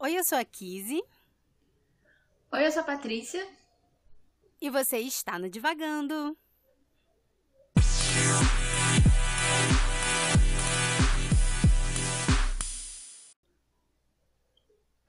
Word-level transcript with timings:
Oi, 0.00 0.16
eu 0.16 0.22
sou 0.22 0.38
a 0.38 0.44
Kizzy. 0.44 1.02
Oi, 2.52 2.64
eu 2.64 2.70
sou 2.70 2.82
a 2.82 2.84
Patrícia. 2.84 3.44
E 4.60 4.70
você 4.70 4.98
está 4.98 5.40
no 5.40 5.50
Divagando. 5.50 6.38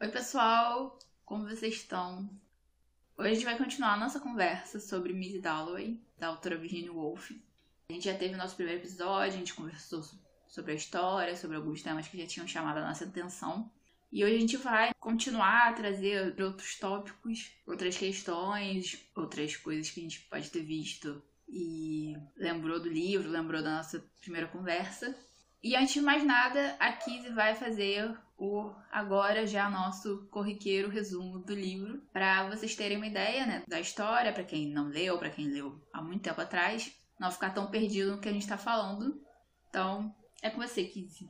Oi, 0.02 0.08
pessoal. 0.08 0.98
Como 1.24 1.48
vocês 1.48 1.76
estão? 1.76 2.28
Hoje 3.16 3.30
a 3.30 3.34
gente 3.36 3.46
vai 3.46 3.60
continuar 3.60 3.94
a 3.94 3.98
nossa 3.98 4.20
conversa 4.20 4.80
sobre 4.80 5.14
Miss 5.14 5.40
Dalloway, 5.40 6.02
da 6.18 6.30
autora 6.30 6.58
Virginia 6.58 6.92
Woolf. 6.92 7.30
A 7.90 7.94
gente 7.94 8.06
já 8.06 8.18
teve 8.18 8.34
o 8.34 8.38
nosso 8.40 8.56
primeiro 8.56 8.82
episódio, 8.82 9.36
a 9.36 9.38
gente 9.38 9.54
conversou 9.54 10.04
sobre 10.48 10.72
a 10.72 10.76
história, 10.76 11.38
sobre 11.38 11.58
alguns 11.58 11.84
temas 11.84 12.08
que 12.08 12.18
já 12.18 12.26
tinham 12.26 12.48
chamado 12.48 12.78
a 12.78 12.88
nossa 12.88 13.06
atenção. 13.06 13.70
E 14.12 14.24
hoje 14.24 14.36
a 14.36 14.40
gente 14.40 14.58
vai 14.58 14.92
continuar 15.00 15.70
a 15.70 15.74
trazer 15.74 16.36
outros 16.42 16.78
tópicos, 16.80 17.52
outras 17.68 17.96
questões, 17.96 19.08
outras 19.16 19.56
coisas 19.56 19.92
que 19.92 20.00
a 20.00 20.04
gente 20.04 20.22
pode 20.22 20.50
ter 20.50 20.64
visto 20.64 21.22
e 21.48 22.16
lembrou 22.36 22.80
do 22.80 22.90
livro, 22.90 23.30
lembrou 23.30 23.62
da 23.62 23.78
nossa 23.78 24.04
primeira 24.22 24.48
conversa. 24.48 25.16
E 25.62 25.76
antes 25.76 25.94
de 25.94 26.02
mais 26.02 26.24
nada, 26.24 26.76
a 26.80 26.92
Kizzy 26.94 27.30
vai 27.30 27.54
fazer 27.54 28.18
o 28.38 28.74
agora 28.90 29.46
já 29.46 29.70
nosso 29.70 30.28
corriqueiro 30.32 30.90
resumo 30.90 31.40
do 31.40 31.54
livro, 31.54 32.02
para 32.14 32.50
vocês 32.50 32.76
terem 32.76 32.98
uma 32.98 33.08
ideia 33.08 33.46
né, 33.46 33.64
da 33.68 33.80
história, 33.80 34.32
para 34.32 34.46
quem 34.46 34.70
não 34.70 34.88
leu, 34.88 35.20
para 35.20 35.30
quem 35.30 35.48
leu 35.48 35.80
há 35.94 36.02
muito 36.02 36.24
tempo 36.24 36.40
atrás, 36.40 36.92
não 37.20 37.30
ficar 37.30 37.50
tão 37.50 37.70
perdido 37.70 38.12
no 38.12 38.22
que 38.22 38.30
a 38.30 38.32
gente 38.32 38.44
está 38.44 38.58
falando. 38.58 39.22
Então, 39.68 40.16
é 40.42 40.50
com 40.50 40.62
você, 40.62 40.86
Kizzy. 40.86 41.30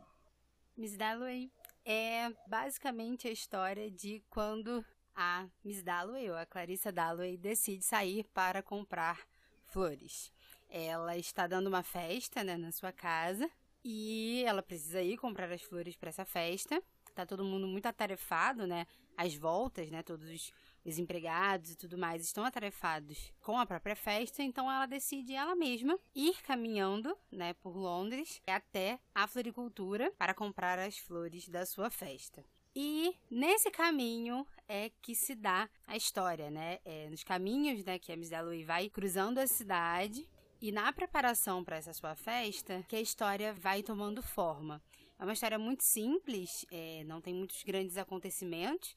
Miss 0.77 0.95
Dalloway 0.95 1.51
é 1.91 2.31
basicamente 2.45 3.27
a 3.27 3.31
história 3.31 3.89
de 3.89 4.21
quando 4.29 4.85
a 5.15 5.47
Miss 5.63 5.81
Dalloway, 5.81 6.29
ou 6.29 6.37
a 6.37 6.45
Clarissa 6.45 6.91
Dalloway, 6.91 7.35
decide 7.35 7.83
sair 7.83 8.23
para 8.25 8.61
comprar 8.61 9.27
flores. 9.65 10.31
Ela 10.69 11.17
está 11.17 11.47
dando 11.47 11.65
uma 11.65 11.81
festa 11.81 12.43
né, 12.43 12.57
na 12.57 12.71
sua 12.71 12.91
casa 12.91 13.49
e 13.83 14.43
ela 14.45 14.61
precisa 14.61 15.01
ir 15.01 15.17
comprar 15.17 15.51
as 15.51 15.63
flores 15.63 15.95
para 15.95 16.09
essa 16.09 16.25
festa. 16.25 16.79
Tá 17.15 17.25
todo 17.25 17.43
mundo 17.43 17.65
muito 17.65 17.87
atarefado, 17.87 18.67
né? 18.67 18.85
As 19.17 19.33
voltas, 19.33 19.89
né? 19.89 20.03
Todos 20.03 20.29
os, 20.29 20.53
os 20.85 20.97
empregados 20.97 21.71
e 21.71 21.77
tudo 21.77 21.97
mais 21.97 22.23
estão 22.23 22.43
atarefados 22.43 23.31
com 23.41 23.57
a 23.57 23.65
própria 23.65 23.95
festa, 23.95 24.41
então 24.43 24.71
ela 24.71 24.85
decide 24.85 25.33
ela 25.33 25.55
mesma 25.55 25.99
ir 26.15 26.41
caminhando, 26.41 27.17
né, 27.31 27.53
por 27.53 27.75
Londres 27.75 28.41
até 28.47 28.99
a 29.13 29.27
floricultura 29.27 30.11
para 30.17 30.33
comprar 30.33 30.79
as 30.79 30.97
flores 30.97 31.47
da 31.47 31.65
sua 31.65 31.89
festa. 31.89 32.43
E 32.75 33.15
nesse 33.29 33.71
caminho 33.71 34.45
é 34.67 34.91
que 35.01 35.15
se 35.15 35.35
dá 35.35 35.69
a 35.87 35.97
história, 35.97 36.51
né? 36.51 36.79
É 36.85 37.09
nos 37.09 37.23
caminhos, 37.23 37.83
né, 37.83 37.97
que 37.97 38.11
a 38.11 38.15
Miss 38.15 38.29
Dalloway 38.29 38.63
vai 38.63 38.89
cruzando 38.89 39.39
a 39.39 39.47
cidade 39.47 40.29
e 40.61 40.71
na 40.71 40.91
preparação 40.93 41.63
para 41.63 41.77
essa 41.77 41.93
sua 41.93 42.15
festa 42.15 42.85
que 42.87 42.95
a 42.95 43.01
história 43.01 43.53
vai 43.53 43.81
tomando 43.81 44.21
forma. 44.21 44.81
É 45.17 45.23
uma 45.23 45.33
história 45.33 45.59
muito 45.59 45.83
simples, 45.83 46.65
é, 46.71 47.03
não 47.05 47.19
tem 47.19 47.33
muitos 47.33 47.63
grandes 47.63 47.97
acontecimentos. 47.97 48.95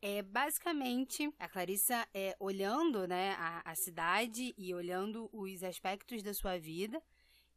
É 0.00 0.22
basicamente 0.22 1.28
a 1.40 1.48
Clarissa 1.48 2.06
é, 2.14 2.36
olhando 2.38 3.06
né, 3.08 3.32
a, 3.32 3.72
a 3.72 3.74
cidade 3.74 4.54
e 4.56 4.72
olhando 4.72 5.28
os 5.32 5.64
aspectos 5.64 6.22
da 6.22 6.32
sua 6.32 6.56
vida 6.56 7.02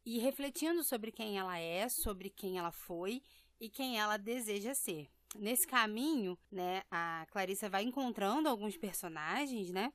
e 0.03 0.17
refletindo 0.17 0.83
sobre 0.83 1.11
quem 1.11 1.37
ela 1.37 1.59
é, 1.59 1.87
sobre 1.87 2.31
quem 2.31 2.57
ela 2.57 2.71
foi 2.71 3.21
e 3.59 3.69
quem 3.69 3.99
ela 3.99 4.17
deseja 4.17 4.73
ser. 4.73 5.07
Nesse 5.35 5.67
caminho, 5.67 6.37
né, 6.51 6.81
a 6.89 7.27
Clarissa 7.29 7.69
vai 7.69 7.83
encontrando 7.83 8.49
alguns 8.49 8.75
personagens, 8.75 9.69
né? 9.69 9.93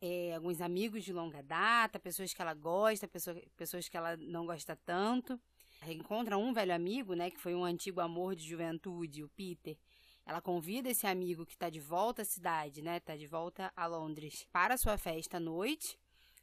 É, 0.00 0.34
alguns 0.34 0.60
amigos 0.60 1.04
de 1.04 1.12
longa 1.12 1.42
data, 1.42 1.98
pessoas 1.98 2.32
que 2.32 2.40
ela 2.40 2.54
gosta, 2.54 3.06
pessoa, 3.06 3.40
pessoas 3.56 3.88
que 3.88 3.96
ela 3.96 4.16
não 4.16 4.46
gosta 4.46 4.76
tanto. 4.84 5.38
Reencontra 5.80 6.38
um 6.38 6.52
velho 6.52 6.74
amigo, 6.74 7.14
né, 7.14 7.28
que 7.28 7.40
foi 7.40 7.54
um 7.54 7.64
antigo 7.64 8.00
amor 8.00 8.36
de 8.36 8.48
juventude, 8.48 9.24
o 9.24 9.28
Peter. 9.30 9.76
Ela 10.24 10.40
convida 10.40 10.88
esse 10.88 11.06
amigo 11.06 11.44
que 11.44 11.54
está 11.54 11.68
de 11.68 11.80
volta 11.80 12.22
à 12.22 12.24
cidade, 12.24 12.80
né, 12.80 12.98
está 12.98 13.16
de 13.16 13.26
volta 13.26 13.72
a 13.74 13.86
Londres, 13.86 14.46
para 14.52 14.74
a 14.74 14.78
sua 14.78 14.96
festa 14.96 15.38
à 15.38 15.40
noite. 15.40 15.98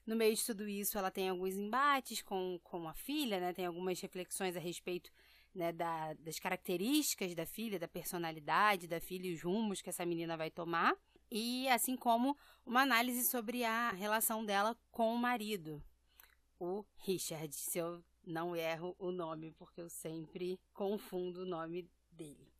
No 0.05 0.15
meio 0.15 0.35
de 0.35 0.45
tudo 0.45 0.67
isso, 0.67 0.97
ela 0.97 1.11
tem 1.11 1.29
alguns 1.29 1.55
embates 1.55 2.21
com, 2.21 2.59
com 2.63 2.87
a 2.87 2.93
filha, 2.93 3.39
né, 3.39 3.53
tem 3.53 3.65
algumas 3.65 3.99
reflexões 4.01 4.55
a 4.55 4.59
respeito 4.59 5.11
né, 5.53 5.71
da, 5.71 6.13
das 6.15 6.39
características 6.39 7.33
da 7.33 7.45
filha, 7.45 7.79
da 7.79 7.87
personalidade 7.87 8.87
da 8.87 8.99
filha 8.99 9.27
e 9.27 9.33
os 9.33 9.41
rumos 9.41 9.81
que 9.81 9.89
essa 9.89 10.05
menina 10.05 10.35
vai 10.35 10.51
tomar. 10.51 10.95
E 11.31 11.67
assim 11.69 11.95
como 11.95 12.35
uma 12.65 12.81
análise 12.81 13.23
sobre 13.23 13.63
a 13.63 13.91
relação 13.91 14.43
dela 14.43 14.75
com 14.91 15.13
o 15.13 15.17
marido, 15.17 15.81
o 16.59 16.83
Richard. 16.97 17.53
Se 17.53 17.77
eu 17.77 18.03
não 18.25 18.55
erro 18.55 18.95
o 18.99 19.11
nome, 19.11 19.51
porque 19.51 19.81
eu 19.81 19.89
sempre 19.89 20.59
confundo 20.73 21.41
o 21.41 21.45
nome 21.45 21.89
dele. 22.11 22.58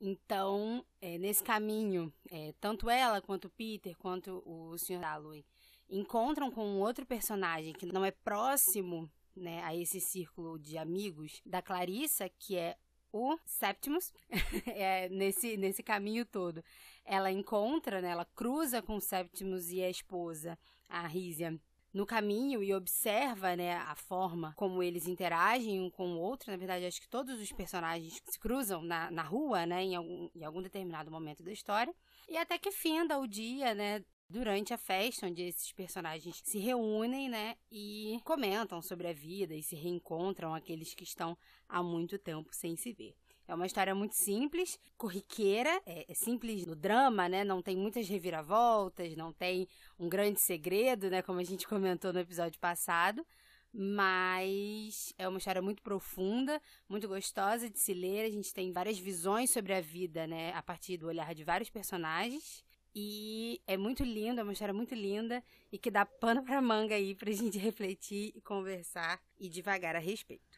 Então, 0.00 0.84
é, 1.00 1.18
nesse 1.18 1.44
caminho, 1.44 2.12
é, 2.30 2.54
tanto 2.58 2.88
ela 2.88 3.20
quanto 3.20 3.46
o 3.46 3.50
Peter, 3.50 3.96
quanto 3.98 4.42
o 4.46 4.78
Sr. 4.78 5.00
Dalloway 5.00 5.44
encontram 5.90 6.50
com 6.50 6.64
um 6.64 6.80
outro 6.80 7.04
personagem 7.04 7.72
que 7.72 7.84
não 7.84 8.04
é 8.04 8.10
próximo 8.10 9.10
né, 9.36 9.62
a 9.62 9.74
esse 9.74 10.00
círculo 10.00 10.58
de 10.58 10.78
amigos 10.78 11.42
da 11.44 11.60
Clarissa, 11.60 12.30
que 12.38 12.56
é 12.56 12.76
o 13.12 13.36
Septimus, 13.44 14.12
é, 14.66 15.08
nesse, 15.08 15.56
nesse 15.56 15.82
caminho 15.82 16.24
todo. 16.24 16.64
Ela 17.04 17.30
encontra, 17.30 18.00
né, 18.00 18.10
ela 18.10 18.24
cruza 18.24 18.80
com 18.80 18.96
o 18.96 19.00
Septimus 19.00 19.70
e 19.70 19.82
a 19.82 19.90
esposa, 19.90 20.58
a 20.88 21.06
Rízia, 21.06 21.60
no 21.92 22.06
caminho 22.06 22.62
e 22.62 22.72
observa, 22.72 23.56
né, 23.56 23.76
a 23.76 23.94
forma 23.94 24.54
como 24.56 24.82
eles 24.82 25.06
interagem 25.06 25.80
um 25.80 25.90
com 25.90 26.14
o 26.14 26.18
outro. 26.18 26.50
Na 26.50 26.56
verdade, 26.56 26.86
acho 26.86 27.00
que 27.00 27.08
todos 27.08 27.40
os 27.40 27.52
personagens 27.52 28.20
se 28.24 28.38
cruzam 28.38 28.82
na, 28.82 29.10
na 29.10 29.22
rua, 29.22 29.66
né, 29.66 29.82
em 29.82 29.96
algum, 29.96 30.30
em 30.34 30.44
algum 30.44 30.62
determinado 30.62 31.10
momento 31.10 31.42
da 31.42 31.52
história. 31.52 31.94
E 32.28 32.36
até 32.36 32.58
que 32.58 32.70
finda 32.70 33.18
o 33.18 33.26
dia, 33.26 33.74
né, 33.74 34.04
durante 34.28 34.72
a 34.72 34.78
festa, 34.78 35.26
onde 35.26 35.42
esses 35.42 35.72
personagens 35.72 36.40
se 36.44 36.58
reúnem, 36.58 37.28
né, 37.28 37.56
e 37.70 38.20
comentam 38.24 38.80
sobre 38.80 39.08
a 39.08 39.12
vida 39.12 39.54
e 39.54 39.62
se 39.62 39.74
reencontram 39.74 40.54
aqueles 40.54 40.94
que 40.94 41.02
estão 41.02 41.36
há 41.68 41.82
muito 41.82 42.16
tempo 42.18 42.48
sem 42.52 42.76
se 42.76 42.92
ver. 42.92 43.16
É 43.50 43.54
uma 43.54 43.66
história 43.66 43.92
muito 43.96 44.14
simples, 44.14 44.78
corriqueira, 44.96 45.82
é, 45.84 46.06
é, 46.08 46.14
simples 46.14 46.64
no 46.64 46.76
drama, 46.76 47.28
né? 47.28 47.42
Não 47.42 47.60
tem 47.60 47.76
muitas 47.76 48.08
reviravoltas, 48.08 49.16
não 49.16 49.32
tem 49.32 49.66
um 49.98 50.08
grande 50.08 50.38
segredo, 50.38 51.10
né? 51.10 51.20
Como 51.20 51.40
a 51.40 51.42
gente 51.42 51.66
comentou 51.66 52.12
no 52.12 52.20
episódio 52.20 52.60
passado. 52.60 53.26
Mas 53.72 55.12
é 55.18 55.26
uma 55.26 55.38
história 55.38 55.60
muito 55.60 55.82
profunda, 55.82 56.62
muito 56.88 57.08
gostosa 57.08 57.68
de 57.68 57.76
se 57.76 57.92
ler. 57.92 58.24
A 58.24 58.30
gente 58.30 58.54
tem 58.54 58.70
várias 58.70 59.00
visões 59.00 59.50
sobre 59.50 59.74
a 59.74 59.80
vida, 59.80 60.28
né? 60.28 60.52
A 60.52 60.62
partir 60.62 60.96
do 60.96 61.08
olhar 61.08 61.34
de 61.34 61.42
vários 61.42 61.70
personagens. 61.70 62.64
E 62.94 63.60
é 63.66 63.76
muito 63.76 64.04
lindo, 64.04 64.38
é 64.38 64.44
uma 64.44 64.52
história 64.52 64.74
muito 64.74 64.94
linda 64.94 65.42
e 65.72 65.78
que 65.78 65.90
dá 65.90 66.06
pano 66.06 66.44
pra 66.44 66.62
manga 66.62 66.94
aí 66.94 67.16
pra 67.16 67.32
gente 67.34 67.58
refletir 67.58 68.30
e 68.32 68.40
conversar 68.40 69.20
e 69.36 69.48
devagar 69.48 69.96
a 69.96 70.00
respeito. 70.00 70.49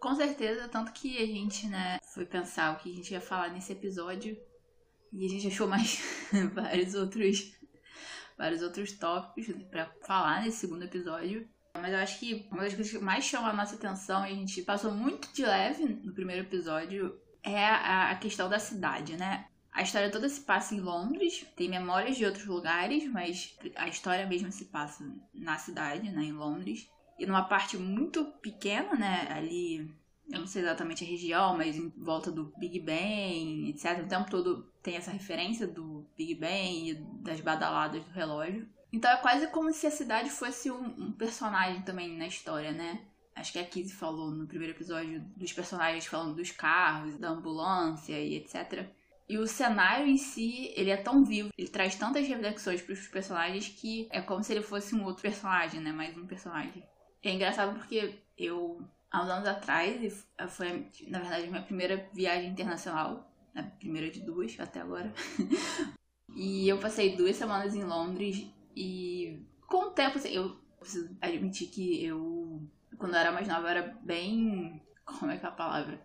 Com 0.00 0.14
certeza, 0.14 0.66
tanto 0.66 0.92
que 0.92 1.18
a 1.18 1.26
gente, 1.26 1.66
né, 1.68 1.98
foi 2.14 2.24
pensar 2.24 2.74
o 2.74 2.78
que 2.78 2.90
a 2.90 2.96
gente 2.96 3.12
ia 3.12 3.20
falar 3.20 3.50
nesse 3.50 3.72
episódio 3.72 4.34
e 5.12 5.26
a 5.26 5.28
gente 5.28 5.48
achou 5.48 5.68
mais 5.68 6.00
vários 6.54 6.94
outros 6.94 7.52
vários 8.38 8.62
outros 8.62 8.92
tópicos 8.92 9.54
para 9.70 9.92
falar 10.06 10.42
nesse 10.42 10.56
segundo 10.56 10.84
episódio. 10.84 11.46
Mas 11.74 11.92
eu 11.92 11.98
acho 11.98 12.18
que 12.18 12.48
uma 12.50 12.62
das 12.62 12.74
coisas 12.74 12.90
que 12.90 12.98
mais 12.98 13.24
chama 13.24 13.50
a 13.50 13.52
nossa 13.52 13.74
atenção 13.74 14.26
e 14.26 14.30
a 14.30 14.34
gente 14.34 14.62
passou 14.62 14.90
muito 14.90 15.30
de 15.34 15.44
leve 15.44 15.84
no 15.84 16.14
primeiro 16.14 16.46
episódio 16.46 17.20
é 17.42 17.66
a, 17.66 18.16
questão 18.16 18.48
da 18.48 18.58
cidade, 18.58 19.18
né? 19.18 19.46
A 19.70 19.82
história 19.82 20.10
toda 20.10 20.28
se 20.30 20.40
passa 20.40 20.74
em 20.74 20.80
Londres, 20.80 21.46
tem 21.54 21.68
memórias 21.68 22.16
de 22.16 22.24
outros 22.24 22.46
lugares, 22.46 23.06
mas 23.06 23.54
a 23.76 23.86
história 23.86 24.26
mesmo 24.26 24.50
se 24.50 24.64
passa 24.64 25.04
na 25.34 25.58
cidade, 25.58 26.10
né, 26.10 26.24
em 26.24 26.32
Londres 26.32 26.88
e 27.20 27.26
numa 27.26 27.44
parte 27.44 27.76
muito 27.76 28.24
pequena, 28.40 28.94
né? 28.94 29.28
Ali, 29.30 29.94
eu 30.32 30.40
não 30.40 30.46
sei 30.46 30.62
exatamente 30.62 31.04
a 31.04 31.06
região, 31.06 31.56
mas 31.56 31.76
em 31.76 31.90
volta 31.90 32.32
do 32.32 32.52
Big 32.56 32.80
Bang, 32.80 33.68
etc. 33.68 34.02
O 34.02 34.08
tempo 34.08 34.30
todo 34.30 34.66
tem 34.82 34.96
essa 34.96 35.10
referência 35.10 35.66
do 35.66 36.06
Big 36.16 36.34
Bang 36.34 36.90
e 36.90 36.94
das 37.22 37.40
badaladas 37.40 38.02
do 38.02 38.10
relógio. 38.10 38.66
Então 38.90 39.10
é 39.10 39.18
quase 39.18 39.46
como 39.48 39.70
se 39.70 39.86
a 39.86 39.90
cidade 39.90 40.30
fosse 40.30 40.70
um, 40.70 40.84
um 40.98 41.12
personagem 41.12 41.82
também 41.82 42.16
na 42.16 42.26
história, 42.26 42.72
né? 42.72 43.04
Acho 43.36 43.52
que 43.52 43.58
a 43.58 43.64
Kizzy 43.64 43.92
falou 43.92 44.30
no 44.30 44.46
primeiro 44.46 44.74
episódio 44.74 45.20
dos 45.36 45.52
personagens 45.52 46.06
falando 46.06 46.34
dos 46.34 46.50
carros, 46.50 47.16
da 47.16 47.28
ambulância 47.28 48.18
e 48.18 48.34
etc. 48.34 48.88
E 49.28 49.38
o 49.38 49.46
cenário 49.46 50.08
em 50.08 50.16
si, 50.16 50.72
ele 50.74 50.90
é 50.90 50.96
tão 50.96 51.24
vivo, 51.24 51.50
ele 51.56 51.68
traz 51.68 51.94
tantas 51.94 52.26
reflexões 52.26 52.82
para 52.82 52.92
os 52.92 53.06
personagens 53.06 53.68
que 53.68 54.08
é 54.10 54.20
como 54.20 54.42
se 54.42 54.52
ele 54.52 54.62
fosse 54.62 54.94
um 54.94 55.04
outro 55.04 55.22
personagem, 55.22 55.80
né? 55.80 55.92
Mais 55.92 56.16
um 56.16 56.26
personagem. 56.26 56.82
É 57.22 57.30
engraçado 57.30 57.78
porque 57.78 58.18
eu, 58.36 58.82
há 59.10 59.22
uns 59.22 59.30
anos 59.30 59.48
atrás, 59.48 60.26
foi, 60.48 60.86
na 61.08 61.20
verdade, 61.20 61.48
minha 61.48 61.62
primeira 61.62 62.08
viagem 62.12 62.50
internacional. 62.50 63.30
A 63.54 63.62
primeira 63.62 64.10
de 64.10 64.20
duas 64.20 64.58
até 64.60 64.80
agora. 64.80 65.12
e 66.36 66.68
eu 66.68 66.78
passei 66.78 67.16
duas 67.16 67.36
semanas 67.36 67.74
em 67.74 67.82
Londres 67.82 68.46
e 68.76 69.44
com 69.66 69.86
o 69.86 69.90
tempo, 69.90 70.18
assim, 70.18 70.30
eu 70.30 70.56
preciso 70.78 71.16
admitir 71.20 71.68
que 71.68 72.04
eu, 72.04 72.62
quando 72.96 73.14
eu 73.14 73.20
era 73.20 73.32
mais 73.32 73.46
nova, 73.46 73.62
eu 73.62 73.68
era 73.68 73.98
bem. 74.02 74.82
Como 75.04 75.30
é 75.30 75.36
que 75.36 75.44
é 75.44 75.48
a 75.48 75.52
palavra? 75.52 76.00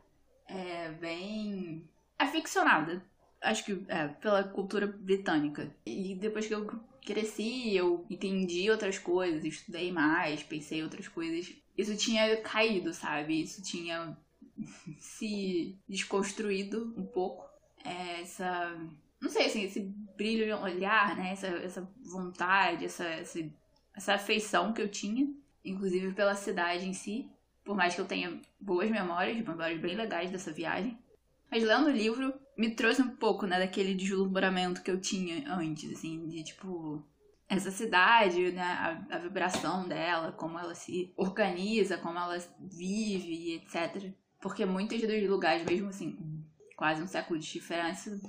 É, 0.48 0.90
bem 0.92 1.88
aficionada. 2.18 3.04
Acho 3.42 3.64
que 3.64 3.86
é, 3.88 4.08
pela 4.08 4.44
cultura 4.44 4.88
britânica. 4.88 5.72
E 5.86 6.16
depois 6.16 6.48
que 6.48 6.54
eu 6.54 6.66
cresci, 7.06 7.76
eu 7.76 8.06
entendi 8.10 8.70
outras 8.70 8.98
coisas, 8.98 9.46
estudei 9.46 9.92
mais, 9.92 10.44
pensei 10.44 10.84
outras 10.84 11.08
coisas. 11.08 11.54
Isso 11.78 11.96
tinha 11.96 12.36
caído, 12.42 12.94
sabe? 12.94 13.42
Isso 13.42 13.62
tinha 13.62 14.18
se 15.00 15.78
desconstruído 15.88 16.94
um 16.98 17.06
pouco. 17.06 17.46
É, 17.84 18.22
essa. 18.22 18.76
Não 19.22 19.30
sei, 19.30 19.46
assim, 19.46 19.64
esse 19.64 19.80
brilho 20.18 20.48
no 20.56 20.64
olhar, 20.64 21.16
né? 21.16 21.32
Essa, 21.32 21.48
essa 21.48 21.90
vontade, 22.04 22.86
essa, 22.86 23.06
essa, 23.06 23.40
essa 23.96 24.14
afeição 24.16 24.74
que 24.74 24.82
eu 24.82 24.90
tinha, 24.90 25.28
inclusive 25.64 26.14
pela 26.14 26.36
cidade 26.36 26.88
em 26.88 26.94
si. 26.94 27.30
Por 27.64 27.76
mais 27.76 27.96
que 27.96 28.02
eu 28.02 28.06
tenha 28.06 28.40
boas 28.60 28.90
memórias, 28.90 29.38
memórias 29.38 29.80
bem 29.80 29.96
legais 29.96 30.32
dessa 30.32 30.52
viagem. 30.52 30.98
Mas 31.50 31.64
lendo 31.64 31.88
o 31.88 31.92
livro, 31.92 32.34
me 32.58 32.72
trouxe 32.72 33.02
um 33.02 33.16
pouco, 33.16 33.46
né, 33.46 33.60
daquele 33.60 33.94
deslumbramento 33.94 34.82
que 34.82 34.90
eu 34.90 35.00
tinha 35.00 35.54
antes, 35.54 35.92
assim, 35.92 36.28
de 36.28 36.44
tipo. 36.44 37.04
Essa 37.48 37.70
cidade, 37.70 38.52
né, 38.52 38.64
a, 38.64 39.18
a 39.18 39.20
vibração 39.20 39.88
dela, 39.88 40.32
como 40.32 40.58
ela 40.58 40.74
se 40.74 41.14
organiza, 41.16 41.96
como 41.96 42.18
ela 42.18 42.40
vive, 42.60 43.54
etc. 43.54 44.12
Porque 44.42 44.66
muitos 44.66 45.00
dos 45.00 45.30
lugares, 45.30 45.64
mesmo 45.64 45.90
assim, 45.90 46.44
quase 46.76 47.04
um 47.04 47.08
século 47.08 47.40
de 47.40 47.46
diferença, 47.52 48.20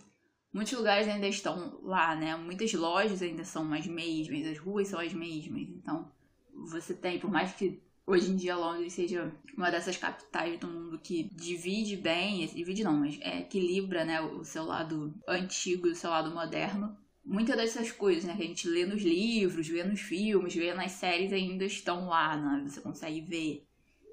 muitos 0.52 0.74
lugares 0.74 1.08
ainda 1.08 1.26
estão 1.26 1.80
lá, 1.82 2.14
né? 2.14 2.36
Muitas 2.36 2.72
lojas 2.74 3.22
ainda 3.22 3.42
são 3.42 3.72
as 3.72 3.86
mesmas, 3.86 4.46
as 4.46 4.58
ruas 4.58 4.88
são 4.88 5.00
as 5.00 5.14
mesmas. 5.14 5.62
Então, 5.62 6.12
você 6.54 6.92
tem, 6.92 7.18
por 7.18 7.30
mais 7.30 7.52
que 7.54 7.82
hoje 8.06 8.30
em 8.30 8.36
dia 8.36 8.56
Londres 8.56 8.92
seja 8.92 9.32
uma 9.56 9.70
dessas 9.70 9.96
capitais 9.96 10.58
do 10.60 10.68
mundo 10.68 10.98
que 10.98 11.24
divide 11.34 11.96
bem, 11.96 12.46
divide 12.46 12.84
não, 12.84 12.96
mas 12.96 13.18
é, 13.20 13.40
equilibra, 13.40 14.04
né, 14.04 14.20
o 14.20 14.44
seu 14.44 14.64
lado 14.64 15.12
antigo 15.26 15.88
e 15.88 15.90
o 15.90 15.96
seu 15.96 16.10
lado 16.10 16.32
moderno. 16.32 16.96
Muitas 17.24 17.56
dessas 17.56 17.90
coisas, 17.90 18.24
né, 18.24 18.36
que 18.36 18.42
a 18.42 18.46
gente 18.46 18.68
lê 18.68 18.86
nos 18.86 19.02
livros, 19.02 19.66
vê 19.66 19.82
nos 19.82 20.00
filmes, 20.00 20.54
vê 20.54 20.72
nas 20.72 20.92
séries 20.92 21.32
ainda 21.32 21.64
estão 21.64 22.06
lá, 22.06 22.36
né? 22.36 22.64
Você 22.68 22.80
consegue 22.80 23.20
ver. 23.20 23.66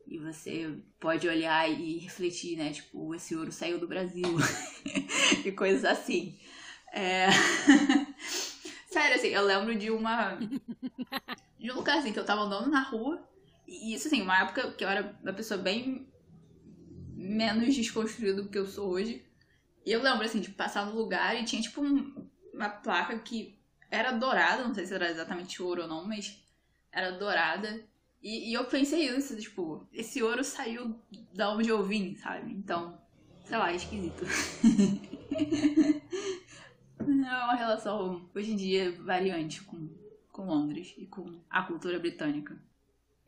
E 0.07 0.17
você 0.17 0.75
pode 0.99 1.27
olhar 1.27 1.69
e 1.69 1.99
refletir, 1.99 2.57
né? 2.57 2.71
Tipo, 2.73 3.13
esse 3.13 3.35
ouro 3.35 3.51
saiu 3.51 3.79
do 3.79 3.87
Brasil. 3.87 4.23
e 5.45 5.51
coisas 5.51 5.85
assim. 5.85 6.35
É... 6.91 7.27
Sério, 8.89 9.15
assim, 9.15 9.27
eu 9.27 9.45
lembro 9.45 9.75
de 9.75 9.91
uma. 9.91 10.39
De 11.59 11.71
um 11.71 11.75
lugar 11.75 11.99
assim, 11.99 12.11
que 12.11 12.19
eu 12.19 12.25
tava 12.25 12.41
andando 12.41 12.71
na 12.71 12.81
rua 12.81 13.23
e 13.67 13.93
isso, 13.93 14.07
assim, 14.07 14.21
uma 14.21 14.41
época 14.41 14.71
que 14.71 14.83
eu 14.83 14.89
era 14.89 15.17
uma 15.21 15.33
pessoa 15.33 15.59
bem 15.59 16.07
menos 17.15 17.75
desconstruída 17.75 18.41
do 18.41 18.49
que 18.49 18.57
eu 18.57 18.65
sou 18.65 18.89
hoje. 18.89 19.25
E 19.85 19.91
eu 19.91 20.01
lembro, 20.01 20.25
assim, 20.25 20.39
de 20.39 20.49
passar 20.49 20.85
no 20.85 20.95
lugar 20.95 21.39
e 21.39 21.45
tinha, 21.45 21.61
tipo, 21.61 21.81
um, 21.81 22.27
uma 22.53 22.69
placa 22.69 23.17
que 23.19 23.57
era 23.89 24.11
dourada, 24.11 24.63
não 24.63 24.73
sei 24.73 24.85
se 24.85 24.93
era 24.93 25.09
exatamente 25.09 25.61
ouro 25.61 25.83
ou 25.83 25.87
não, 25.87 26.07
mas 26.07 26.41
era 26.91 27.11
dourada. 27.11 27.83
E, 28.21 28.49
e 28.49 28.53
eu 28.53 28.65
pensei 28.65 29.09
isso, 29.09 29.37
tipo, 29.37 29.87
esse 29.91 30.23
ouro 30.23 30.43
saiu 30.43 30.99
da 31.33 31.51
onde 31.51 31.69
eu 31.69 31.83
vim, 31.83 32.15
sabe? 32.15 32.51
Então, 32.53 32.97
sei 33.43 33.57
lá, 33.57 33.71
é 33.71 33.75
esquisito. 33.75 34.23
é 36.99 37.43
uma 37.43 37.55
relação, 37.55 38.29
hoje 38.33 38.51
em 38.51 38.55
dia, 38.55 38.91
variante 39.01 39.61
com, 39.63 39.89
com 40.31 40.45
Londres 40.45 40.93
e 40.97 41.05
com 41.05 41.41
a 41.49 41.63
cultura 41.63 41.99
britânica. 41.99 42.57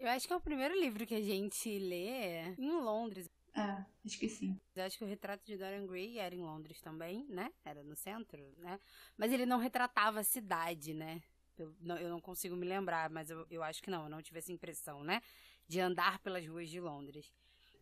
Eu 0.06 0.12
acho 0.12 0.28
que 0.28 0.34
é 0.34 0.36
o 0.36 0.42
primeiro 0.42 0.80
livro 0.80 1.04
que 1.04 1.16
a 1.16 1.22
gente 1.22 1.80
lê 1.80 2.54
em 2.60 2.72
Londres. 2.80 3.28
É, 3.56 3.84
acho 4.06 4.20
que 4.20 4.30
sim. 4.30 4.56
Eu 4.76 4.84
acho 4.84 5.00
que 5.00 5.04
o 5.04 5.08
retrato 5.08 5.44
de 5.44 5.58
Dorian 5.58 5.88
Gray 5.88 6.20
era 6.20 6.36
em 6.36 6.44
Londres 6.44 6.80
também, 6.80 7.26
né? 7.28 7.52
Era 7.64 7.84
no 7.84 7.96
centro, 7.96 8.54
né? 8.60 8.80
Mas 9.18 9.32
ele 9.32 9.48
não 9.48 9.58
retratava 9.58 10.20
a 10.20 10.24
cidade, 10.24 10.94
né? 10.94 11.24
Eu 11.58 11.76
não, 11.82 11.98
eu 11.98 12.08
não 12.08 12.22
consigo 12.22 12.56
me 12.56 12.68
lembrar, 12.68 13.10
mas 13.10 13.32
eu, 13.32 13.48
eu 13.50 13.64
acho 13.64 13.82
que 13.82 13.90
não, 13.90 14.04
eu 14.04 14.10
não 14.10 14.22
tive 14.22 14.38
essa 14.38 14.52
impressão, 14.52 15.04
né? 15.04 15.24
De 15.68 15.80
andar 15.80 16.20
pelas 16.20 16.46
ruas 16.46 16.70
de 16.70 16.80
Londres. 16.80 17.34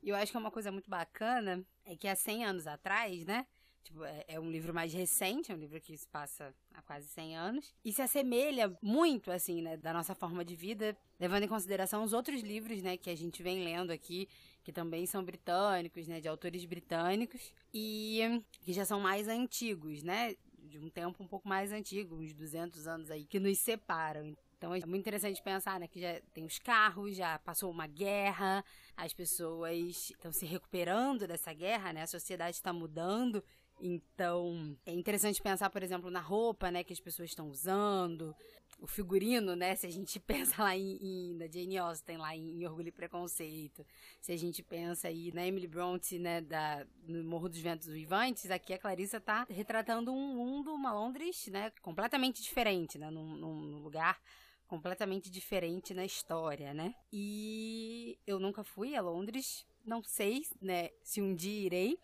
E 0.02 0.08
eu 0.08 0.16
acho 0.16 0.32
que 0.32 0.38
é 0.38 0.40
uma 0.40 0.52
coisa 0.52 0.72
muito 0.72 0.90
bacana 0.90 1.62
é 1.84 1.94
que 1.98 2.08
há 2.08 2.16
100 2.16 2.46
anos 2.46 2.68
atrás, 2.68 3.26
né? 3.26 3.46
Tipo, 3.84 4.06
é, 4.06 4.24
é, 4.30 4.40
um 4.40 4.50
livro 4.50 4.74
mais 4.74 4.94
recente, 4.94 5.52
é 5.52 5.56
um 5.56 5.58
livro 5.58 5.80
que 5.82 5.96
se 5.98 6.08
passa 6.08 6.54
há 6.74 6.82
quase 6.82 7.08
100 7.08 7.36
anos. 7.36 7.76
E 7.84 7.92
se 7.92 8.02
assemelha 8.02 8.76
muito, 8.82 9.30
assim, 9.30 9.62
né, 9.62 9.76
da 9.76 9.94
nossa 9.94 10.16
forma 10.16 10.44
de 10.44 10.56
vida, 10.56 10.96
levando 11.20 11.44
em 11.44 11.48
consideração 11.48 12.04
os 12.04 12.14
outros 12.14 12.42
livros, 12.42 12.82
né, 12.82 12.96
que 12.96 13.10
a 13.10 13.16
gente 13.16 13.44
vem 13.44 13.64
lendo 13.64 13.92
aqui, 13.92 14.28
que 14.64 14.72
também 14.72 15.06
são 15.06 15.24
britânicos, 15.24 16.08
né, 16.08 16.22
de 16.22 16.28
autores 16.30 16.64
britânicos, 16.64 17.54
e 17.74 18.42
que 18.62 18.72
já 18.72 18.86
são 18.86 19.02
mais 19.02 19.28
antigos, 19.28 20.02
né, 20.02 20.36
de 20.58 20.80
um 20.80 20.90
tempo 20.90 21.22
um 21.22 21.28
pouco 21.28 21.48
mais 21.48 21.72
antigo, 21.72 22.16
uns 22.16 22.34
200 22.34 22.88
anos 22.88 23.12
aí, 23.12 23.26
que 23.26 23.40
nos 23.40 23.60
separam. 23.60 24.36
Então 24.58 24.74
é 24.74 24.80
muito 24.86 25.02
interessante 25.02 25.44
pensar, 25.44 25.78
né, 25.78 25.90
que 25.90 26.00
já 26.00 26.22
tem 26.34 26.46
os 26.46 26.58
carros, 26.58 27.18
já 27.18 27.38
passou 27.40 27.70
uma 27.70 27.86
guerra, 27.86 28.64
as 28.96 29.14
pessoas 29.14 30.10
estão 30.10 30.32
se 30.32 30.46
recuperando 30.46 31.28
dessa 31.28 31.52
guerra, 31.52 31.92
né, 31.92 32.04
a 32.04 32.08
sociedade 32.08 32.56
está 32.56 32.72
mudando 32.72 33.44
então, 33.80 34.78
é 34.86 34.94
interessante 34.94 35.42
pensar, 35.42 35.70
por 35.70 35.84
exemplo, 35.84 36.10
na 36.10 36.20
roupa, 36.20 36.72
né, 36.72 36.84
que 36.84 36.94
as 36.94 37.00
pessoas 37.00 37.30
estão 37.30 37.50
usando, 37.50 38.36
o 38.80 38.88
figurino, 38.88 39.56
né, 39.56 39.76
se 39.76 39.86
a 39.86 39.90
gente 39.90 40.20
pensa 40.22 40.64
lá 40.64 40.76
em, 40.76 40.98
em 41.02 41.34
na 41.36 41.48
Jane 41.48 41.78
Austen, 41.78 42.18
lá 42.18 42.36
em, 42.36 42.62
em, 42.62 42.66
Orgulho 42.66 42.90
e 42.90 42.92
Preconceito, 42.92 43.86
se 44.22 44.32
a 44.32 44.38
gente 44.38 44.62
pensa 44.62 45.08
aí 45.08 45.32
na 45.34 45.46
Emily 45.46 45.68
Bronte, 45.68 46.18
né, 46.20 46.42
da, 46.42 46.86
no 47.08 47.24
Morro 47.24 47.50
dos 47.50 47.60
Ventos 47.60 47.88
Vivantes, 47.88 48.52
aqui 48.52 48.74
a 48.74 48.78
Clarissa 48.80 49.20
tá 49.20 49.46
retratando 49.50 50.14
um 50.14 50.36
mundo, 50.36 50.74
uma 50.74 50.94
Londres, 50.94 51.48
né, 51.48 51.72
completamente 51.82 52.42
diferente, 52.42 52.98
né, 52.98 53.10
num, 53.10 53.36
num 53.36 53.80
lugar 53.80 54.20
completamente 54.68 55.30
diferente 55.30 55.94
na 55.94 56.04
história, 56.04 56.74
né? 56.74 56.96
E 57.12 58.18
eu 58.26 58.40
nunca 58.40 58.64
fui 58.64 58.96
a 58.96 59.02
Londres, 59.02 59.68
não 59.86 60.02
sei, 60.02 60.42
né, 60.60 60.90
se 61.04 61.22
um 61.22 61.36
dia 61.36 61.66
irei, 61.66 62.00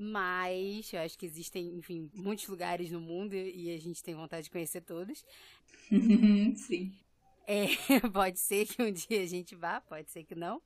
mas 0.00 0.92
eu 0.92 1.00
acho 1.00 1.18
que 1.18 1.26
existem, 1.26 1.74
enfim, 1.76 2.08
muitos 2.14 2.46
lugares 2.46 2.92
no 2.92 3.00
mundo 3.00 3.34
e 3.34 3.74
a 3.74 3.78
gente 3.78 4.00
tem 4.00 4.14
vontade 4.14 4.44
de 4.44 4.50
conhecer 4.50 4.80
todos. 4.82 5.24
Sim. 6.56 6.94
É, 7.44 7.66
pode 8.12 8.38
ser 8.38 8.66
que 8.66 8.80
um 8.80 8.92
dia 8.92 9.22
a 9.22 9.26
gente 9.26 9.56
vá, 9.56 9.80
pode 9.80 10.08
ser 10.10 10.22
que 10.22 10.36
não. 10.36 10.62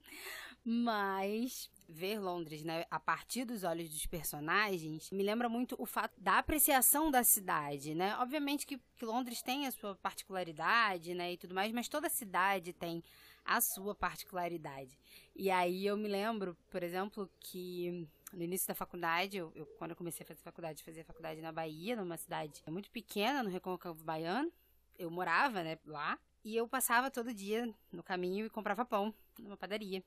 Mas 0.62 1.70
ver 1.88 2.20
Londres, 2.20 2.62
né, 2.62 2.84
a 2.90 3.00
partir 3.00 3.44
dos 3.46 3.64
olhos 3.64 3.88
dos 3.88 4.04
personagens, 4.04 5.10
me 5.10 5.22
lembra 5.22 5.48
muito 5.48 5.76
o 5.78 5.86
fato 5.86 6.20
da 6.20 6.38
apreciação 6.38 7.10
da 7.10 7.24
cidade, 7.24 7.94
né? 7.94 8.16
Obviamente 8.18 8.66
que, 8.66 8.78
que 8.96 9.04
Londres 9.04 9.42
tem 9.42 9.66
a 9.66 9.70
sua 9.70 9.94
particularidade, 9.96 11.14
né, 11.14 11.32
e 11.32 11.36
tudo 11.38 11.54
mais, 11.54 11.72
mas 11.72 11.88
toda 11.88 12.08
cidade 12.08 12.72
tem 12.72 13.02
a 13.44 13.60
sua 13.60 13.94
particularidade. 13.94 14.96
E 15.34 15.50
aí 15.50 15.86
eu 15.86 15.96
me 15.96 16.08
lembro, 16.08 16.56
por 16.70 16.82
exemplo, 16.82 17.30
que 17.40 18.06
no 18.32 18.42
início 18.42 18.66
da 18.68 18.74
faculdade, 18.74 19.36
eu, 19.36 19.52
eu, 19.54 19.66
quando 19.78 19.90
eu 19.90 19.96
comecei 19.96 20.24
a 20.24 20.26
fazer 20.26 20.40
faculdade, 20.40 20.82
fazia 20.82 21.04
faculdade 21.04 21.40
na 21.40 21.52
Bahia, 21.52 21.96
numa 21.96 22.16
cidade 22.16 22.62
muito 22.68 22.90
pequena, 22.90 23.42
no 23.42 23.50
Recôncavo 23.50 24.02
Baiano. 24.02 24.52
Eu 24.98 25.10
morava, 25.10 25.62
né, 25.62 25.78
lá. 25.84 26.18
E 26.44 26.56
eu 26.56 26.66
passava 26.66 27.10
todo 27.10 27.32
dia 27.32 27.72
no 27.92 28.02
caminho 28.02 28.46
e 28.46 28.50
comprava 28.50 28.84
pão 28.84 29.14
numa 29.38 29.56
padaria. 29.56 30.02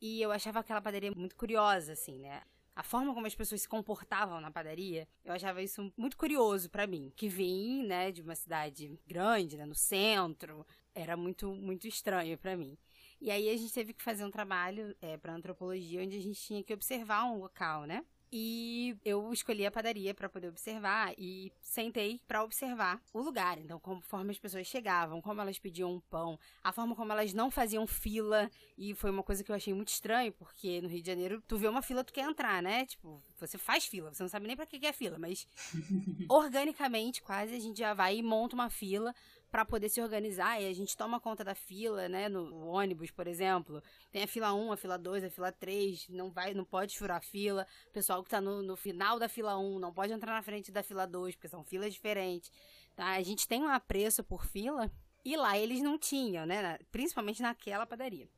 E 0.00 0.20
eu 0.20 0.30
achava 0.32 0.60
aquela 0.60 0.80
padaria 0.80 1.10
muito 1.12 1.36
curiosa, 1.36 1.92
assim, 1.92 2.18
né? 2.18 2.42
A 2.74 2.82
forma 2.82 3.12
como 3.12 3.26
as 3.26 3.34
pessoas 3.34 3.62
se 3.62 3.68
comportavam 3.68 4.40
na 4.40 4.50
padaria, 4.50 5.06
eu 5.24 5.32
achava 5.32 5.62
isso 5.62 5.92
muito 5.96 6.16
curioso 6.16 6.70
para 6.70 6.86
mim. 6.86 7.12
Que 7.16 7.28
vim, 7.28 7.84
né, 7.86 8.10
de 8.10 8.22
uma 8.22 8.34
cidade 8.34 8.98
grande, 9.06 9.56
né, 9.56 9.66
no 9.66 9.74
centro, 9.74 10.66
era 10.94 11.16
muito, 11.16 11.54
muito 11.54 11.86
estranho 11.86 12.38
para 12.38 12.56
mim. 12.56 12.78
E 13.20 13.30
aí 13.30 13.50
a 13.50 13.56
gente 13.56 13.72
teve 13.72 13.92
que 13.92 14.02
fazer 14.02 14.24
um 14.24 14.30
trabalho 14.30 14.96
é, 15.00 15.16
para 15.16 15.34
antropologia 15.34 16.02
onde 16.02 16.16
a 16.16 16.22
gente 16.22 16.40
tinha 16.40 16.62
que 16.62 16.72
observar 16.72 17.24
um 17.24 17.38
local, 17.38 17.84
né? 17.84 18.04
E 18.32 18.96
eu 19.04 19.32
escolhi 19.32 19.66
a 19.66 19.72
padaria 19.72 20.14
para 20.14 20.28
poder 20.28 20.48
observar 20.48 21.12
e 21.18 21.52
sentei 21.60 22.20
para 22.28 22.44
observar 22.44 23.02
o 23.12 23.20
lugar. 23.20 23.58
Então, 23.58 23.80
conforme 23.80 24.30
as 24.30 24.38
pessoas 24.38 24.68
chegavam, 24.68 25.20
como 25.20 25.40
elas 25.40 25.58
pediam 25.58 26.00
pão, 26.08 26.38
a 26.62 26.72
forma 26.72 26.94
como 26.94 27.10
elas 27.10 27.32
não 27.32 27.50
faziam 27.50 27.84
fila. 27.88 28.48
E 28.78 28.94
foi 28.94 29.10
uma 29.10 29.24
coisa 29.24 29.42
que 29.42 29.50
eu 29.50 29.56
achei 29.56 29.74
muito 29.74 29.88
estranho, 29.88 30.32
porque 30.32 30.80
no 30.80 30.88
Rio 30.88 31.02
de 31.02 31.06
Janeiro, 31.08 31.42
tu 31.48 31.58
vê 31.58 31.66
uma 31.66 31.82
fila, 31.82 32.04
tu 32.04 32.12
quer 32.12 32.24
entrar, 32.24 32.62
né? 32.62 32.86
Tipo, 32.86 33.20
você 33.36 33.58
faz 33.58 33.86
fila, 33.86 34.14
você 34.14 34.22
não 34.22 34.30
sabe 34.30 34.46
nem 34.46 34.54
para 34.54 34.64
que 34.64 34.86
é 34.86 34.92
fila, 34.92 35.18
mas 35.18 35.48
organicamente, 36.30 37.22
quase 37.22 37.52
a 37.56 37.58
gente 37.58 37.80
já 37.80 37.94
vai 37.94 38.18
e 38.18 38.22
monta 38.22 38.54
uma 38.54 38.70
fila 38.70 39.12
para 39.50 39.64
poder 39.64 39.88
se 39.88 40.00
organizar 40.00 40.60
e 40.60 40.66
a 40.66 40.72
gente 40.72 40.96
toma 40.96 41.20
conta 41.20 41.42
da 41.42 41.54
fila, 41.54 42.08
né, 42.08 42.28
no 42.28 42.68
ônibus, 42.68 43.10
por 43.10 43.26
exemplo. 43.26 43.82
Tem 44.10 44.22
a 44.22 44.26
fila 44.26 44.54
1, 44.54 44.72
a 44.72 44.76
fila 44.76 44.96
2, 44.96 45.24
a 45.24 45.30
fila 45.30 45.50
3, 45.50 46.08
não 46.08 46.30
vai, 46.30 46.54
não 46.54 46.64
pode 46.64 46.96
furar 46.96 47.18
a 47.18 47.20
fila. 47.20 47.66
O 47.88 47.90
pessoal 47.90 48.22
que 48.22 48.30
tá 48.30 48.40
no, 48.40 48.62
no 48.62 48.76
final 48.76 49.18
da 49.18 49.28
fila 49.28 49.58
1 49.58 49.78
não 49.78 49.92
pode 49.92 50.12
entrar 50.12 50.32
na 50.32 50.42
frente 50.42 50.70
da 50.70 50.82
fila 50.82 51.06
2, 51.06 51.34
porque 51.34 51.48
são 51.48 51.64
filas 51.64 51.92
diferentes. 51.92 52.50
Tá? 52.94 53.06
A 53.10 53.22
gente 53.22 53.48
tem 53.48 53.62
um 53.62 53.68
apreço 53.68 54.22
por 54.22 54.46
fila 54.46 54.90
e 55.24 55.36
lá 55.36 55.58
eles 55.58 55.82
não 55.82 55.98
tinham, 55.98 56.46
né, 56.46 56.78
principalmente 56.92 57.42
naquela 57.42 57.86
padaria. 57.86 58.28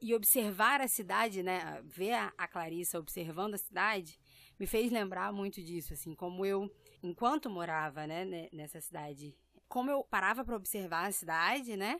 E 0.00 0.14
observar 0.14 0.80
a 0.80 0.88
cidade, 0.88 1.42
né, 1.42 1.80
ver 1.84 2.14
a 2.36 2.48
Clarissa 2.48 2.98
observando 2.98 3.54
a 3.54 3.58
cidade, 3.58 4.18
me 4.58 4.66
fez 4.66 4.90
lembrar 4.90 5.32
muito 5.32 5.62
disso, 5.62 5.92
assim, 5.92 6.14
como 6.14 6.44
eu, 6.44 6.68
enquanto 7.02 7.48
morava, 7.48 8.06
né, 8.06 8.48
nessa 8.52 8.80
cidade 8.80 9.36
como 9.72 9.90
eu 9.90 10.04
parava 10.04 10.44
para 10.44 10.54
observar 10.54 11.08
a 11.08 11.12
cidade, 11.12 11.78
né? 11.78 11.98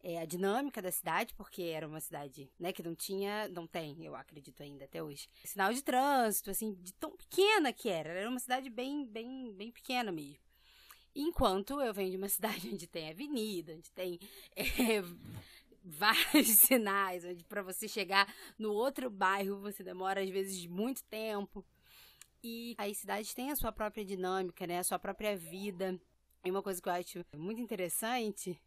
É, 0.00 0.20
a 0.20 0.24
dinâmica 0.24 0.80
da 0.80 0.92
cidade, 0.92 1.34
porque 1.34 1.62
era 1.62 1.84
uma 1.84 1.98
cidade, 1.98 2.48
né, 2.56 2.72
que 2.72 2.80
não 2.80 2.94
tinha, 2.94 3.48
não 3.48 3.66
tem, 3.66 4.04
eu 4.04 4.14
acredito 4.14 4.62
ainda 4.62 4.84
até 4.84 5.02
hoje, 5.02 5.28
sinal 5.42 5.72
de 5.72 5.82
trânsito, 5.82 6.52
assim, 6.52 6.74
de 6.74 6.94
tão 6.94 7.16
pequena 7.16 7.72
que 7.72 7.88
era. 7.88 8.10
Era 8.10 8.30
uma 8.30 8.38
cidade 8.38 8.70
bem, 8.70 9.04
bem, 9.04 9.52
bem 9.52 9.72
pequena 9.72 10.12
mesmo. 10.12 10.38
Enquanto 11.12 11.80
eu 11.80 11.92
venho 11.92 12.12
de 12.12 12.16
uma 12.16 12.28
cidade 12.30 12.70
onde 12.72 12.86
tem 12.86 13.10
avenida, 13.10 13.72
onde 13.72 13.90
tem 13.90 14.20
é, 14.54 15.02
vários 15.82 16.46
sinais, 16.62 17.24
onde 17.24 17.42
para 17.42 17.62
você 17.62 17.88
chegar 17.88 18.32
no 18.56 18.72
outro 18.72 19.10
bairro 19.10 19.58
você 19.58 19.82
demora 19.82 20.22
às 20.22 20.30
vezes 20.30 20.64
muito 20.66 21.02
tempo. 21.02 21.66
E 22.44 22.76
as 22.78 22.98
cidades 22.98 23.34
têm 23.34 23.50
a 23.50 23.56
sua 23.56 23.72
própria 23.72 24.04
dinâmica, 24.04 24.68
né, 24.68 24.78
a 24.78 24.84
sua 24.84 25.00
própria 25.00 25.36
vida. 25.36 26.00
E 26.48 26.50
uma 26.50 26.62
coisa 26.62 26.80
que 26.80 26.88
eu 26.88 26.92
acho 26.94 27.26
muito 27.36 27.60
interessante, 27.60 28.58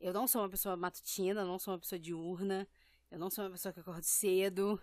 eu 0.00 0.10
não 0.10 0.26
sou 0.26 0.40
uma 0.40 0.48
pessoa 0.48 0.74
matutina, 0.74 1.44
não 1.44 1.58
sou 1.58 1.74
uma 1.74 1.78
pessoa 1.78 1.98
diurna, 1.98 2.66
eu 3.10 3.18
não 3.18 3.28
sou 3.28 3.44
uma 3.44 3.50
pessoa 3.50 3.74
que 3.74 3.80
acorda 3.80 4.02
cedo. 4.02 4.80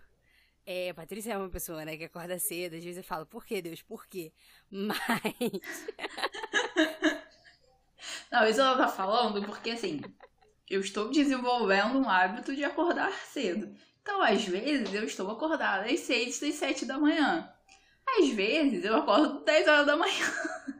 É, 0.64 0.92
Patrícia 0.92 1.32
é 1.32 1.36
uma 1.36 1.48
pessoa, 1.48 1.84
né, 1.84 1.96
que 1.96 2.04
acorda 2.04 2.38
cedo. 2.38 2.76
Às 2.76 2.84
vezes 2.84 2.98
eu 2.98 3.02
falo, 3.02 3.26
por 3.26 3.44
que, 3.44 3.60
Deus? 3.60 3.82
Por 3.82 4.06
quê? 4.06 4.32
Mas. 4.70 5.10
não, 8.30 8.46
isso 8.46 8.60
ela 8.60 8.76
tá 8.76 8.86
falando 8.86 9.44
porque, 9.44 9.70
assim, 9.70 10.00
eu 10.70 10.80
estou 10.80 11.10
desenvolvendo 11.10 11.98
um 11.98 12.08
hábito 12.08 12.54
de 12.54 12.62
acordar 12.62 13.12
cedo. 13.14 13.74
Então, 14.00 14.22
às 14.22 14.44
vezes, 14.44 14.94
eu 14.94 15.02
estou 15.02 15.28
acordada 15.28 15.92
às 15.92 15.98
6, 15.98 16.40
às 16.40 16.54
7 16.54 16.86
da 16.86 17.00
manhã. 17.00 17.52
Às 18.16 18.28
vezes, 18.28 18.84
eu 18.84 18.94
acordo 18.94 19.44
10 19.44 19.66
horas 19.66 19.86
da 19.86 19.96
manhã. 19.96 20.24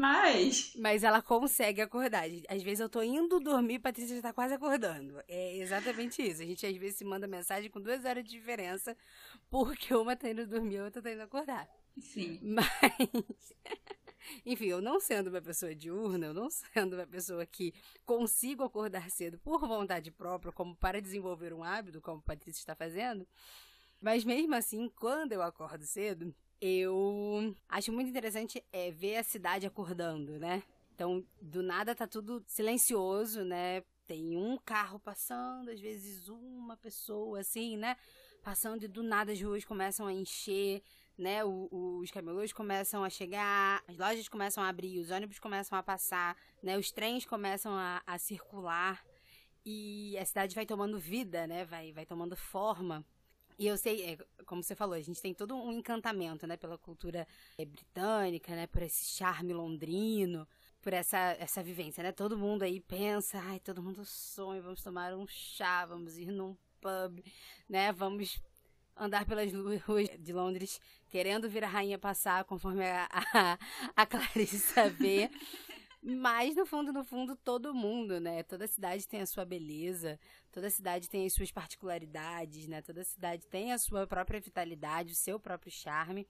Mas. 0.00 0.72
Mas 0.78 1.04
ela 1.04 1.20
consegue 1.20 1.82
acordar. 1.82 2.24
Às 2.48 2.62
vezes 2.62 2.80
eu 2.80 2.88
tô 2.88 3.02
indo 3.02 3.38
dormir, 3.38 3.80
Patrícia 3.80 4.16
já 4.16 4.22
tá 4.22 4.32
quase 4.32 4.54
acordando. 4.54 5.22
É 5.28 5.58
exatamente 5.58 6.22
isso. 6.22 6.40
A 6.40 6.46
gente 6.46 6.66
às 6.66 6.76
vezes 6.76 6.96
se 6.96 7.04
manda 7.04 7.26
mensagem 7.26 7.70
com 7.70 7.78
duas 7.78 8.02
horas 8.06 8.24
de 8.24 8.30
diferença, 8.30 8.96
porque 9.50 9.94
uma 9.94 10.16
tá 10.16 10.30
indo 10.30 10.46
dormir 10.46 10.76
e 10.76 10.78
a 10.78 10.84
outra 10.84 11.02
tá 11.02 11.12
indo 11.12 11.20
acordar. 11.20 11.68
Sim. 11.98 12.40
Mas. 12.42 12.66
Enfim, 14.46 14.66
eu 14.66 14.80
não 14.80 15.00
sendo 15.00 15.28
uma 15.28 15.42
pessoa 15.42 15.74
diurna, 15.74 16.26
eu 16.26 16.34
não 16.34 16.48
sendo 16.48 16.94
uma 16.94 17.06
pessoa 17.06 17.44
que 17.44 17.74
consigo 18.06 18.64
acordar 18.64 19.10
cedo 19.10 19.38
por 19.38 19.60
vontade 19.60 20.10
própria, 20.10 20.50
como 20.50 20.74
para 20.74 21.02
desenvolver 21.02 21.52
um 21.52 21.62
hábito, 21.62 22.00
como 22.00 22.20
a 22.20 22.22
Patrícia 22.22 22.60
está 22.60 22.74
fazendo. 22.74 23.26
Mas 24.00 24.24
mesmo 24.24 24.54
assim, 24.54 24.88
quando 24.96 25.32
eu 25.32 25.42
acordo 25.42 25.84
cedo, 25.84 26.34
eu 26.60 27.54
acho 27.68 27.92
muito 27.92 28.10
interessante 28.10 28.62
é, 28.72 28.90
ver 28.90 29.16
a 29.16 29.22
cidade 29.22 29.66
acordando, 29.66 30.38
né? 30.38 30.62
Então, 30.94 31.24
do 31.40 31.62
nada 31.62 31.94
tá 31.94 32.06
tudo 32.06 32.44
silencioso, 32.46 33.42
né? 33.42 33.82
Tem 34.06 34.36
um 34.36 34.58
carro 34.58 34.98
passando, 34.98 35.70
às 35.70 35.80
vezes 35.80 36.28
uma 36.28 36.76
pessoa, 36.76 37.40
assim, 37.40 37.76
né? 37.76 37.96
Passando 38.42 38.84
e 38.84 38.88
do 38.88 39.02
nada 39.02 39.32
as 39.32 39.40
ruas 39.40 39.64
começam 39.64 40.06
a 40.06 40.12
encher, 40.12 40.82
né? 41.16 41.42
O, 41.44 42.00
os 42.02 42.10
camelôs 42.10 42.52
começam 42.52 43.02
a 43.02 43.08
chegar, 43.08 43.82
as 43.88 43.96
lojas 43.96 44.28
começam 44.28 44.62
a 44.62 44.68
abrir, 44.68 44.98
os 44.98 45.10
ônibus 45.10 45.38
começam 45.38 45.78
a 45.78 45.82
passar, 45.82 46.36
né? 46.62 46.76
Os 46.76 46.90
trens 46.90 47.24
começam 47.24 47.72
a, 47.72 48.02
a 48.06 48.18
circular 48.18 49.02
e 49.64 50.18
a 50.18 50.24
cidade 50.24 50.54
vai 50.54 50.66
tomando 50.66 50.98
vida, 50.98 51.46
né? 51.46 51.64
Vai, 51.64 51.92
vai 51.92 52.04
tomando 52.04 52.36
forma. 52.36 53.04
E 53.60 53.66
eu 53.66 53.76
sei, 53.76 54.02
é, 54.02 54.18
como 54.46 54.62
você 54.62 54.74
falou, 54.74 54.94
a 54.94 55.00
gente 55.02 55.20
tem 55.20 55.34
todo 55.34 55.54
um 55.54 55.70
encantamento, 55.70 56.46
né, 56.46 56.56
pela 56.56 56.78
cultura 56.78 57.28
é, 57.58 57.64
britânica, 57.66 58.56
né, 58.56 58.66
por 58.66 58.80
esse 58.80 59.04
charme 59.04 59.52
londrino, 59.52 60.48
por 60.80 60.94
essa, 60.94 61.36
essa 61.38 61.62
vivência, 61.62 62.02
né? 62.02 62.10
Todo 62.10 62.38
mundo 62.38 62.62
aí 62.62 62.80
pensa, 62.80 63.38
ai, 63.38 63.60
todo 63.60 63.82
mundo 63.82 64.02
sonha, 64.02 64.62
vamos 64.62 64.82
tomar 64.82 65.14
um 65.14 65.26
chá, 65.26 65.84
vamos 65.84 66.16
ir 66.16 66.30
num 66.30 66.56
pub, 66.80 67.22
né? 67.68 67.92
Vamos 67.92 68.40
andar 68.96 69.26
pelas 69.26 69.52
ruas 69.84 70.08
de 70.18 70.32
Londres 70.32 70.80
querendo 71.10 71.46
ver 71.46 71.62
a 71.62 71.68
rainha 71.68 71.98
passar 71.98 72.44
conforme 72.44 72.86
a, 72.86 73.10
a, 73.12 73.58
a 73.94 74.06
Clarissa 74.08 74.88
vê. 74.88 75.30
Mas, 76.02 76.56
no 76.56 76.64
fundo, 76.64 76.92
no 76.92 77.04
fundo, 77.04 77.36
todo 77.36 77.74
mundo, 77.74 78.18
né? 78.18 78.42
Toda 78.42 78.66
cidade 78.66 79.06
tem 79.06 79.20
a 79.20 79.26
sua 79.26 79.44
beleza, 79.44 80.18
toda 80.50 80.70
cidade 80.70 81.10
tem 81.10 81.26
as 81.26 81.34
suas 81.34 81.52
particularidades, 81.52 82.66
né? 82.66 82.80
Toda 82.80 83.04
cidade 83.04 83.46
tem 83.46 83.72
a 83.72 83.78
sua 83.78 84.06
própria 84.06 84.40
vitalidade, 84.40 85.12
o 85.12 85.16
seu 85.16 85.38
próprio 85.38 85.70
charme. 85.70 86.26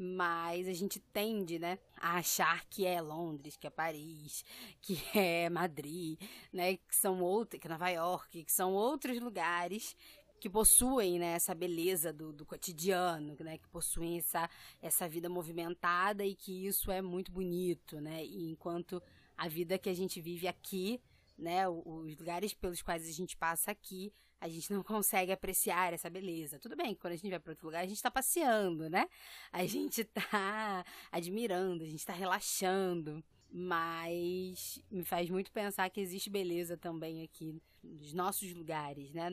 Mas 0.00 0.68
a 0.68 0.72
gente 0.72 1.00
tende, 1.00 1.58
né, 1.58 1.76
a 1.96 2.18
achar 2.18 2.64
que 2.66 2.86
é 2.86 3.00
Londres, 3.00 3.56
que 3.56 3.66
é 3.66 3.70
Paris, 3.70 4.44
que 4.80 4.96
é 5.12 5.50
Madrid, 5.50 6.20
né, 6.52 6.76
que 6.76 6.94
são 6.94 7.20
outros, 7.20 7.60
que 7.60 7.66
é 7.66 7.70
Nova 7.70 7.88
York, 7.88 8.44
que 8.44 8.52
são 8.52 8.74
outros 8.74 9.18
lugares 9.18 9.96
que 10.38 10.48
possuem 10.48 11.18
né, 11.18 11.32
essa 11.32 11.54
beleza 11.54 12.12
do, 12.12 12.32
do 12.32 12.46
cotidiano, 12.46 13.36
né, 13.40 13.58
que 13.58 13.68
possuem 13.68 14.18
essa, 14.18 14.48
essa 14.80 15.08
vida 15.08 15.28
movimentada 15.28 16.24
e 16.24 16.34
que 16.34 16.66
isso 16.66 16.90
é 16.90 17.02
muito 17.02 17.30
bonito, 17.32 18.00
né? 18.00 18.24
E 18.24 18.50
enquanto 18.50 19.02
a 19.36 19.48
vida 19.48 19.78
que 19.78 19.88
a 19.88 19.94
gente 19.94 20.20
vive 20.20 20.48
aqui, 20.48 21.00
né, 21.36 21.68
os 21.68 22.16
lugares 22.16 22.52
pelos 22.52 22.82
quais 22.82 23.08
a 23.08 23.12
gente 23.12 23.36
passa 23.36 23.70
aqui, 23.70 24.12
a 24.40 24.48
gente 24.48 24.72
não 24.72 24.82
consegue 24.84 25.32
apreciar 25.32 25.92
essa 25.92 26.10
beleza. 26.10 26.58
Tudo 26.58 26.76
bem 26.76 26.94
quando 26.94 27.12
a 27.12 27.16
gente 27.16 27.30
vai 27.30 27.38
para 27.38 27.52
outro 27.52 27.66
lugar, 27.66 27.80
a 27.80 27.86
gente 27.86 27.96
está 27.96 28.10
passeando, 28.10 28.88
né? 28.88 29.08
A 29.52 29.64
gente 29.66 30.02
está 30.02 30.84
admirando, 31.10 31.84
a 31.84 31.86
gente 31.86 32.00
está 32.00 32.12
relaxando. 32.12 33.22
Mas 33.50 34.78
me 34.90 35.04
faz 35.04 35.30
muito 35.30 35.50
pensar 35.50 35.88
que 35.88 36.00
existe 36.00 36.28
beleza 36.28 36.76
também 36.76 37.22
aqui 37.22 37.58
nos 37.82 38.12
nossos 38.12 38.52
lugares, 38.52 39.10
né? 39.14 39.30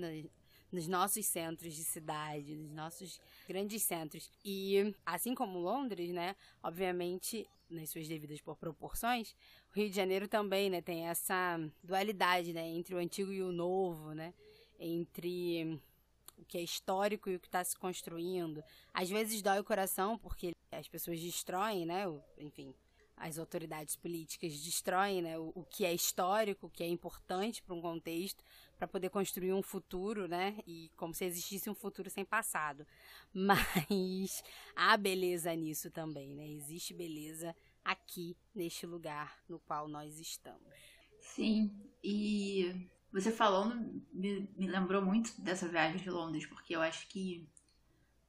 Nos 0.75 0.87
nossos 0.87 1.25
centros 1.25 1.73
de 1.73 1.83
cidade, 1.83 2.55
nos 2.55 2.71
nossos 2.71 3.19
grandes 3.47 3.81
centros. 3.81 4.29
E 4.43 4.93
assim 5.05 5.33
como 5.33 5.57
Londres, 5.57 6.11
né, 6.11 6.35
obviamente, 6.61 7.47
nas 7.69 7.89
suas 7.89 8.07
devidas 8.07 8.41
proporções, 8.41 9.33
o 9.71 9.79
Rio 9.79 9.89
de 9.89 9.95
Janeiro 9.95 10.27
também, 10.27 10.69
né, 10.69 10.81
tem 10.81 11.07
essa 11.07 11.57
dualidade, 11.81 12.51
né, 12.53 12.67
entre 12.67 12.93
o 12.93 12.97
antigo 12.97 13.31
e 13.31 13.41
o 13.41 13.53
novo, 13.53 14.13
né, 14.13 14.33
entre 14.77 15.81
o 16.37 16.43
que 16.43 16.57
é 16.57 16.61
histórico 16.61 17.29
e 17.29 17.37
o 17.37 17.39
que 17.39 17.47
está 17.47 17.63
se 17.63 17.77
construindo. 17.77 18.61
Às 18.93 19.09
vezes 19.09 19.41
dói 19.41 19.59
o 19.59 19.63
coração 19.63 20.17
porque 20.17 20.51
as 20.71 20.89
pessoas 20.89 21.21
destroem, 21.21 21.85
né, 21.85 22.03
enfim, 22.37 22.75
as 23.17 23.39
autoridades 23.39 23.95
políticas 23.95 24.59
destroem 24.61 25.21
né, 25.21 25.37
o, 25.39 25.51
o, 25.55 25.63
que 25.63 25.85
é 25.85 25.93
histórico, 25.93 26.67
o 26.67 26.69
que 26.69 26.83
é 26.83 26.87
importante 26.87 27.61
para 27.61 27.73
um 27.73 27.81
contexto, 27.81 28.43
para 28.77 28.87
poder 28.87 29.09
construir 29.09 29.53
um 29.53 29.61
futuro, 29.61 30.27
né? 30.27 30.57
E 30.67 30.91
como 30.95 31.13
se 31.13 31.25
existisse 31.25 31.69
um 31.69 31.75
futuro 31.75 32.09
sem 32.09 32.25
passado. 32.25 32.85
Mas 33.33 34.43
há 34.75 34.95
beleza 34.97 35.53
nisso 35.55 35.89
também, 35.89 36.33
né? 36.35 36.47
Existe 36.47 36.93
beleza 36.93 37.55
aqui, 37.83 38.35
neste 38.53 38.85
lugar 38.85 39.37
no 39.47 39.59
qual 39.59 39.87
nós 39.87 40.19
estamos. 40.19 40.73
Sim, 41.19 41.71
e 42.03 42.89
você 43.11 43.31
falando 43.31 44.03
me, 44.11 44.49
me 44.57 44.67
lembrou 44.67 45.01
muito 45.01 45.39
dessa 45.41 45.67
viagem 45.67 46.01
de 46.01 46.09
Londres, 46.09 46.45
porque 46.45 46.75
eu 46.75 46.81
acho 46.81 47.07
que 47.07 47.47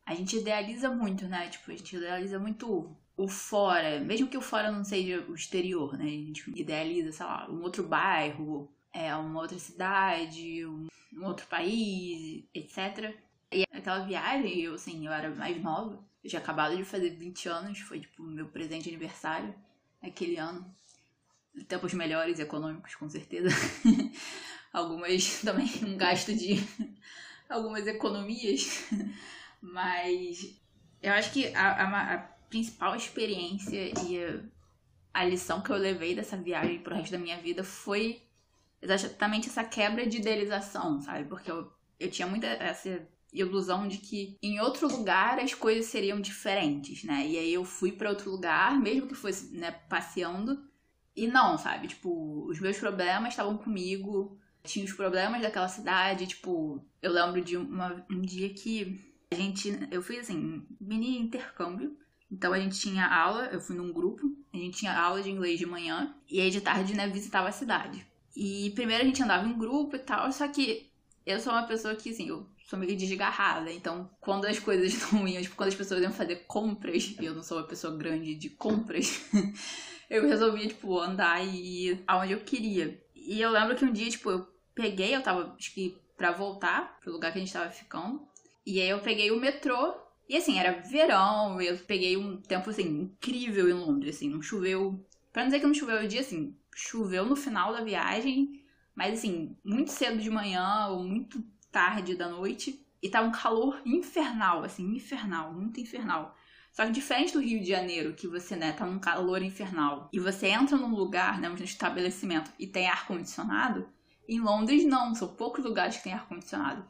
a 0.04 0.14
gente 0.14 0.36
idealiza 0.36 0.88
muito, 0.88 1.26
né? 1.26 1.48
Tipo, 1.48 1.72
a 1.72 1.76
gente 1.76 1.96
idealiza 1.96 2.38
muito 2.38 2.96
o 3.16 3.26
fora, 3.26 3.98
mesmo 4.00 4.28
que 4.28 4.36
o 4.36 4.42
fora 4.42 4.70
não 4.70 4.84
seja 4.84 5.24
o 5.28 5.34
exterior, 5.34 5.96
né? 5.98 6.04
A 6.04 6.08
gente 6.08 6.50
idealiza, 6.54 7.10
sei 7.12 7.26
lá, 7.26 7.50
um 7.50 7.62
outro 7.62 7.82
bairro, 7.82 8.70
é, 8.96 9.14
uma 9.14 9.42
outra 9.42 9.58
cidade, 9.58 10.64
um, 10.64 10.88
outro 11.22 11.46
país, 11.46 12.44
etc. 12.54 13.14
E 13.52 13.64
aquela 13.70 14.00
viagem, 14.00 14.60
eu 14.60 14.74
assim, 14.74 15.06
eu 15.06 15.12
era 15.12 15.28
mais 15.34 15.62
nova, 15.62 16.02
eu 16.24 16.30
tinha 16.30 16.40
acabado 16.40 16.74
de 16.76 16.84
fazer 16.84 17.10
20 17.10 17.48
anos, 17.48 17.78
foi 17.80 18.00
tipo 18.00 18.22
meu 18.22 18.48
presente 18.48 18.84
de 18.84 18.90
aniversário 18.90 19.54
aquele 20.02 20.38
ano. 20.38 20.74
Tempos 21.68 21.92
melhores 21.94 22.38
econômicos, 22.38 22.94
com 22.94 23.08
certeza. 23.08 23.48
algumas 24.72 25.40
também 25.42 25.68
um 25.84 25.96
gasto 25.96 26.34
de 26.34 26.56
algumas 27.48 27.86
economias. 27.86 28.84
Mas 29.60 30.54
eu 31.02 31.12
acho 31.12 31.32
que 31.32 31.54
a, 31.54 31.72
a, 31.72 32.14
a 32.14 32.18
principal 32.48 32.94
experiência 32.94 33.92
e 34.04 34.22
a, 34.22 35.20
a 35.20 35.24
lição 35.24 35.62
que 35.62 35.70
eu 35.70 35.76
levei 35.76 36.14
dessa 36.14 36.36
viagem 36.36 36.78
pro 36.80 36.94
resto 36.94 37.12
da 37.12 37.18
minha 37.18 37.38
vida 37.38 37.64
foi 37.64 38.25
exatamente 38.94 39.48
essa 39.48 39.64
quebra 39.64 40.06
de 40.06 40.18
idealização, 40.18 41.00
sabe? 41.00 41.28
Porque 41.28 41.50
eu, 41.50 41.70
eu 41.98 42.10
tinha 42.10 42.26
muita 42.26 42.46
essa 42.46 43.06
ilusão 43.32 43.86
de 43.86 43.98
que 43.98 44.36
em 44.42 44.60
outro 44.60 44.88
lugar 44.88 45.38
as 45.38 45.52
coisas 45.52 45.86
seriam 45.86 46.20
diferentes, 46.20 47.04
né? 47.04 47.26
E 47.26 47.38
aí 47.38 47.52
eu 47.52 47.64
fui 47.64 47.92
para 47.92 48.10
outro 48.10 48.30
lugar, 48.30 48.78
mesmo 48.78 49.06
que 49.06 49.14
fosse, 49.14 49.54
né, 49.56 49.70
passeando, 49.70 50.64
e 51.14 51.26
não, 51.26 51.56
sabe? 51.58 51.88
Tipo, 51.88 52.46
os 52.48 52.60
meus 52.60 52.78
problemas 52.78 53.30
estavam 53.30 53.56
comigo, 53.56 54.38
tinha 54.62 54.84
os 54.84 54.92
problemas 54.92 55.40
daquela 55.42 55.68
cidade, 55.68 56.26
tipo, 56.26 56.84
eu 57.00 57.12
lembro 57.12 57.40
de 57.40 57.56
uma, 57.56 58.04
um 58.10 58.20
dia 58.20 58.52
que 58.52 59.00
a 59.30 59.34
gente, 59.34 59.78
eu 59.90 60.02
fiz 60.02 60.20
assim, 60.20 60.66
mini 60.80 61.18
intercâmbio. 61.18 61.96
Então 62.30 62.52
a 62.52 62.58
gente 62.58 62.78
tinha 62.78 63.06
aula, 63.06 63.46
eu 63.46 63.60
fui 63.60 63.76
num 63.76 63.92
grupo, 63.92 64.26
a 64.52 64.56
gente 64.56 64.78
tinha 64.78 64.98
aula 64.98 65.22
de 65.22 65.30
inglês 65.30 65.58
de 65.58 65.66
manhã 65.66 66.14
e 66.28 66.40
aí 66.40 66.50
de 66.50 66.60
tarde, 66.60 66.94
né, 66.94 67.08
visitava 67.08 67.48
a 67.48 67.52
cidade. 67.52 68.06
E 68.36 68.70
primeiro 68.74 69.02
a 69.02 69.06
gente 69.06 69.22
andava 69.22 69.48
em 69.48 69.56
grupo 69.56 69.96
e 69.96 69.98
tal, 69.98 70.30
só 70.30 70.46
que 70.46 70.92
eu 71.24 71.40
sou 71.40 71.52
uma 71.52 71.66
pessoa 71.66 71.96
que, 71.96 72.10
assim, 72.10 72.28
eu 72.28 72.46
sou 72.68 72.78
meio 72.78 72.96
desgarrada. 72.96 73.72
Então, 73.72 74.10
quando 74.20 74.44
as 74.44 74.58
coisas 74.58 74.94
não 75.10 75.26
iam, 75.26 75.42
tipo, 75.42 75.56
quando 75.56 75.70
as 75.70 75.74
pessoas 75.74 76.02
iam 76.02 76.12
fazer 76.12 76.44
compras, 76.46 77.16
e 77.18 77.24
eu 77.24 77.34
não 77.34 77.42
sou 77.42 77.58
uma 77.58 77.66
pessoa 77.66 77.96
grande 77.96 78.34
de 78.34 78.50
compras, 78.50 79.22
eu 80.10 80.28
resolvi, 80.28 80.68
tipo, 80.68 80.98
andar 80.98 81.42
e 81.44 81.88
ir 81.88 82.04
aonde 82.06 82.32
eu 82.32 82.40
queria. 82.40 83.02
E 83.14 83.40
eu 83.40 83.50
lembro 83.50 83.74
que 83.74 83.84
um 83.84 83.92
dia, 83.92 84.08
tipo, 84.08 84.30
eu 84.30 84.46
peguei, 84.74 85.16
eu 85.16 85.22
tava, 85.22 85.54
acho 85.58 85.72
que 85.72 85.96
pra 86.16 86.30
voltar 86.30 86.98
pro 87.00 87.12
lugar 87.12 87.32
que 87.32 87.38
a 87.38 87.40
gente 87.40 87.52
tava 87.52 87.70
ficando. 87.70 88.22
E 88.64 88.80
aí 88.80 88.88
eu 88.88 89.00
peguei 89.00 89.30
o 89.30 89.40
metrô. 89.40 89.94
E 90.28 90.36
assim, 90.36 90.58
era 90.58 90.72
verão, 90.80 91.60
eu 91.60 91.76
peguei 91.78 92.16
um 92.16 92.36
tempo, 92.36 92.70
assim, 92.70 92.82
incrível 92.82 93.68
em 93.68 93.72
Londres, 93.72 94.16
assim, 94.16 94.28
não 94.28 94.42
choveu. 94.42 95.04
Pra 95.32 95.42
não 95.42 95.48
dizer 95.48 95.60
que 95.60 95.66
não 95.66 95.74
choveu 95.74 96.02
o 96.02 96.08
dia, 96.08 96.20
assim, 96.20 96.56
choveu 96.76 97.24
no 97.24 97.34
final 97.34 97.72
da 97.72 97.80
viagem, 97.80 98.62
mas 98.94 99.18
assim, 99.18 99.56
muito 99.64 99.90
cedo 99.90 100.18
de 100.18 100.28
manhã 100.28 100.88
ou 100.90 101.02
muito 101.02 101.42
tarde 101.72 102.14
da 102.14 102.28
noite. 102.28 102.86
E 103.02 103.08
tá 103.08 103.22
um 103.22 103.32
calor 103.32 103.80
infernal, 103.84 104.62
assim, 104.62 104.94
infernal, 104.94 105.52
muito 105.52 105.80
infernal. 105.80 106.36
Só 106.72 106.84
que 106.84 106.92
diferente 106.92 107.32
do 107.32 107.40
Rio 107.40 107.60
de 107.60 107.68
Janeiro, 107.68 108.14
que 108.14 108.26
você, 108.26 108.56
né, 108.56 108.72
tá 108.72 108.84
num 108.84 108.98
calor 108.98 109.42
infernal, 109.42 110.10
e 110.12 110.18
você 110.18 110.48
entra 110.48 110.76
num 110.76 110.94
lugar, 110.94 111.40
né, 111.40 111.48
um 111.48 111.54
estabelecimento, 111.54 112.50
e 112.58 112.66
tem 112.66 112.88
ar-condicionado, 112.88 113.88
em 114.28 114.40
Londres 114.40 114.84
não, 114.84 115.14
são 115.14 115.28
poucos 115.28 115.64
lugares 115.64 115.96
que 115.96 116.04
tem 116.04 116.12
ar-condicionado. 116.12 116.84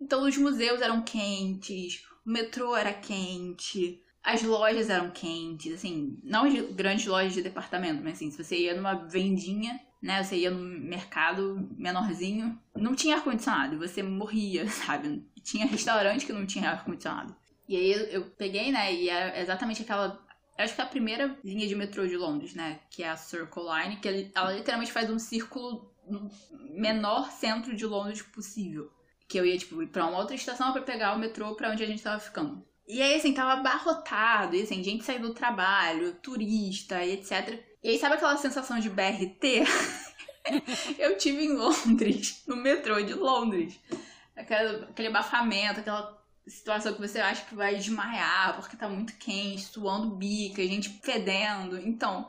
Então 0.00 0.26
os 0.26 0.36
museus 0.36 0.80
eram 0.80 1.02
quentes, 1.02 2.04
o 2.26 2.30
metrô 2.30 2.76
era 2.76 2.92
quente, 2.92 4.02
as 4.22 4.42
lojas 4.42 4.90
eram 4.90 5.10
quentes, 5.10 5.74
assim, 5.74 6.18
não 6.22 6.44
as 6.44 6.54
grandes 6.72 7.06
lojas 7.06 7.32
de 7.32 7.42
departamento, 7.42 8.02
mas 8.02 8.14
assim, 8.14 8.30
se 8.30 8.42
você 8.42 8.56
ia 8.56 8.74
numa 8.74 8.94
vendinha, 8.94 9.80
né, 10.02 10.22
você 10.22 10.36
ia 10.36 10.50
no 10.50 10.60
mercado 10.60 11.68
menorzinho, 11.76 12.58
não 12.76 12.94
tinha 12.94 13.16
ar-condicionado, 13.16 13.78
você 13.78 14.02
morria, 14.02 14.68
sabe? 14.70 15.26
Tinha 15.42 15.66
restaurante 15.66 16.26
que 16.26 16.32
não 16.32 16.46
tinha 16.46 16.70
ar-condicionado. 16.70 17.34
E 17.68 17.76
aí 17.76 18.12
eu 18.12 18.22
peguei, 18.22 18.70
né, 18.72 18.92
e 18.92 19.08
é 19.08 19.40
exatamente 19.40 19.82
aquela 19.82 20.20
acho 20.62 20.74
que 20.74 20.80
é 20.80 20.84
a 20.84 20.88
primeira 20.88 21.38
linha 21.42 21.66
de 21.66 21.74
metrô 21.74 22.06
de 22.06 22.16
Londres, 22.16 22.54
né? 22.54 22.80
Que 22.90 23.02
é 23.02 23.08
a 23.08 23.16
Circle 23.16 23.62
Line, 23.62 23.96
que 23.96 24.30
ela 24.34 24.52
literalmente 24.52 24.92
faz 24.92 25.10
um 25.10 25.18
círculo 25.18 25.90
no 26.06 26.30
menor 26.74 27.30
centro 27.30 27.74
de 27.74 27.86
Londres 27.86 28.22
possível. 28.22 28.90
Que 29.28 29.38
eu 29.38 29.46
ia, 29.46 29.56
tipo, 29.56 29.82
ir 29.82 29.86
pra 29.86 30.06
uma 30.06 30.18
outra 30.18 30.34
estação 30.34 30.72
para 30.72 30.82
pegar 30.82 31.14
o 31.14 31.18
metrô 31.18 31.54
para 31.54 31.70
onde 31.70 31.82
a 31.82 31.86
gente 31.86 32.02
tava 32.02 32.20
ficando. 32.20 32.64
E 32.90 33.00
aí, 33.00 33.14
assim, 33.14 33.32
tava 33.32 33.52
abarrotado, 33.52 34.56
e 34.56 34.62
assim, 34.62 34.82
gente 34.82 35.04
saindo 35.04 35.28
do 35.28 35.34
trabalho, 35.34 36.14
turista 36.14 37.04
e 37.04 37.12
etc. 37.12 37.62
E 37.84 37.90
aí, 37.90 37.98
sabe 38.00 38.16
aquela 38.16 38.36
sensação 38.36 38.80
de 38.80 38.90
BRT? 38.90 39.62
eu 40.98 41.16
tive 41.16 41.44
em 41.44 41.52
Londres, 41.52 42.42
no 42.48 42.56
metrô 42.56 43.00
de 43.00 43.14
Londres. 43.14 43.78
Aquela, 44.36 44.86
aquele 44.86 45.06
abafamento, 45.06 45.78
aquela 45.78 46.20
situação 46.48 46.92
que 46.92 47.00
você 47.00 47.20
acha 47.20 47.44
que 47.44 47.54
vai 47.54 47.76
desmaiar 47.76 48.56
porque 48.56 48.76
tá 48.76 48.88
muito 48.88 49.16
quente, 49.18 49.62
suando 49.62 50.16
bica, 50.16 50.60
gente 50.60 50.88
fedendo. 51.00 51.78
Então, 51.78 52.28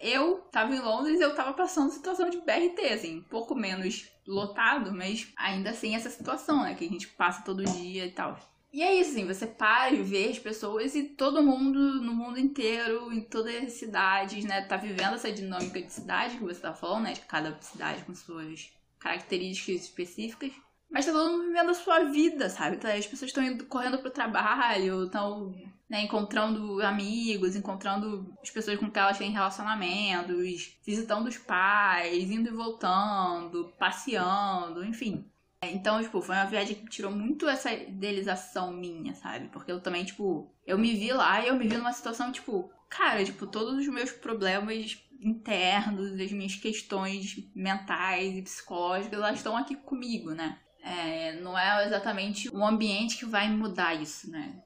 eu 0.00 0.38
tava 0.50 0.74
em 0.74 0.80
Londres 0.80 1.20
e 1.20 1.22
eu 1.22 1.36
tava 1.36 1.52
passando 1.52 1.92
situação 1.92 2.28
de 2.28 2.38
BRT, 2.38 2.80
assim, 2.92 3.22
pouco 3.30 3.54
menos 3.54 4.10
lotado, 4.26 4.92
mas 4.92 5.32
ainda 5.36 5.70
assim 5.70 5.94
essa 5.94 6.10
situação, 6.10 6.64
né, 6.64 6.74
que 6.74 6.84
a 6.84 6.88
gente 6.88 7.06
passa 7.06 7.44
todo 7.44 7.62
dia 7.62 8.06
e 8.06 8.10
tal. 8.10 8.36
E 8.72 8.82
é 8.82 8.94
isso, 8.94 9.10
assim, 9.10 9.26
você 9.26 9.46
para 9.48 9.92
e 9.92 10.02
vê 10.02 10.28
as 10.28 10.38
pessoas 10.38 10.94
e 10.94 11.02
todo 11.02 11.42
mundo, 11.42 12.00
no 12.00 12.14
mundo 12.14 12.38
inteiro, 12.38 13.12
em 13.12 13.20
todas 13.20 13.54
as 13.64 13.72
cidades, 13.72 14.44
né, 14.44 14.62
tá 14.62 14.76
vivendo 14.76 15.14
essa 15.14 15.32
dinâmica 15.32 15.82
de 15.82 15.92
cidade 15.92 16.36
que 16.36 16.44
você 16.44 16.60
tá 16.60 16.72
falando, 16.72 17.04
né, 17.04 17.12
de 17.14 17.20
cada 17.22 17.60
cidade 17.60 18.04
com 18.04 18.14
suas 18.14 18.70
características 19.00 19.82
específicas. 19.82 20.52
Mas 20.88 21.06
tá 21.06 21.12
todo 21.12 21.32
mundo 21.32 21.46
vivendo 21.46 21.70
a 21.70 21.74
sua 21.74 22.04
vida, 22.04 22.48
sabe? 22.48 22.76
Tá, 22.76 22.92
as 22.92 23.06
pessoas 23.06 23.30
estão 23.30 23.58
correndo 23.66 23.98
pro 23.98 24.10
trabalho, 24.10 25.04
estão 25.04 25.54
né, 25.88 26.02
encontrando 26.02 26.80
amigos, 26.82 27.56
encontrando 27.56 28.32
as 28.42 28.50
pessoas 28.50 28.78
com 28.78 28.90
quem 28.90 29.02
elas 29.02 29.18
têm 29.18 29.30
relacionamentos, 29.32 30.76
visitando 30.84 31.28
os 31.28 31.38
pais, 31.38 32.30
indo 32.30 32.48
e 32.48 32.52
voltando, 32.52 33.72
passeando, 33.78 34.84
enfim. 34.84 35.28
Então, 35.62 36.02
tipo, 36.02 36.22
foi 36.22 36.34
uma 36.34 36.46
viagem 36.46 36.74
que 36.74 36.88
tirou 36.88 37.12
muito 37.12 37.46
essa 37.46 37.70
idealização 37.70 38.72
minha, 38.72 39.14
sabe? 39.14 39.48
Porque 39.48 39.70
eu 39.70 39.80
também, 39.80 40.04
tipo, 40.04 40.50
eu 40.66 40.78
me 40.78 40.94
vi 40.94 41.12
lá 41.12 41.44
e 41.44 41.48
eu 41.48 41.54
me 41.54 41.68
vi 41.68 41.76
numa 41.76 41.92
situação, 41.92 42.32
tipo, 42.32 42.72
cara, 42.88 43.22
tipo, 43.22 43.46
todos 43.46 43.74
os 43.74 43.86
meus 43.88 44.10
problemas 44.10 44.98
internos, 45.20 46.18
as 46.18 46.32
minhas 46.32 46.56
questões 46.56 47.36
mentais 47.54 48.38
e 48.38 48.42
psicológicas, 48.42 49.12
elas 49.12 49.36
estão 49.36 49.54
aqui 49.54 49.76
comigo, 49.76 50.30
né? 50.30 50.58
É, 50.82 51.38
não 51.40 51.58
é 51.58 51.86
exatamente 51.86 52.48
o 52.48 52.64
ambiente 52.64 53.18
que 53.18 53.26
vai 53.26 53.50
mudar 53.50 53.92
isso, 53.94 54.30
né? 54.30 54.62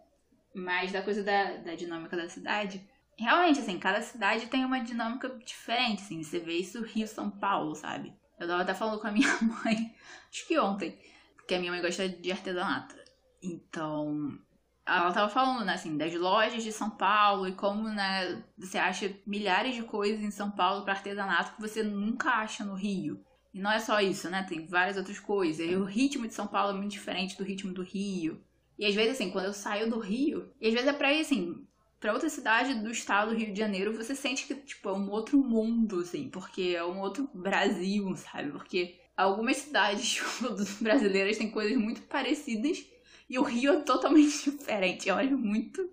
Mas 0.55 0.93
da 0.93 1.03
coisa 1.03 1.25
da, 1.25 1.57
da 1.57 1.75
dinâmica 1.75 2.17
da 2.17 2.29
cidade, 2.29 2.89
realmente, 3.19 3.59
assim, 3.59 3.81
cada 3.81 4.01
cidade 4.01 4.47
tem 4.47 4.65
uma 4.65 4.79
dinâmica 4.79 5.29
diferente, 5.45 6.03
assim. 6.03 6.23
Você 6.23 6.39
vê 6.39 6.53
isso 6.59 6.85
Rio, 6.85 7.09
São 7.09 7.29
Paulo, 7.29 7.75
sabe? 7.75 8.15
Eu 8.45 8.49
tava 8.49 8.63
até 8.63 8.75
falando 8.75 9.01
com 9.01 9.07
a 9.07 9.13
minha 9.13 9.29
mãe, 9.43 9.95
acho 10.31 10.47
que 10.47 10.59
ontem, 10.59 10.99
porque 11.37 11.55
a 11.55 11.59
minha 11.59 11.73
mãe 11.73 11.83
gosta 11.83 12.09
de 12.09 12.31
artesanato. 12.31 12.95
Então, 13.43 14.39
ela 14.87 15.13
tava 15.13 15.29
falando, 15.29 15.65
né, 15.65 15.75
assim, 15.75 15.97
das 15.97 16.15
lojas 16.15 16.63
de 16.63 16.73
São 16.73 16.91
Paulo 16.91 17.49
e 17.49 17.53
como, 17.53 17.89
né, 17.89 18.43
você 18.57 18.79
acha 18.79 19.15
milhares 19.27 19.75
de 19.75 19.83
coisas 19.83 20.23
em 20.23 20.31
São 20.31 20.51
Paulo 20.51 20.85
para 20.85 20.95
artesanato 20.95 21.55
que 21.55 21.61
você 21.61 21.83
nunca 21.83 22.31
acha 22.31 22.65
no 22.65 22.75
Rio. 22.75 23.25
E 23.53 23.61
não 23.61 23.71
é 23.71 23.79
só 23.79 24.01
isso, 24.01 24.29
né? 24.29 24.43
Tem 24.43 24.67
várias 24.67 24.97
outras 24.97 25.21
coisas. 25.21 25.65
E 25.65 25.77
o 25.77 25.85
ritmo 25.85 26.27
de 26.27 26.35
São 26.35 26.47
Paulo 26.47 26.77
é 26.77 26.77
muito 26.77 26.91
diferente 26.91 27.39
do 27.39 27.45
ritmo 27.45 27.73
do 27.73 27.83
Rio. 27.83 28.43
E 28.77 28.85
às 28.85 28.95
vezes, 28.95 29.13
assim, 29.13 29.31
quando 29.31 29.45
eu 29.45 29.53
saio 29.53 29.89
do 29.89 30.01
Rio, 30.01 30.53
e 30.61 30.67
às 30.67 30.75
vezes 30.75 30.89
é 30.89 30.93
pra 30.93 31.13
ir, 31.13 31.21
assim, 31.21 31.65
pra 32.05 32.13
outra 32.13 32.29
cidade 32.29 32.75
do 32.75 32.91
estado 32.91 33.31
do 33.31 33.35
Rio 33.35 33.51
de 33.51 33.59
Janeiro, 33.59 33.95
você 33.95 34.15
sente 34.15 34.47
que, 34.47 34.55
tipo, 34.55 34.91
é 34.91 34.93
um 34.93 35.09
outro 35.09 35.39
mundo, 35.39 36.01
assim, 36.01 36.29
porque 36.29 36.75
é 36.77 36.85
um 36.85 37.01
outro 37.01 37.31
Brasil, 37.33 38.15
sabe? 38.15 38.51
Porque 38.51 39.01
algumas 39.17 39.57
cidades 39.57 40.07
tipo, 40.13 40.55
brasileiras 40.83 41.39
têm 41.39 41.51
coisas 41.51 41.75
muito 41.79 42.03
parecidas 42.03 42.85
e 43.27 43.39
o 43.39 43.43
Rio 43.43 43.73
é 43.73 43.81
totalmente 43.81 44.51
diferente. 44.53 45.09
Eu 45.09 45.15
acho 45.15 45.39
muito. 45.39 45.89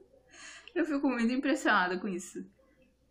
Eu 0.76 0.84
fico 0.84 1.08
muito 1.08 1.32
impressionada 1.32 1.98
com 1.98 2.10
isso. 2.10 2.46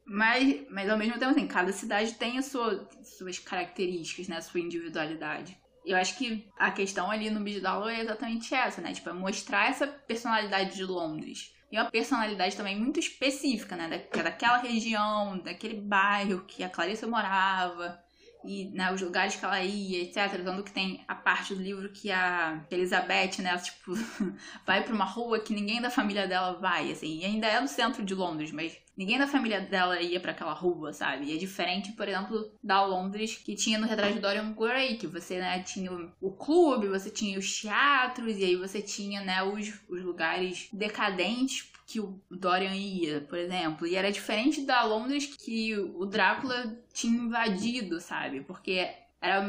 Mas, 0.04 0.66
mas 0.68 0.90
ao 0.90 0.98
mesmo 0.98 1.14
tempo, 1.14 1.30
assim, 1.30 1.46
cada 1.46 1.72
cidade 1.72 2.16
tem 2.16 2.36
a 2.36 2.42
sua, 2.42 2.86
suas 3.02 3.38
características, 3.38 4.28
né? 4.28 4.36
A 4.36 4.42
sua 4.42 4.60
individualidade. 4.60 5.56
Eu 5.86 5.96
acho 5.96 6.18
que 6.18 6.46
a 6.54 6.70
questão 6.70 7.10
ali 7.10 7.30
no 7.30 7.40
Bidalo 7.40 7.88
é 7.88 8.02
exatamente 8.02 8.54
essa, 8.54 8.82
né? 8.82 8.92
Tipo, 8.92 9.08
é 9.08 9.14
mostrar 9.14 9.70
essa 9.70 9.86
personalidade 9.86 10.76
de 10.76 10.84
Londres 10.84 11.58
e 11.70 11.78
uma 11.78 11.90
personalidade 11.90 12.56
também 12.56 12.78
muito 12.78 12.98
específica, 12.98 13.76
né? 13.76 13.88
Da, 13.88 13.96
é 13.96 14.22
daquela 14.22 14.58
região, 14.58 15.38
daquele 15.38 15.80
bairro 15.80 16.44
que 16.46 16.64
a 16.64 16.68
Clarissa 16.68 17.06
morava 17.06 18.02
e 18.44 18.70
né, 18.70 18.92
os 18.92 19.00
lugares 19.00 19.36
que 19.36 19.44
ela 19.44 19.62
ia, 19.62 20.02
etc. 20.02 20.42
Tanto 20.42 20.64
que 20.64 20.72
tem 20.72 21.04
a 21.06 21.14
parte 21.14 21.54
do 21.54 21.62
livro 21.62 21.92
que 21.92 22.10
a 22.10 22.64
Elizabeth, 22.70 23.42
né, 23.42 23.50
ela, 23.50 23.58
tipo, 23.58 23.92
vai 24.66 24.82
para 24.82 24.94
uma 24.94 25.04
rua 25.04 25.40
que 25.40 25.54
ninguém 25.54 25.80
da 25.80 25.90
família 25.90 26.26
dela 26.26 26.54
vai, 26.54 26.90
assim, 26.90 27.18
e 27.18 27.24
ainda 27.24 27.46
é 27.46 27.60
no 27.60 27.68
centro 27.68 28.04
de 28.04 28.14
Londres, 28.14 28.50
mas 28.50 28.76
ninguém 29.00 29.16
da 29.16 29.26
família 29.26 29.62
dela 29.62 29.98
ia 29.98 30.20
para 30.20 30.32
aquela 30.32 30.52
rua, 30.52 30.92
sabe? 30.92 31.24
E 31.24 31.34
é 31.34 31.38
diferente, 31.38 31.92
por 31.92 32.06
exemplo, 32.06 32.52
da 32.62 32.84
Londres 32.84 33.34
que 33.42 33.56
tinha 33.56 33.78
no 33.78 33.86
retrato 33.86 34.12
de 34.12 34.20
Dorian 34.20 34.52
Gray, 34.52 34.98
que 34.98 35.06
você, 35.06 35.38
né, 35.38 35.62
tinha 35.62 35.90
o 36.20 36.30
clube, 36.32 36.86
você 36.86 37.08
tinha 37.08 37.38
os 37.38 37.62
teatros, 37.62 38.36
e 38.36 38.44
aí 38.44 38.56
você 38.56 38.82
tinha, 38.82 39.22
né, 39.22 39.42
os, 39.42 39.72
os 39.88 40.02
lugares 40.02 40.68
decadentes 40.70 41.72
que 41.86 41.98
o 41.98 42.20
Dorian 42.30 42.74
ia, 42.74 43.22
por 43.22 43.38
exemplo. 43.38 43.86
E 43.86 43.96
era 43.96 44.12
diferente 44.12 44.60
da 44.66 44.84
Londres 44.84 45.34
que 45.34 45.74
o 45.74 46.04
Drácula 46.04 46.78
tinha 46.92 47.22
invadido, 47.22 48.02
sabe? 48.02 48.42
Porque 48.42 48.86
eram 49.18 49.46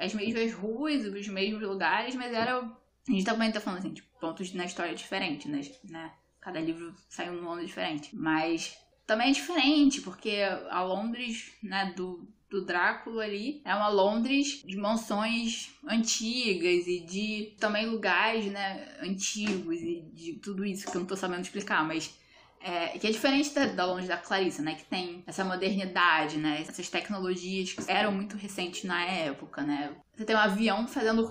as 0.00 0.14
mesmas 0.14 0.52
ruas, 0.54 1.04
os 1.04 1.28
mesmos 1.28 1.60
lugares, 1.60 2.14
mas 2.14 2.32
era. 2.32 2.56
A 2.56 3.12
gente 3.12 3.24
também 3.26 3.52
tá 3.52 3.60
falando 3.60 3.80
assim, 3.80 3.92
de 3.92 4.02
pontos 4.18 4.54
na 4.54 4.64
história 4.64 4.94
diferentes, 4.94 5.44
né? 5.90 6.10
Cada 6.40 6.58
livro 6.58 6.94
saiu 7.06 7.34
num 7.34 7.42
mundo 7.42 7.64
diferente. 7.64 8.16
Mas 8.16 8.82
também 9.06 9.30
é 9.30 9.32
diferente, 9.32 10.00
porque 10.00 10.40
a 10.70 10.82
Londres, 10.82 11.52
né, 11.62 11.92
do, 11.96 12.26
do 12.50 12.64
Drácula 12.64 13.24
ali 13.24 13.60
é 13.64 13.74
uma 13.74 13.88
Londres 13.88 14.62
de 14.64 14.76
mansões 14.76 15.70
antigas 15.86 16.86
e 16.86 17.00
de 17.00 17.54
também 17.58 17.86
lugares, 17.86 18.46
né, 18.46 18.96
antigos 19.02 19.80
e 19.80 20.02
de 20.12 20.34
tudo 20.34 20.64
isso 20.64 20.90
que 20.90 20.96
eu 20.96 21.00
não 21.00 21.06
tô 21.06 21.16
sabendo 21.16 21.42
explicar, 21.42 21.84
mas 21.86 22.14
é, 22.60 22.98
que 22.98 23.06
é 23.06 23.10
diferente 23.10 23.54
da, 23.54 23.66
da 23.66 23.84
Londres 23.84 24.08
da 24.08 24.16
Clarissa, 24.16 24.62
né, 24.62 24.74
que 24.74 24.84
tem 24.84 25.22
essa 25.26 25.44
modernidade, 25.44 26.38
né, 26.38 26.62
essas 26.66 26.88
tecnologias 26.88 27.74
que 27.74 27.90
eram 27.90 28.10
muito 28.10 28.36
recentes 28.38 28.84
na 28.84 29.04
época, 29.04 29.62
né. 29.62 29.94
Você 30.16 30.24
tem 30.24 30.34
um 30.34 30.38
avião 30.38 30.86
fazendo 30.86 31.28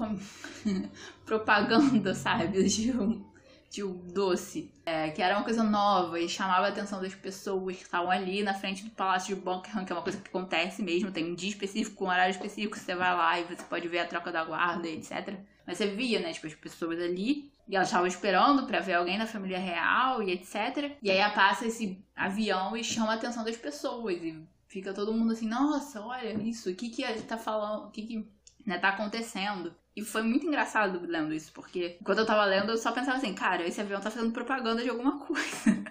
propaganda, 1.25 2.13
sabe, 2.13 2.63
de 2.69 2.91
um 2.91 3.32
um 3.81 3.93
doce, 4.13 4.71
é, 4.85 5.09
que 5.09 5.21
era 5.21 5.37
uma 5.37 5.43
coisa 5.43 5.63
nova 5.63 6.19
e 6.19 6.27
chamava 6.27 6.65
a 6.65 6.69
atenção 6.69 7.01
das 7.01 7.15
pessoas 7.15 7.77
que 7.77 7.83
estavam 7.83 8.11
ali 8.11 8.43
na 8.43 8.53
frente 8.53 8.83
do 8.83 8.91
Palácio 8.91 9.33
de 9.33 9.41
Buckingham, 9.41 9.85
que 9.85 9.93
é 9.93 9.95
uma 9.95 10.01
coisa 10.01 10.19
que 10.19 10.27
acontece 10.27 10.83
mesmo, 10.83 11.11
tem 11.11 11.31
um 11.31 11.33
dia 11.33 11.49
específico, 11.49 12.03
um 12.03 12.09
horário 12.09 12.31
específico, 12.31 12.77
você 12.77 12.93
vai 12.93 13.15
lá 13.15 13.39
e 13.39 13.45
você 13.45 13.63
pode 13.63 13.87
ver 13.87 13.99
a 13.99 14.05
troca 14.05 14.31
da 14.31 14.43
guarda, 14.43 14.87
etc. 14.87 15.39
Mas 15.65 15.77
você 15.77 15.87
via, 15.87 16.19
né, 16.19 16.33
tipo, 16.33 16.45
as 16.45 16.53
pessoas 16.53 16.99
ali, 16.99 17.51
e 17.67 17.75
elas 17.75 17.87
estavam 17.87 18.07
esperando 18.07 18.67
para 18.67 18.79
ver 18.79 18.93
alguém 18.93 19.17
da 19.17 19.25
família 19.25 19.57
real 19.57 20.21
e 20.21 20.31
etc. 20.31 20.97
E 21.01 21.09
aí 21.09 21.31
passa 21.31 21.65
esse 21.65 22.03
avião 22.15 22.75
e 22.75 22.83
chama 22.83 23.13
a 23.13 23.15
atenção 23.15 23.43
das 23.43 23.55
pessoas 23.55 24.21
e 24.21 24.45
fica 24.67 24.93
todo 24.93 25.13
mundo 25.13 25.31
assim, 25.31 25.47
nossa, 25.47 26.01
olha 26.01 26.33
isso, 26.33 26.69
o 26.69 26.75
que 26.75 26.89
que 26.89 27.03
tá 27.23 27.37
falando, 27.37 27.87
o 27.87 27.91
que 27.91 28.01
que 28.01 28.27
né, 28.65 28.77
tá 28.77 28.89
acontecendo. 28.89 29.73
E 29.95 30.01
foi 30.03 30.23
muito 30.23 30.45
engraçado 30.45 30.99
lendo 31.05 31.33
isso, 31.33 31.51
porque 31.53 31.99
quando 32.03 32.19
eu 32.19 32.25
tava 32.25 32.43
lendo, 32.45 32.71
eu 32.71 32.77
só 32.77 32.91
pensava 32.91 33.17
assim, 33.17 33.33
cara, 33.35 33.67
esse 33.67 33.79
avião 33.79 34.01
tá 34.01 34.09
fazendo 34.09 34.31
propaganda 34.31 34.81
de 34.81 34.89
alguma 34.89 35.19
coisa. 35.23 35.83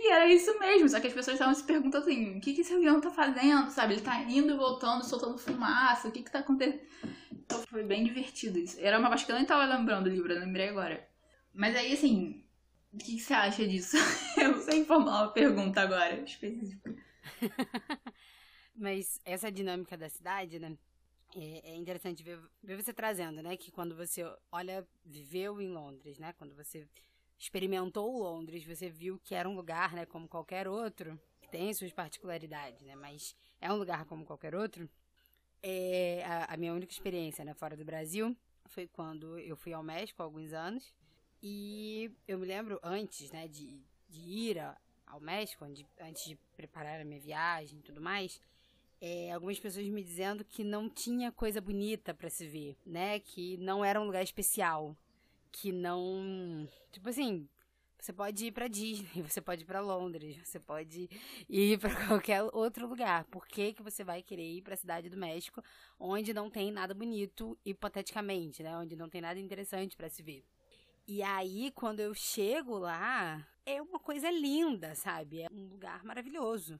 e 0.00 0.10
era 0.10 0.26
isso 0.26 0.58
mesmo, 0.58 0.88
só 0.88 0.98
que 0.98 1.06
as 1.06 1.12
pessoas 1.12 1.34
estavam 1.34 1.54
se 1.54 1.62
perguntando 1.62 2.04
assim, 2.04 2.38
o 2.38 2.40
que, 2.40 2.54
que 2.54 2.62
esse 2.62 2.74
avião 2.74 3.00
tá 3.00 3.10
fazendo, 3.10 3.70
sabe? 3.70 3.94
Ele 3.94 4.02
tá 4.02 4.20
indo 4.22 4.52
e 4.52 4.56
voltando, 4.56 5.04
soltando 5.04 5.38
fumaça, 5.38 6.08
o 6.08 6.12
que 6.12 6.22
que 6.22 6.30
tá 6.30 6.40
acontecendo? 6.40 6.80
Então 7.32 7.62
foi 7.62 7.84
bem 7.84 8.04
divertido 8.04 8.58
isso. 8.58 8.76
Era 8.80 8.98
uma 8.98 9.08
parte 9.08 9.24
que 9.24 9.32
eu 9.32 9.36
nem 9.36 9.46
tava 9.46 9.64
lembrando 9.64 10.04
do 10.04 10.10
livro, 10.10 10.32
eu 10.32 10.40
lembrei 10.40 10.68
agora. 10.68 11.08
Mas 11.54 11.76
aí, 11.76 11.92
assim, 11.92 12.44
o 12.92 12.98
que, 12.98 13.16
que 13.16 13.20
você 13.20 13.32
acha 13.32 13.66
disso? 13.66 13.96
eu 14.36 14.60
sei 14.60 14.84
formular 14.84 15.22
uma 15.22 15.32
pergunta 15.32 15.80
agora, 15.80 16.20
específica. 16.20 16.94
Mas 18.74 19.20
essa 19.24 19.50
dinâmica 19.50 19.96
da 19.96 20.08
cidade, 20.08 20.58
né? 20.58 20.76
É, 21.36 21.72
é, 21.72 21.76
interessante 21.76 22.22
ver, 22.22 22.40
ver 22.62 22.82
você 22.82 22.92
trazendo, 22.92 23.42
né? 23.42 23.56
Que 23.56 23.70
quando 23.70 23.94
você 23.94 24.24
olha, 24.50 24.86
viveu 25.04 25.60
em 25.60 25.68
Londres, 25.68 26.18
né? 26.18 26.32
Quando 26.38 26.54
você 26.54 26.86
experimentou 27.38 28.18
Londres, 28.18 28.64
você 28.64 28.88
viu 28.88 29.20
que 29.22 29.34
era 29.34 29.48
um 29.48 29.54
lugar, 29.54 29.92
né? 29.92 30.06
Como 30.06 30.28
qualquer 30.28 30.66
outro, 30.66 31.20
que 31.40 31.48
tem 31.48 31.72
suas 31.74 31.92
particularidades, 31.92 32.82
né? 32.82 32.96
Mas 32.96 33.36
é 33.60 33.70
um 33.72 33.76
lugar 33.76 34.04
como 34.06 34.24
qualquer 34.24 34.54
outro. 34.54 34.88
É, 35.62 36.22
a, 36.24 36.54
a 36.54 36.56
minha 36.56 36.72
única 36.72 36.92
experiência, 36.92 37.44
né? 37.44 37.52
Fora 37.54 37.76
do 37.76 37.84
Brasil 37.84 38.34
foi 38.66 38.86
quando 38.86 39.38
eu 39.38 39.56
fui 39.56 39.72
ao 39.72 39.82
México 39.82 40.22
há 40.22 40.24
alguns 40.24 40.52
anos. 40.52 40.94
E 41.42 42.10
eu 42.26 42.38
me 42.38 42.46
lembro 42.46 42.80
antes, 42.82 43.30
né? 43.30 43.46
De, 43.46 43.78
de 44.08 44.20
ir 44.20 44.58
ao 45.06 45.20
México, 45.20 45.64
antes 45.64 46.24
de 46.24 46.36
preparar 46.56 47.00
a 47.00 47.04
minha 47.04 47.20
viagem 47.20 47.78
e 47.78 47.82
tudo 47.82 48.00
mais 48.00 48.40
é, 49.00 49.30
algumas 49.32 49.58
pessoas 49.58 49.86
me 49.86 50.02
dizendo 50.02 50.44
que 50.44 50.64
não 50.64 50.88
tinha 50.88 51.30
coisa 51.30 51.60
bonita 51.60 52.12
para 52.12 52.28
se 52.28 52.46
ver, 52.46 52.76
né? 52.84 53.20
Que 53.20 53.56
não 53.58 53.84
era 53.84 54.00
um 54.00 54.06
lugar 54.06 54.22
especial, 54.22 54.96
que 55.52 55.70
não, 55.70 56.68
tipo 56.90 57.08
assim, 57.08 57.48
você 57.98 58.12
pode 58.12 58.46
ir 58.46 58.52
para 58.52 58.68
Disney, 58.68 59.22
você 59.22 59.40
pode 59.40 59.62
ir 59.62 59.64
para 59.64 59.80
Londres, 59.80 60.36
você 60.44 60.58
pode 60.58 61.08
ir 61.48 61.78
para 61.78 61.94
qualquer 62.06 62.42
outro 62.52 62.88
lugar. 62.88 63.24
Por 63.24 63.46
que, 63.46 63.72
que 63.72 63.82
você 63.82 64.02
vai 64.02 64.22
querer 64.22 64.50
ir 64.50 64.62
para 64.62 64.74
a 64.74 64.76
cidade 64.76 65.08
do 65.08 65.16
México, 65.16 65.62
onde 65.98 66.34
não 66.34 66.50
tem 66.50 66.72
nada 66.72 66.92
bonito, 66.92 67.56
hipoteticamente, 67.64 68.62
né? 68.62 68.76
Onde 68.76 68.96
não 68.96 69.08
tem 69.08 69.20
nada 69.20 69.38
interessante 69.38 69.96
para 69.96 70.08
se 70.08 70.22
ver. 70.22 70.44
E 71.06 71.22
aí, 71.22 71.70
quando 71.70 72.00
eu 72.00 72.12
chego 72.14 72.78
lá, 72.78 73.46
é 73.64 73.80
uma 73.80 73.98
coisa 73.98 74.30
linda, 74.30 74.94
sabe? 74.94 75.42
É 75.42 75.48
um 75.50 75.68
lugar 75.68 76.04
maravilhoso 76.04 76.78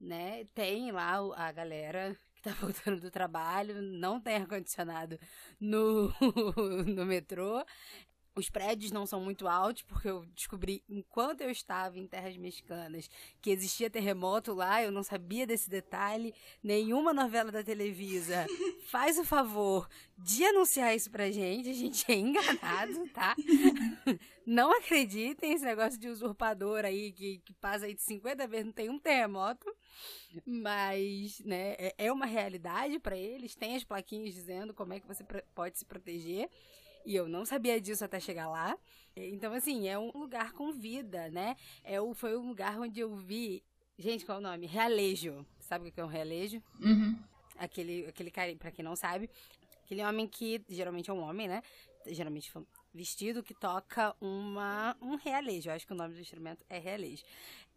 né? 0.00 0.44
Tem 0.54 0.90
lá 0.90 1.18
a 1.36 1.52
galera 1.52 2.16
que 2.34 2.42
tá 2.42 2.50
voltando 2.60 3.00
do 3.00 3.10
trabalho, 3.10 3.80
não 3.82 4.20
tem 4.20 4.36
ar-condicionado 4.36 5.18
no, 5.60 6.12
no 6.86 7.06
metrô. 7.06 7.64
Os 8.36 8.50
prédios 8.50 8.92
não 8.92 9.06
são 9.06 9.18
muito 9.18 9.48
altos, 9.48 9.82
porque 9.84 10.10
eu 10.10 10.26
descobri, 10.34 10.84
enquanto 10.90 11.40
eu 11.40 11.50
estava 11.50 11.98
em 11.98 12.06
terras 12.06 12.36
mexicanas, 12.36 13.08
que 13.40 13.48
existia 13.48 13.88
terremoto 13.88 14.52
lá, 14.52 14.82
eu 14.82 14.92
não 14.92 15.02
sabia 15.02 15.46
desse 15.46 15.70
detalhe. 15.70 16.34
Nenhuma 16.62 17.14
novela 17.14 17.50
da 17.50 17.64
Televisa 17.64 18.46
faz 18.90 19.18
o 19.18 19.24
favor 19.24 19.88
de 20.18 20.44
anunciar 20.44 20.94
isso 20.94 21.10
pra 21.10 21.30
gente, 21.30 21.70
a 21.70 21.72
gente 21.72 22.04
é 22.12 22.14
enganado, 22.14 23.08
tá? 23.08 23.34
Não 24.44 24.70
acreditem 24.70 25.54
esse 25.54 25.64
negócio 25.64 25.98
de 25.98 26.08
usurpador 26.08 26.84
aí, 26.84 27.12
que, 27.12 27.38
que 27.38 27.54
passa 27.54 27.86
aí 27.86 27.94
de 27.94 28.02
50 28.02 28.46
vezes, 28.46 28.66
não 28.66 28.72
tem 28.72 28.90
um 28.90 28.98
terremoto. 28.98 29.66
Mas, 30.44 31.40
né, 31.40 31.74
é, 31.78 31.94
é 31.98 32.12
uma 32.12 32.26
realidade 32.26 32.98
para 32.98 33.16
eles, 33.16 33.54
tem 33.54 33.76
as 33.76 33.84
plaquinhas 33.84 34.34
dizendo 34.34 34.74
como 34.74 34.92
é 34.92 35.00
que 35.00 35.06
você 35.06 35.24
pode 35.54 35.78
se 35.78 35.84
proteger. 35.84 36.48
E 37.04 37.14
eu 37.14 37.28
não 37.28 37.44
sabia 37.44 37.80
disso 37.80 38.04
até 38.04 38.18
chegar 38.18 38.48
lá. 38.48 38.76
Então, 39.14 39.52
assim, 39.52 39.88
é 39.88 39.96
um 39.96 40.10
lugar 40.12 40.52
com 40.52 40.72
vida, 40.72 41.30
né? 41.30 41.56
É, 41.84 41.98
foi 42.14 42.36
um 42.36 42.48
lugar 42.48 42.80
onde 42.80 42.98
eu 42.98 43.14
vi. 43.14 43.62
Gente, 43.96 44.26
qual 44.26 44.38
é 44.38 44.40
o 44.40 44.42
nome? 44.42 44.66
Realejo. 44.66 45.46
Sabe 45.60 45.88
o 45.88 45.92
que 45.92 46.00
é 46.00 46.04
um 46.04 46.08
realejo? 46.08 46.60
Uhum. 46.80 47.16
Aquele, 47.56 48.06
aquele 48.06 48.30
cara, 48.30 48.54
pra 48.56 48.72
quem 48.72 48.84
não 48.84 48.96
sabe, 48.96 49.30
aquele 49.84 50.02
homem 50.02 50.26
que 50.26 50.62
geralmente 50.68 51.08
é 51.08 51.12
um 51.12 51.20
homem, 51.20 51.46
né? 51.48 51.62
Geralmente 52.06 52.52
vestido 52.96 53.42
que 53.42 53.54
toca 53.54 54.14
uma, 54.20 54.96
um 55.00 55.14
realejo. 55.14 55.68
Eu 55.68 55.74
acho 55.74 55.86
que 55.86 55.92
o 55.92 55.96
nome 55.96 56.14
do 56.14 56.20
instrumento 56.20 56.64
é 56.68 56.78
realejo. 56.78 57.22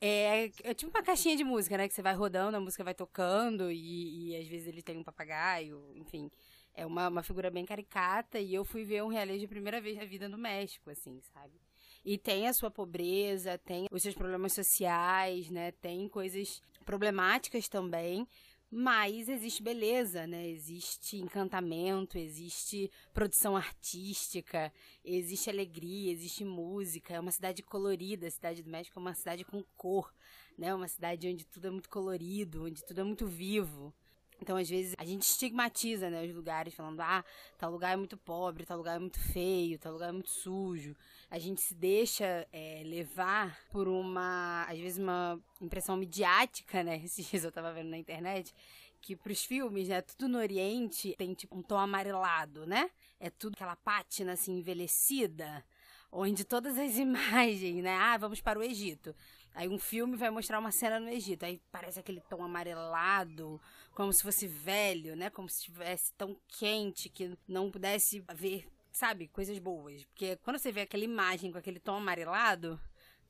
É, 0.02 0.46
é 0.64 0.74
tipo 0.74 0.90
uma 0.90 1.04
caixinha 1.04 1.36
de 1.36 1.44
música, 1.44 1.78
né? 1.78 1.88
Que 1.88 1.94
você 1.94 2.02
vai 2.02 2.16
rodando, 2.16 2.58
a 2.58 2.60
música 2.60 2.84
vai 2.84 2.94
tocando 2.94 3.70
e, 3.70 4.32
e 4.32 4.36
às 4.38 4.48
vezes 4.48 4.68
ele 4.68 4.82
tem 4.82 4.98
um 4.98 5.04
papagaio, 5.04 5.84
enfim. 5.96 6.32
É 6.74 6.86
uma, 6.86 7.10
uma 7.10 7.24
figura 7.24 7.52
bem 7.52 7.66
caricata 7.66 8.40
e 8.40 8.54
eu 8.54 8.64
fui 8.64 8.86
ver 8.86 9.04
um 9.04 9.08
reality 9.08 9.46
a 9.46 9.50
primeira 9.50 9.82
vez 9.82 9.98
na 9.98 10.06
vida 10.06 10.30
no 10.30 10.38
México, 10.38 10.90
assim, 10.90 11.20
sabe? 11.34 11.60
E 12.06 12.18
tem 12.18 12.48
a 12.48 12.54
sua 12.54 12.72
pobreza, 12.72 13.58
tem 13.58 13.88
os 13.92 14.02
seus 14.02 14.16
problemas 14.16 14.54
sociais, 14.54 15.50
né? 15.50 15.72
Tem 15.74 16.08
coisas 16.08 16.62
problemáticas 16.86 17.68
também, 17.68 18.26
mas 18.72 19.28
existe 19.28 19.64
beleza, 19.64 20.28
né? 20.28 20.48
Existe 20.48 21.18
encantamento, 21.18 22.18
existe 22.18 22.92
produção 23.14 23.56
artística, 23.56 24.72
existe 25.04 25.50
alegria, 25.50 26.12
existe 26.12 26.46
música. 26.46 27.16
É 27.16 27.20
uma 27.20 27.32
cidade 27.32 27.64
colorida, 27.64 28.28
a 28.28 28.32
cidade 28.32 28.62
do 28.62 28.70
México 28.70 29.00
é 29.00 29.02
uma 29.02 29.16
cidade 29.16 29.44
com 29.44 29.64
cor, 29.76 30.14
né? 30.58 30.74
Uma 30.74 30.88
cidade 30.88 31.28
onde 31.28 31.46
tudo 31.46 31.68
é 31.68 31.72
muito 31.72 31.90
colorido, 31.90 32.66
onde 32.66 32.84
tudo 32.86 33.02
é 33.02 33.04
muito 33.04 33.26
vivo. 33.26 33.94
Então, 34.42 34.56
às 34.56 34.70
vezes, 34.70 34.96
a 34.98 35.06
gente 35.06 35.24
estigmatiza, 35.24 36.10
né, 36.10 36.24
os 36.24 36.34
lugares, 36.34 36.74
falando, 36.74 37.02
ah, 37.02 37.24
tal 37.58 37.72
lugar 37.72 37.94
é 37.94 37.96
muito 37.96 38.18
pobre, 38.18 38.66
tal 38.66 38.78
lugar 38.78 38.96
é 38.96 39.00
muito 39.00 39.20
feio, 39.20 39.78
tal 39.78 39.94
lugar 39.94 40.10
é 40.10 40.12
muito 40.12 40.30
sujo. 40.30 40.96
A 41.30 41.38
gente 41.38 41.62
se 41.62 41.76
deixa 41.76 42.48
é, 42.52 42.82
levar 42.86 43.60
por 43.70 43.88
uma, 43.88 44.66
às 44.70 44.80
vezes, 44.80 44.98
uma 44.98 45.40
impressão 45.62 45.98
midiática, 45.98 46.84
né? 46.84 47.02
Esses 47.04 47.26
dias 47.26 47.44
eu 47.44 47.52
tava 47.52 47.74
vendo 47.74 47.90
na 47.90 47.98
internet, 47.98 48.54
que 49.02 49.16
pros 49.16 49.44
filmes, 49.44 49.90
né, 49.90 50.02
tudo 50.02 50.28
no 50.28 50.38
Oriente 50.38 51.16
tem, 51.18 51.34
tipo, 51.34 51.58
um 51.58 51.62
tom 51.62 51.78
amarelado, 51.78 52.66
né? 52.66 52.90
É 53.20 53.30
tudo 53.30 53.54
aquela 53.56 53.76
pátina, 53.76 54.34
assim, 54.34 54.58
envelhecida, 54.58 55.64
onde 56.12 56.44
todas 56.44 56.78
as 56.78 56.96
imagens, 56.98 57.84
né, 57.84 57.96
ah, 57.96 58.18
vamos 58.18 58.42
para 58.42 58.60
o 58.60 58.64
Egito. 58.64 59.14
Aí 59.60 59.68
um 59.68 59.78
filme 59.78 60.16
vai 60.16 60.30
mostrar 60.30 60.58
uma 60.58 60.72
cena 60.72 61.02
no 61.02 61.10
Egito, 61.10 61.44
aí 61.44 61.62
parece 61.70 62.00
aquele 62.00 62.22
tom 62.22 62.42
amarelado, 62.42 63.60
como 63.92 64.14
se 64.14 64.24
fosse 64.24 64.48
velho, 64.48 65.18
né? 65.18 65.30
Como 65.30 65.50
se 65.50 65.58
estivesse 65.58 66.14
tão 66.14 66.34
quente 66.48 67.10
que 67.10 67.38
não 67.46 67.70
pudesse 67.70 68.24
ver, 68.36 68.66
sabe, 68.90 69.28
coisas 69.28 69.60
boas. 69.60 70.06
Porque 70.06 70.38
quando 70.38 70.58
você 70.58 70.72
vê 70.72 70.84
aquela 70.84 71.04
imagem 71.04 71.52
com 71.52 71.58
aquele 71.58 71.78
tom 71.78 71.96
amarelado, 71.96 72.80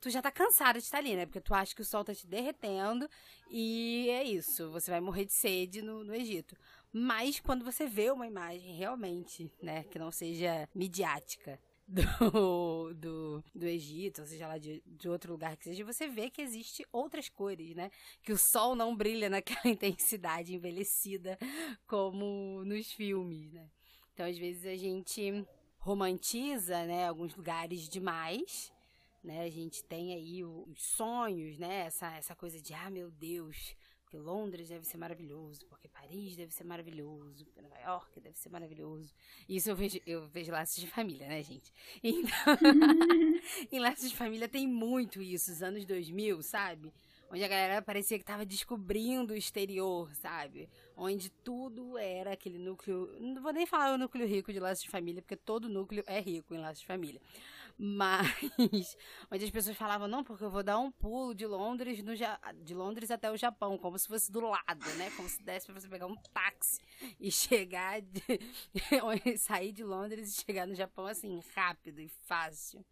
tu 0.00 0.08
já 0.08 0.22
tá 0.22 0.30
cansado 0.30 0.78
de 0.78 0.84
estar 0.84 0.98
ali, 0.98 1.16
né? 1.16 1.26
Porque 1.26 1.40
tu 1.40 1.52
acha 1.52 1.74
que 1.74 1.82
o 1.82 1.84
sol 1.84 2.04
tá 2.04 2.14
te 2.14 2.28
derretendo 2.28 3.10
e 3.50 4.08
é 4.10 4.22
isso, 4.22 4.70
você 4.70 4.88
vai 4.88 5.00
morrer 5.00 5.24
de 5.24 5.32
sede 5.32 5.82
no, 5.82 6.04
no 6.04 6.14
Egito. 6.14 6.56
Mas 6.92 7.40
quando 7.40 7.64
você 7.64 7.88
vê 7.88 8.08
uma 8.08 8.28
imagem 8.28 8.76
realmente, 8.76 9.50
né, 9.60 9.82
que 9.82 9.98
não 9.98 10.12
seja 10.12 10.68
midiática, 10.72 11.58
do, 11.90 12.94
do, 12.94 13.44
do 13.52 13.66
Egito, 13.66 14.20
ou 14.20 14.26
seja 14.26 14.46
lá 14.46 14.58
de, 14.58 14.82
de 14.86 15.08
outro 15.08 15.32
lugar 15.32 15.56
que 15.56 15.64
seja, 15.64 15.84
você 15.84 16.06
vê 16.06 16.30
que 16.30 16.40
existe 16.40 16.86
outras 16.92 17.28
cores, 17.28 17.74
né? 17.74 17.90
Que 18.22 18.32
o 18.32 18.38
sol 18.38 18.76
não 18.76 18.94
brilha 18.94 19.28
naquela 19.28 19.60
intensidade 19.66 20.54
envelhecida 20.54 21.36
como 21.86 22.62
nos 22.64 22.92
filmes, 22.92 23.52
né? 23.52 23.68
Então, 24.14 24.26
às 24.26 24.38
vezes, 24.38 24.66
a 24.66 24.76
gente 24.76 25.44
romantiza, 25.78 26.84
né, 26.84 27.08
alguns 27.08 27.34
lugares 27.34 27.88
demais, 27.88 28.72
né? 29.24 29.42
A 29.42 29.50
gente 29.50 29.82
tem 29.84 30.14
aí 30.14 30.44
os 30.44 30.80
sonhos, 30.80 31.58
né? 31.58 31.86
Essa, 31.86 32.14
essa 32.16 32.36
coisa 32.36 32.60
de, 32.60 32.72
ah, 32.72 32.90
meu 32.90 33.10
Deus, 33.10 33.74
porque 34.10 34.18
Londres 34.18 34.68
deve 34.68 34.84
ser 34.84 34.98
maravilhoso, 34.98 35.64
porque 35.66 35.86
Paris 35.86 36.34
deve 36.34 36.52
ser 36.52 36.64
maravilhoso, 36.64 37.44
porque 37.44 37.62
Nova 37.62 37.78
York 37.78 38.20
deve 38.20 38.36
ser 38.36 38.48
maravilhoso. 38.48 39.14
Isso 39.48 39.70
eu 39.70 39.76
vejo, 39.76 40.00
eu 40.04 40.26
vejo 40.26 40.50
laços 40.50 40.80
de 40.80 40.88
família, 40.88 41.28
né, 41.28 41.40
gente? 41.44 41.72
Então, 42.02 42.58
em 43.70 43.78
laços 43.78 44.10
de 44.10 44.16
família 44.16 44.48
tem 44.48 44.66
muito 44.66 45.22
isso, 45.22 45.52
os 45.52 45.62
anos 45.62 45.84
2000, 45.84 46.42
sabe? 46.42 46.92
Onde 47.30 47.44
a 47.44 47.48
galera 47.48 47.80
parecia 47.80 48.18
que 48.18 48.24
tava 48.24 48.44
descobrindo 48.44 49.32
o 49.32 49.36
exterior, 49.36 50.12
sabe? 50.16 50.68
Onde 50.96 51.30
tudo 51.30 51.96
era 51.96 52.32
aquele 52.32 52.58
núcleo. 52.58 53.16
Não 53.20 53.40
vou 53.40 53.52
nem 53.52 53.64
falar 53.64 53.94
o 53.94 53.98
núcleo 53.98 54.26
rico 54.26 54.52
de 54.52 54.58
laços 54.58 54.82
de 54.82 54.90
família, 54.90 55.22
porque 55.22 55.36
todo 55.36 55.68
núcleo 55.68 56.02
é 56.08 56.18
rico 56.18 56.52
em 56.52 56.58
laços 56.58 56.80
de 56.80 56.86
família. 56.86 57.20
Mas 57.82 58.28
onde 59.32 59.42
as 59.46 59.50
pessoas 59.50 59.74
falavam, 59.74 60.06
não, 60.06 60.22
porque 60.22 60.44
eu 60.44 60.50
vou 60.50 60.62
dar 60.62 60.78
um 60.78 60.92
pulo 60.92 61.34
de 61.34 61.46
Londres, 61.46 62.02
no, 62.02 62.12
de 62.62 62.74
Londres 62.74 63.10
até 63.10 63.32
o 63.32 63.38
Japão, 63.38 63.78
como 63.78 63.98
se 63.98 64.06
fosse 64.06 64.30
do 64.30 64.40
lado, 64.40 64.84
né? 64.98 65.10
Como 65.16 65.26
se 65.26 65.42
desse 65.42 65.64
pra 65.64 65.80
você 65.80 65.88
pegar 65.88 66.06
um 66.06 66.16
táxi 66.34 66.78
e 67.18 67.32
chegar, 67.32 68.02
de, 68.02 68.20
sair 69.38 69.72
de 69.72 69.82
Londres 69.82 70.28
e 70.28 70.44
chegar 70.44 70.66
no 70.66 70.74
Japão 70.74 71.06
assim, 71.06 71.40
rápido 71.54 72.02
e 72.02 72.08
fácil. 72.08 72.84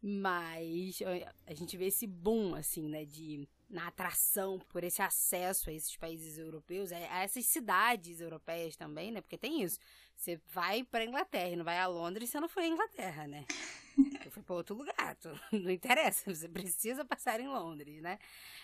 Mas 0.00 1.00
a 1.44 1.54
gente 1.54 1.76
vê 1.76 1.86
esse 1.86 2.06
boom, 2.06 2.54
assim, 2.54 2.88
né, 2.88 3.04
de 3.04 3.48
na 3.68 3.88
atração 3.88 4.60
por 4.68 4.84
esse 4.84 5.02
acesso 5.02 5.70
a 5.70 5.72
esses 5.72 5.96
países 5.96 6.38
europeus, 6.38 6.92
a 6.92 6.98
essas 6.98 7.46
cidades 7.46 8.20
europeias 8.20 8.76
também, 8.76 9.10
né? 9.10 9.20
Porque 9.20 9.38
tem 9.38 9.60
isso. 9.62 9.80
Você 10.14 10.40
vai 10.52 10.84
para 10.84 11.04
Inglaterra 11.04 11.56
não 11.56 11.64
vai 11.64 11.80
a 11.80 11.88
Londres, 11.88 12.30
você 12.30 12.38
não 12.38 12.48
foi 12.48 12.66
à 12.66 12.68
Inglaterra, 12.68 13.26
né? 13.26 13.44
Eu 14.24 14.30
fui 14.30 14.42
para 14.42 14.54
outro 14.54 14.74
lugar, 14.74 15.16
não 15.52 15.70
interessa, 15.70 16.34
você 16.34 16.48
precisa 16.48 17.04
passar 17.04 17.40
em 17.40 17.48
Londres, 17.48 18.02
né? 18.02 18.18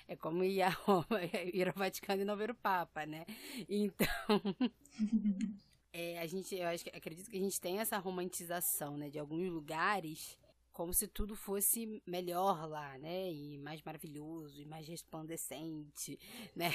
É 0.09 0.17
como 0.17 0.43
ir, 0.43 0.63
a 0.63 0.71
Roma, 0.85 1.23
ir 1.53 1.69
ao 1.69 1.75
Vaticano 1.75 2.23
e 2.23 2.25
não 2.25 2.37
ver 2.37 2.51
o 2.51 2.55
Papa, 2.55 3.07
né? 3.07 3.25
Então, 3.69 4.07
é, 5.93 6.19
a 6.19 6.27
gente, 6.27 6.55
eu 6.55 6.67
acho, 6.69 6.85
acredito 6.89 7.31
que 7.31 7.37
a 7.37 7.41
gente 7.41 7.61
tem 7.61 7.79
essa 7.79 7.99
romantização, 7.99 8.97
né, 8.97 9.09
de 9.09 9.19
alguns 9.19 9.49
lugares 9.49 10.39
como 10.73 10.95
se 10.95 11.07
tudo 11.07 11.37
fosse 11.37 12.03
melhor 12.07 12.67
lá, 12.67 12.97
né? 12.97 13.31
E 13.31 13.59
mais 13.59 13.83
maravilhoso, 13.83 14.63
e 14.63 14.65
mais 14.65 14.89
resplandecente, 14.89 16.19
né? 16.57 16.71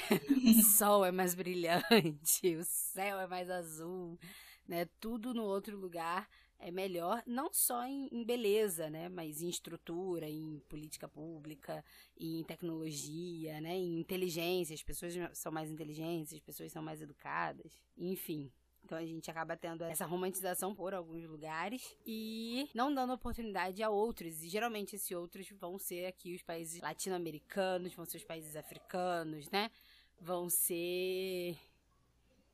O 0.46 0.64
sol 0.64 1.04
é 1.06 1.12
mais 1.12 1.34
brilhante, 1.34 2.56
o 2.56 2.64
céu 2.64 3.20
é 3.20 3.26
mais 3.26 3.50
azul, 3.50 4.20
né? 4.68 4.86
Tudo 5.00 5.34
no 5.34 5.44
outro 5.44 5.76
lugar 5.76 6.30
é 6.60 6.72
melhor, 6.72 7.22
não 7.26 7.54
só 7.54 7.86
em, 7.86 8.08
em, 8.12 8.24
beleza, 8.24 8.90
né, 8.90 9.10
mas 9.10 9.42
em 9.42 9.50
estrutura, 9.50 10.28
em 10.28 10.60
política 10.70 11.08
pública, 11.08 11.84
em 12.18 12.44
tecnologia, 12.44 13.60
né, 13.62 13.76
em 13.76 14.00
inteligência. 14.00 14.74
As 14.74 14.84
pessoas 14.84 15.14
são 15.34 15.52
mais 15.52 15.70
inteligentes, 15.70 16.34
as 16.34 16.40
pessoas 16.40 16.72
são 16.72 16.82
mais 16.82 17.02
educadas, 17.02 17.72
enfim. 17.98 18.52
Então 18.86 18.98
a 19.00 19.06
gente 19.06 19.32
acaba 19.32 19.58
tendo 19.58 19.84
essa 19.84 20.06
romantização 20.06 20.76
por 20.76 20.94
alguns 20.94 21.26
lugares 21.26 21.98
e 22.06 22.70
não 22.74 22.94
dando 22.94 23.14
oportunidade 23.14 23.82
a 23.82 23.90
outros. 23.90 24.44
E 24.44 24.48
geralmente 24.48 24.96
esses 24.96 25.10
outros 25.10 25.50
vão 25.60 25.80
ser 25.80 26.06
aqui 26.06 26.36
os 26.36 26.44
países 26.44 26.80
latino-americanos, 26.80 27.96
vão 27.96 28.06
ser 28.06 28.18
os 28.18 28.24
países 28.24 28.56
africanos, 28.56 29.50
né? 29.50 29.72
Vão 30.22 30.48
ser. 30.50 31.58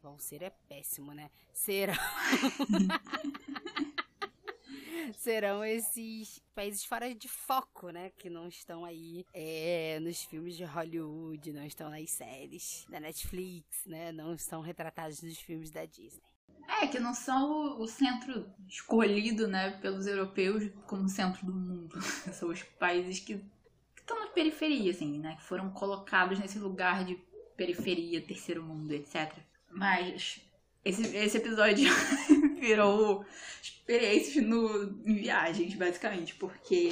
Vão 0.02 0.18
ser 0.18 0.42
é 0.42 0.50
péssimo, 0.50 1.14
né? 1.14 1.30
Serão. 1.54 1.94
serão 5.18 5.64
esses 5.64 6.40
países 6.54 6.84
fora 6.84 7.14
de 7.14 7.28
foco, 7.28 7.90
né? 7.90 8.12
Que 8.18 8.30
não 8.30 8.48
estão 8.48 8.86
aí 8.86 9.26
é, 9.34 10.00
nos 10.02 10.24
filmes 10.24 10.56
de 10.56 10.64
Hollywood, 10.64 11.54
não 11.54 11.66
estão 11.66 11.90
nas 11.90 12.10
séries 12.10 12.86
da 12.90 13.00
Netflix, 13.00 13.86
né? 13.86 14.12
Não 14.12 14.34
estão 14.34 14.62
retratados 14.62 15.22
nos 15.22 15.38
filmes 15.38 15.72
da 15.72 15.86
Disney. 15.86 16.22
É, 16.68 16.88
que 16.88 17.00
não 17.00 17.14
são 17.14 17.80
o, 17.80 17.88
centro 17.88 18.50
escolhido, 18.68 19.48
né, 19.48 19.72
pelos 19.82 20.08
europeus 20.08 20.72
como 20.88 21.10
centro 21.10 21.46
do 21.46 21.54
mundo. 21.54 22.00
são 22.34 22.50
os 22.50 22.64
países 22.64 23.20
que 23.20 23.44
estão 23.96 24.20
na 24.20 24.28
periferia, 24.28 24.92
assim, 24.92 25.20
né? 25.20 25.36
Que 25.36 25.44
foram 25.44 25.70
colocados 25.72 26.40
nesse 26.40 26.60
lugar 26.60 27.04
de 27.04 27.16
periferia, 27.58 28.22
terceiro 28.22 28.64
mundo, 28.64 28.94
etc. 28.94 29.38
Mas 29.70 30.42
esse, 30.84 31.16
esse 31.16 31.38
episódio 31.38 31.90
virou 32.60 33.26
experiências 33.62 34.44
no, 34.44 35.02
em 35.06 35.16
viagens, 35.16 35.74
basicamente, 35.76 36.36
porque. 36.36 36.92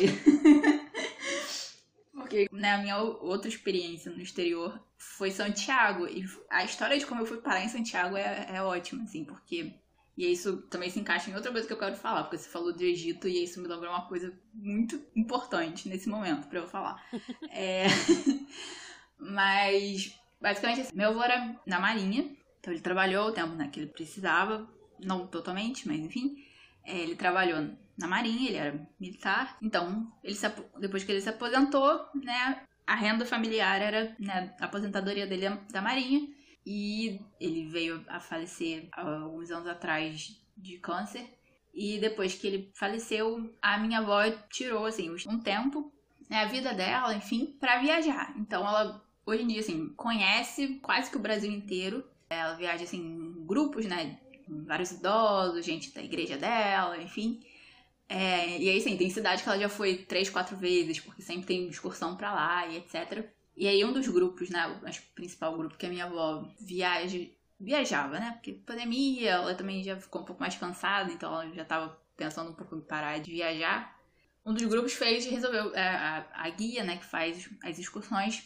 porque 2.14 2.48
né, 2.52 2.74
a 2.74 2.78
minha 2.78 2.98
outra 2.98 3.50
experiência 3.50 4.12
no 4.12 4.22
exterior 4.22 4.80
foi 4.98 5.32
Santiago. 5.32 6.08
E 6.08 6.26
a 6.50 6.64
história 6.64 6.98
de 6.98 7.06
como 7.06 7.22
eu 7.22 7.26
fui 7.26 7.38
parar 7.38 7.64
em 7.64 7.70
Santiago 7.70 8.16
é, 8.16 8.48
é 8.54 8.62
ótima, 8.62 9.04
assim, 9.04 9.24
porque. 9.26 9.74
E 10.18 10.34
isso 10.34 10.58
também 10.64 10.90
se 10.90 11.00
encaixa 11.00 11.32
em 11.32 11.36
outra 11.36 11.50
coisa 11.50 11.66
que 11.66 11.72
eu 11.72 11.80
quero 11.80 11.96
falar, 11.96 12.24
porque 12.24 12.38
você 12.38 12.50
falou 12.50 12.74
do 12.74 12.84
Egito 12.84 13.26
e 13.26 13.42
isso 13.42 13.62
me 13.62 13.70
lembrou 13.70 13.90
uma 13.90 14.06
coisa 14.06 14.38
muito 14.54 15.02
importante 15.16 15.88
nesse 15.88 16.10
momento 16.10 16.50
para 16.50 16.60
eu 16.60 16.68
falar. 16.68 17.02
é... 17.50 17.86
Mas, 19.18 20.14
basicamente, 20.42 20.82
assim, 20.82 20.96
meu 20.96 21.12
avô 21.12 21.24
era 21.24 21.56
na 21.66 21.80
Marinha, 21.80 22.36
então 22.60 22.74
ele 22.74 22.82
trabalhou 22.82 23.28
o 23.28 23.32
tempo 23.32 23.54
né, 23.56 23.70
que 23.72 23.80
ele 23.80 23.88
precisava, 23.88 24.68
não 25.00 25.28
totalmente, 25.28 25.88
mas 25.88 26.00
enfim. 26.00 26.44
É, 26.84 26.98
ele 26.98 27.16
trabalhou 27.16 27.70
na 27.98 28.08
Marinha, 28.08 28.50
ele 28.50 28.58
era 28.58 28.90
militar. 29.00 29.58
Então, 29.62 30.12
ele 30.24 30.36
se, 30.36 30.48
depois 30.80 31.04
que 31.04 31.12
ele 31.12 31.22
se 31.22 31.30
aposentou, 31.30 32.08
né, 32.16 32.64
a 32.88 32.96
renda 32.96 33.26
familiar 33.26 33.82
era 33.82 34.16
né, 34.20 34.56
a 34.60 34.66
aposentadoria 34.66 35.28
dele 35.28 35.50
da 35.72 35.82
Marinha. 35.82 36.28
E 36.66 37.22
ele 37.40 37.68
veio 37.68 38.04
a 38.08 38.20
falecer 38.20 38.88
alguns 38.92 39.50
anos 39.52 39.68
atrás 39.68 40.38
de 40.56 40.78
câncer. 40.78 41.26
E 41.74 42.00
depois 42.00 42.36
que 42.36 42.48
ele 42.48 42.72
faleceu, 42.74 43.54
a 43.62 43.78
minha 43.78 44.00
avó 44.00 44.30
tirou, 44.52 44.86
assim, 44.86 45.10
um 45.28 45.40
tempo, 45.40 45.92
né, 46.30 46.42
a 46.42 46.46
vida 46.46 46.74
dela, 46.74 47.14
enfim, 47.14 47.58
para 47.60 47.80
viajar. 47.80 48.34
Então 48.38 48.68
ela, 48.68 49.04
hoje 49.26 49.44
em 49.44 49.48
dia, 49.48 49.62
assim, 49.62 49.90
conhece 49.96 50.80
quase 50.82 51.10
que 51.10 51.18
o 51.18 51.22
Brasil 51.22 51.52
inteiro. 51.52 52.04
Ela 52.30 52.54
viaja, 52.54 52.84
assim, 52.84 53.00
em 53.00 53.46
grupos, 53.46 53.86
né, 53.86 54.20
vários 54.48 54.92
idosos, 54.92 55.66
gente 55.66 55.92
da 55.94 56.02
igreja 56.02 56.38
dela, 56.38 56.98
enfim. 57.02 57.44
É, 58.08 58.58
e 58.58 58.70
aí, 58.70 58.82
sim, 58.82 58.98
tem 58.98 59.10
cidade 59.10 59.44
que 59.44 59.50
ela 59.50 59.60
já 59.60 59.70
foi 59.70 59.98
três, 59.98 60.30
quatro 60.30 60.58
vezes, 60.58 61.00
porque 61.00 61.22
sempre 61.22 61.46
tem 61.48 61.68
excursão 61.70 62.16
pra 62.16 62.34
lá 62.34 62.68
e 62.68 62.78
etc. 62.78 63.26
E 63.56 63.68
aí, 63.68 63.84
um 63.86 63.94
dos 63.94 64.08
grupos, 64.08 64.50
né, 64.50 64.68
o 64.68 65.14
principal 65.14 65.56
grupo 65.58 65.78
que 65.78 65.86
a 65.86 65.90
minha 65.90 66.06
avó 66.06 66.48
viaja, 66.60 67.20
viajava, 67.60 68.20
né, 68.20 68.32
porque 68.34 68.54
pandemia, 68.54 69.32
ela 69.32 69.56
também 69.56 69.84
já 69.84 69.98
ficou 69.98 70.22
um 70.22 70.26
pouco 70.26 70.42
mais 70.42 70.56
cansada, 70.56 71.12
então 71.12 71.32
ela 71.34 71.54
já 71.54 71.66
tava 71.66 72.00
pensando 72.18 72.52
um 72.52 72.56
pouco 72.56 72.76
em 72.76 72.82
parar 72.82 73.20
de 73.20 73.32
viajar. 73.32 73.96
Um 74.46 74.54
dos 74.54 74.64
grupos 74.66 74.94
fez, 74.94 75.26
resolveu, 75.26 75.76
é, 75.76 75.88
a, 75.88 76.26
a 76.34 76.50
guia, 76.50 76.84
né, 76.84 76.98
que 76.98 77.06
faz 77.06 77.50
as 77.64 77.78
excursões, 77.78 78.44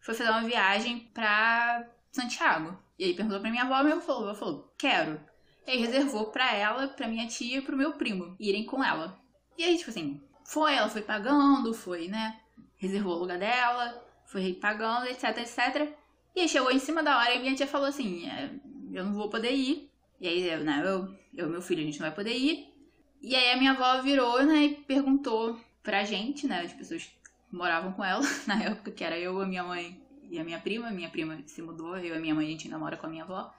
foi 0.00 0.14
fazer 0.14 0.30
uma 0.30 0.42
viagem 0.44 1.00
pra 1.14 1.86
Santiago. 2.12 2.76
E 3.00 3.04
aí 3.04 3.14
perguntou 3.14 3.40
pra 3.40 3.50
minha 3.50 3.62
avó, 3.62 3.82
minha 3.82 3.94
avó 3.96 4.02
falou, 4.02 4.34
falou, 4.34 4.74
quero. 4.76 5.18
E 5.66 5.70
aí 5.70 5.78
reservou 5.78 6.26
pra 6.26 6.54
ela, 6.54 6.86
pra 6.86 7.08
minha 7.08 7.26
tia 7.26 7.56
e 7.56 7.62
pro 7.62 7.74
meu 7.74 7.94
primo 7.94 8.36
irem 8.38 8.66
com 8.66 8.84
ela. 8.84 9.18
E 9.56 9.64
aí, 9.64 9.78
tipo 9.78 9.88
assim, 9.88 10.20
foi, 10.44 10.74
ela 10.74 10.86
foi 10.86 11.00
pagando, 11.00 11.72
foi, 11.72 12.08
né? 12.08 12.38
Reservou 12.76 13.16
o 13.16 13.20
lugar 13.20 13.38
dela, 13.38 14.06
foi 14.26 14.52
pagando, 14.52 15.06
etc, 15.06 15.38
etc. 15.38 15.90
E 16.36 16.42
aí 16.42 16.48
chegou 16.48 16.70
em 16.70 16.78
cima 16.78 17.02
da 17.02 17.16
hora 17.16 17.34
e 17.34 17.38
minha 17.38 17.54
tia 17.54 17.66
falou 17.66 17.86
assim: 17.86 18.28
é, 18.28 18.50
eu 18.92 19.06
não 19.06 19.14
vou 19.14 19.30
poder 19.30 19.52
ir. 19.52 19.90
E 20.20 20.28
aí, 20.28 20.62
né, 20.62 20.82
eu, 20.84 21.08
eu 21.34 21.48
meu 21.48 21.62
filho, 21.62 21.80
a 21.80 21.86
gente 21.86 21.98
não 21.98 22.06
vai 22.06 22.14
poder 22.14 22.36
ir. 22.36 22.68
E 23.22 23.34
aí 23.34 23.52
a 23.52 23.56
minha 23.56 23.70
avó 23.70 24.02
virou, 24.02 24.42
né, 24.42 24.64
e 24.64 24.74
perguntou 24.74 25.58
pra 25.82 26.04
gente, 26.04 26.46
né, 26.46 26.60
as 26.60 26.74
pessoas 26.74 27.04
que 27.04 27.56
moravam 27.56 27.94
com 27.94 28.04
ela 28.04 28.20
na 28.46 28.62
época, 28.62 28.90
que 28.90 29.02
era 29.02 29.18
eu, 29.18 29.40
a 29.40 29.46
minha 29.46 29.64
mãe 29.64 29.98
e 30.30 30.38
a 30.38 30.44
minha 30.44 30.58
prima. 30.58 30.90
Minha 30.90 31.10
prima 31.10 31.42
se 31.46 31.60
mudou, 31.60 31.98
eu 31.98 32.16
e 32.16 32.20
minha 32.20 32.34
mãe, 32.34 32.46
a 32.46 32.50
gente 32.50 32.68
namora 32.68 32.96
com 32.96 33.06
a 33.06 33.10
minha 33.10 33.24
avó 33.24 33.52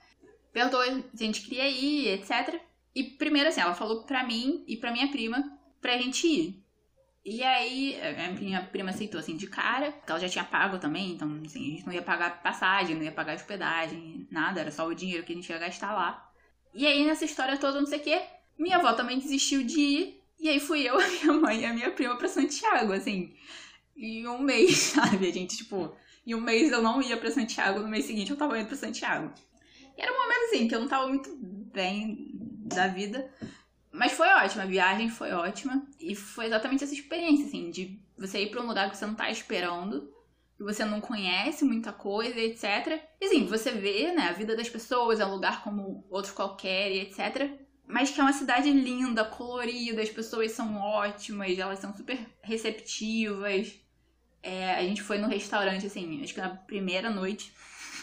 perguntou 0.51 0.83
se 0.83 1.23
a 1.23 1.25
gente 1.25 1.41
queria 1.41 1.67
ir, 1.69 2.07
etc. 2.09 2.59
E 2.93 3.03
primeiro 3.03 3.49
assim, 3.49 3.61
ela 3.61 3.73
falou 3.73 4.03
pra 4.03 4.25
mim 4.25 4.63
e 4.67 4.77
pra 4.77 4.91
minha 4.91 5.07
prima 5.07 5.43
pra 5.81 5.97
gente 5.97 6.27
ir. 6.27 6.61
E 7.23 7.43
aí, 7.43 7.99
a 8.01 8.31
minha 8.31 8.63
prima 8.65 8.89
aceitou 8.89 9.19
assim 9.19 9.37
de 9.37 9.45
cara, 9.45 9.91
que 9.91 10.11
ela 10.11 10.19
já 10.19 10.27
tinha 10.27 10.43
pago 10.43 10.79
também, 10.79 11.11
então 11.11 11.29
assim, 11.45 11.67
a 11.67 11.75
gente 11.75 11.85
não 11.85 11.93
ia 11.93 12.01
pagar 12.01 12.41
passagem, 12.41 12.95
não 12.95 13.03
ia 13.03 13.11
pagar 13.11 13.35
hospedagem, 13.35 14.27
nada, 14.31 14.59
era 14.59 14.71
só 14.71 14.87
o 14.87 14.95
dinheiro 14.95 15.23
que 15.23 15.31
a 15.31 15.35
gente 15.35 15.47
ia 15.47 15.59
gastar 15.59 15.93
lá. 15.93 16.31
E 16.73 16.87
aí, 16.87 17.05
nessa 17.05 17.23
história 17.23 17.57
toda, 17.57 17.79
não 17.79 17.85
sei 17.85 17.99
o 17.99 18.03
quê, 18.03 18.23
minha 18.57 18.77
avó 18.77 18.93
também 18.93 19.19
desistiu 19.19 19.63
de 19.63 19.79
ir, 19.79 20.23
e 20.39 20.49
aí 20.49 20.59
fui 20.59 20.81
eu, 20.81 20.97
a 20.99 21.07
minha 21.07 21.33
mãe 21.33 21.61
e 21.61 21.65
a 21.65 21.73
minha 21.73 21.91
prima 21.91 22.17
pra 22.17 22.27
Santiago, 22.27 22.91
assim, 22.91 23.35
em 23.95 24.27
um 24.27 24.39
mês, 24.39 24.77
sabe? 24.97 25.29
A 25.29 25.31
gente, 25.31 25.57
tipo, 25.57 25.95
em 26.25 26.35
um 26.35 26.41
mês 26.41 26.71
eu 26.71 26.81
não 26.81 27.01
ia 27.01 27.17
pra 27.17 27.31
Santiago, 27.31 27.79
no 27.79 27.87
mês 27.87 28.05
seguinte 28.05 28.31
eu 28.31 28.37
tava 28.37 28.59
indo 28.59 28.67
pra 28.67 28.75
Santiago. 28.77 29.33
E 29.97 30.01
era 30.01 30.11
um 30.11 30.17
momento 30.17 30.45
assim 30.45 30.67
que 30.67 30.75
eu 30.75 30.79
não 30.79 30.87
tava 30.87 31.07
muito 31.07 31.29
bem 31.35 32.31
da 32.65 32.87
vida. 32.87 33.29
Mas 33.91 34.13
foi 34.13 34.27
ótima, 34.27 34.63
a 34.63 34.67
viagem 34.67 35.09
foi 35.09 35.31
ótima. 35.31 35.85
E 35.99 36.15
foi 36.15 36.45
exatamente 36.45 36.83
essa 36.83 36.93
experiência, 36.93 37.45
assim, 37.45 37.69
de 37.69 37.99
você 38.17 38.43
ir 38.43 38.49
pra 38.49 38.61
um 38.61 38.67
lugar 38.67 38.89
que 38.89 38.97
você 38.97 39.05
não 39.05 39.15
tá 39.15 39.29
esperando, 39.29 40.09
que 40.55 40.63
você 40.63 40.85
não 40.85 41.01
conhece 41.01 41.65
muita 41.65 41.91
coisa, 41.91 42.39
etc. 42.39 43.01
E 43.19 43.25
assim, 43.25 43.45
você 43.45 43.71
vê, 43.71 44.13
né, 44.13 44.29
a 44.29 44.33
vida 44.33 44.55
das 44.55 44.69
pessoas, 44.69 45.19
é 45.19 45.25
um 45.25 45.33
lugar 45.33 45.63
como 45.63 46.05
outro 46.09 46.33
qualquer, 46.33 46.91
e 46.91 47.01
etc. 47.01 47.51
Mas 47.85 48.11
que 48.11 48.21
é 48.21 48.23
uma 48.23 48.31
cidade 48.31 48.71
linda, 48.71 49.25
colorida, 49.25 50.01
as 50.01 50.09
pessoas 50.09 50.51
são 50.53 50.77
ótimas, 50.77 51.57
elas 51.59 51.79
são 51.79 51.93
super 51.93 52.17
receptivas. 52.41 53.80
É, 54.43 54.75
a 54.75 54.81
gente 54.81 55.01
foi 55.01 55.17
no 55.17 55.27
restaurante, 55.27 55.85
assim, 55.85 56.23
acho 56.23 56.33
que 56.33 56.41
na 56.41 56.49
primeira 56.49 57.09
noite. 57.09 57.53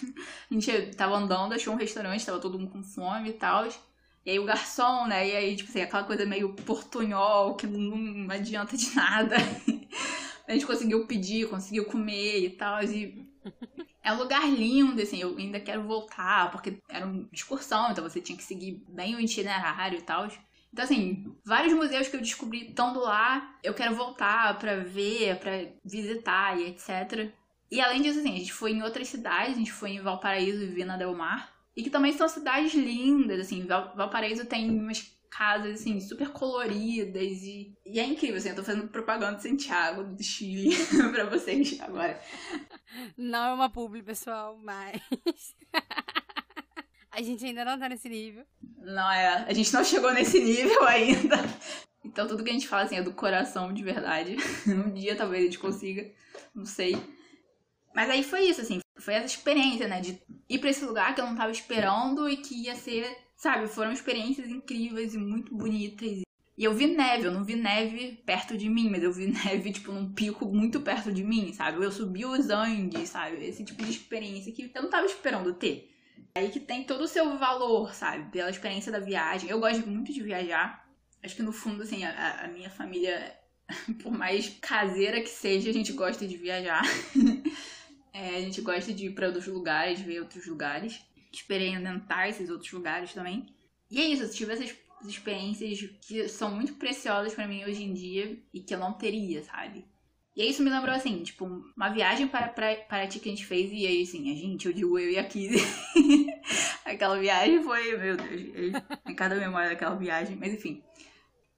a 0.50 0.54
gente 0.54 0.94
tava 0.96 1.16
andando, 1.16 1.54
achou 1.54 1.74
um 1.74 1.76
restaurante, 1.76 2.24
tava 2.24 2.40
todo 2.40 2.58
mundo 2.58 2.70
com 2.70 2.82
fome 2.82 3.30
e 3.30 3.32
tal. 3.32 3.66
E 4.24 4.30
aí 4.30 4.38
o 4.38 4.44
garçom, 4.44 5.06
né? 5.06 5.28
E 5.28 5.36
aí, 5.36 5.56
tipo 5.56 5.70
assim, 5.70 5.80
aquela 5.80 6.04
coisa 6.04 6.26
meio 6.26 6.52
portunhol, 6.54 7.54
que 7.54 7.66
não 7.66 8.30
adianta 8.30 8.76
de 8.76 8.94
nada. 8.94 9.36
a 10.46 10.52
gente 10.52 10.66
conseguiu 10.66 11.06
pedir, 11.06 11.48
conseguiu 11.48 11.86
comer 11.86 12.44
e 12.44 12.50
tal. 12.50 12.82
E 12.82 13.26
é 14.02 14.12
um 14.12 14.18
lugar 14.18 14.48
lindo, 14.48 15.00
assim, 15.00 15.20
eu 15.20 15.36
ainda 15.36 15.60
quero 15.60 15.82
voltar, 15.82 16.50
porque 16.50 16.78
era 16.88 17.06
uma 17.06 17.28
excursão, 17.32 17.90
então 17.90 18.02
você 18.02 18.20
tinha 18.20 18.36
que 18.36 18.44
seguir 18.44 18.82
bem 18.88 19.14
o 19.16 19.20
itinerário 19.20 19.98
e 19.98 20.02
tal. 20.02 20.28
Então, 20.72 20.84
assim, 20.84 21.24
vários 21.44 21.72
museus 21.72 22.08
que 22.08 22.16
eu 22.16 22.20
descobri 22.20 22.68
estando 22.68 23.00
lá, 23.00 23.56
eu 23.62 23.74
quero 23.74 23.94
voltar 23.94 24.58
pra 24.58 24.76
ver, 24.76 25.38
pra 25.38 25.52
visitar 25.84 26.58
e 26.58 26.66
etc. 26.66 27.32
E 27.70 27.80
além 27.80 28.02
disso, 28.02 28.20
assim, 28.20 28.34
a 28.34 28.38
gente 28.38 28.52
foi 28.52 28.72
em 28.72 28.82
outras 28.82 29.08
cidades, 29.08 29.54
a 29.54 29.58
gente 29.58 29.72
foi 29.72 29.90
em 29.90 30.00
Valparaíso 30.00 30.62
e 30.62 30.66
Vina 30.66 30.96
Del 30.96 31.14
Mar, 31.14 31.52
e 31.76 31.82
que 31.82 31.90
também 31.90 32.12
são 32.12 32.28
cidades 32.28 32.74
lindas, 32.74 33.40
assim, 33.40 33.66
Val 33.66 33.94
Valparaíso 33.94 34.44
tem 34.46 34.70
umas 34.70 35.16
casas, 35.30 35.80
assim, 35.80 36.00
super 36.00 36.30
coloridas 36.30 37.42
e, 37.42 37.74
e 37.84 38.00
é 38.00 38.04
incrível, 38.04 38.38
assim, 38.38 38.48
eu 38.48 38.56
tô 38.56 38.64
fazendo 38.64 38.88
propaganda 38.88 39.36
de 39.36 39.42
Santiago, 39.42 40.02
do 40.02 40.22
Chile, 40.22 40.74
pra 41.12 41.24
vocês 41.26 41.78
agora. 41.80 42.20
Não 43.16 43.50
é 43.50 43.52
uma 43.52 43.70
publi, 43.70 44.02
pessoal, 44.02 44.58
mas... 44.62 45.00
a 47.12 47.22
gente 47.22 47.44
ainda 47.44 47.64
não 47.64 47.78
tá 47.78 47.88
nesse 47.88 48.08
nível. 48.08 48.44
Não 48.80 49.10
é, 49.10 49.44
a 49.48 49.52
gente 49.52 49.72
não 49.72 49.84
chegou 49.84 50.12
nesse 50.12 50.40
nível 50.40 50.84
ainda. 50.86 51.36
Então 52.04 52.26
tudo 52.26 52.42
que 52.42 52.50
a 52.50 52.52
gente 52.52 52.68
fala, 52.68 52.84
assim, 52.84 52.96
é 52.96 53.02
do 53.02 53.12
coração 53.12 53.72
de 53.72 53.82
verdade. 53.82 54.36
um 54.66 54.92
dia 54.92 55.16
talvez 55.16 55.42
a 55.42 55.46
gente 55.46 55.58
consiga, 55.58 56.10
não 56.54 56.64
sei. 56.64 56.96
Mas 57.94 58.08
aí 58.10 58.22
foi 58.22 58.42
isso, 58.44 58.60
assim, 58.60 58.80
foi 58.98 59.14
essa 59.14 59.26
experiência, 59.26 59.88
né, 59.88 60.00
de 60.00 60.20
ir 60.48 60.58
para 60.58 60.70
esse 60.70 60.84
lugar 60.84 61.14
que 61.14 61.20
eu 61.20 61.26
não 61.26 61.36
tava 61.36 61.50
esperando 61.50 62.28
e 62.28 62.36
que 62.36 62.64
ia 62.64 62.74
ser, 62.74 63.16
sabe, 63.36 63.66
foram 63.66 63.92
experiências 63.92 64.48
incríveis 64.48 65.14
e 65.14 65.18
muito 65.18 65.54
bonitas. 65.54 66.22
E 66.56 66.64
eu 66.64 66.74
vi 66.74 66.88
neve, 66.88 67.26
eu 67.26 67.32
não 67.32 67.44
vi 67.44 67.54
neve 67.54 68.20
perto 68.26 68.56
de 68.56 68.68
mim, 68.68 68.90
mas 68.90 69.02
eu 69.02 69.12
vi 69.12 69.26
neve, 69.44 69.72
tipo, 69.72 69.92
num 69.92 70.12
pico 70.12 70.46
muito 70.46 70.80
perto 70.80 71.12
de 71.12 71.22
mim, 71.22 71.52
sabe? 71.52 71.84
Eu 71.84 71.92
subi 71.92 72.24
os 72.24 72.50
Andes, 72.50 73.10
sabe? 73.10 73.44
Esse 73.44 73.64
tipo 73.64 73.84
de 73.84 73.90
experiência 73.90 74.52
que 74.52 74.70
eu 74.74 74.82
não 74.82 74.90
tava 74.90 75.06
esperando 75.06 75.54
ter. 75.54 75.88
Aí 76.34 76.50
que 76.50 76.60
tem 76.60 76.84
todo 76.84 77.02
o 77.02 77.08
seu 77.08 77.36
valor, 77.38 77.94
sabe? 77.94 78.30
Pela 78.30 78.50
experiência 78.50 78.92
da 78.92 79.00
viagem. 79.00 79.50
Eu 79.50 79.60
gosto 79.60 79.86
muito 79.86 80.12
de 80.12 80.22
viajar. 80.22 80.86
Acho 81.22 81.36
que 81.36 81.42
no 81.42 81.52
fundo, 81.52 81.82
assim, 81.82 82.04
a, 82.04 82.44
a 82.44 82.48
minha 82.48 82.70
família, 82.70 83.36
por 84.02 84.12
mais 84.12 84.48
caseira 84.60 85.20
que 85.20 85.28
seja, 85.28 85.70
a 85.70 85.72
gente 85.72 85.92
gosta 85.92 86.26
de 86.26 86.36
viajar. 86.36 86.82
É, 88.10 88.36
a 88.36 88.40
gente 88.40 88.60
gosta 88.62 88.92
de 88.92 89.06
ir 89.06 89.14
para 89.14 89.28
outros 89.28 89.46
lugares, 89.46 90.00
ver 90.00 90.20
outros 90.20 90.44
lugares, 90.44 91.00
experimentar 91.32 92.28
esses 92.28 92.50
outros 92.50 92.72
lugares 92.72 93.14
também. 93.14 93.46
E 93.88 94.00
é 94.00 94.06
isso, 94.06 94.24
eu 94.24 94.30
tive 94.30 94.52
essas 94.54 94.74
experiências 95.06 95.88
que 96.00 96.28
são 96.28 96.52
muito 96.52 96.74
preciosas 96.74 97.32
para 97.32 97.46
mim 97.46 97.64
hoje 97.64 97.84
em 97.84 97.94
dia 97.94 98.36
e 98.52 98.60
que 98.60 98.74
eu 98.74 98.78
não 98.80 98.92
teria, 98.94 99.44
sabe? 99.44 99.84
E 100.38 100.42
aí 100.42 100.50
isso 100.50 100.62
me 100.62 100.70
lembrou, 100.70 100.94
assim, 100.94 101.20
tipo, 101.24 101.44
uma 101.76 101.88
viagem 101.88 102.28
para, 102.28 102.46
para, 102.46 102.76
para 102.76 103.08
ti 103.08 103.18
que 103.18 103.28
a 103.28 103.32
gente 103.32 103.44
fez 103.44 103.72
e 103.72 103.84
aí, 103.84 104.02
assim, 104.02 104.30
a 104.32 104.36
gente, 104.36 104.68
eu 104.68 104.72
digo 104.72 104.96
eu 104.96 105.10
e 105.10 105.18
a 105.18 105.24
Kizzy. 105.24 105.58
Aquela 106.86 107.18
viagem 107.18 107.60
foi, 107.60 107.98
meu 107.98 108.16
Deus, 108.16 108.42
em 109.04 109.14
cada 109.16 109.34
memória 109.34 109.70
daquela 109.70 109.96
viagem, 109.96 110.36
mas 110.36 110.54
enfim. 110.54 110.80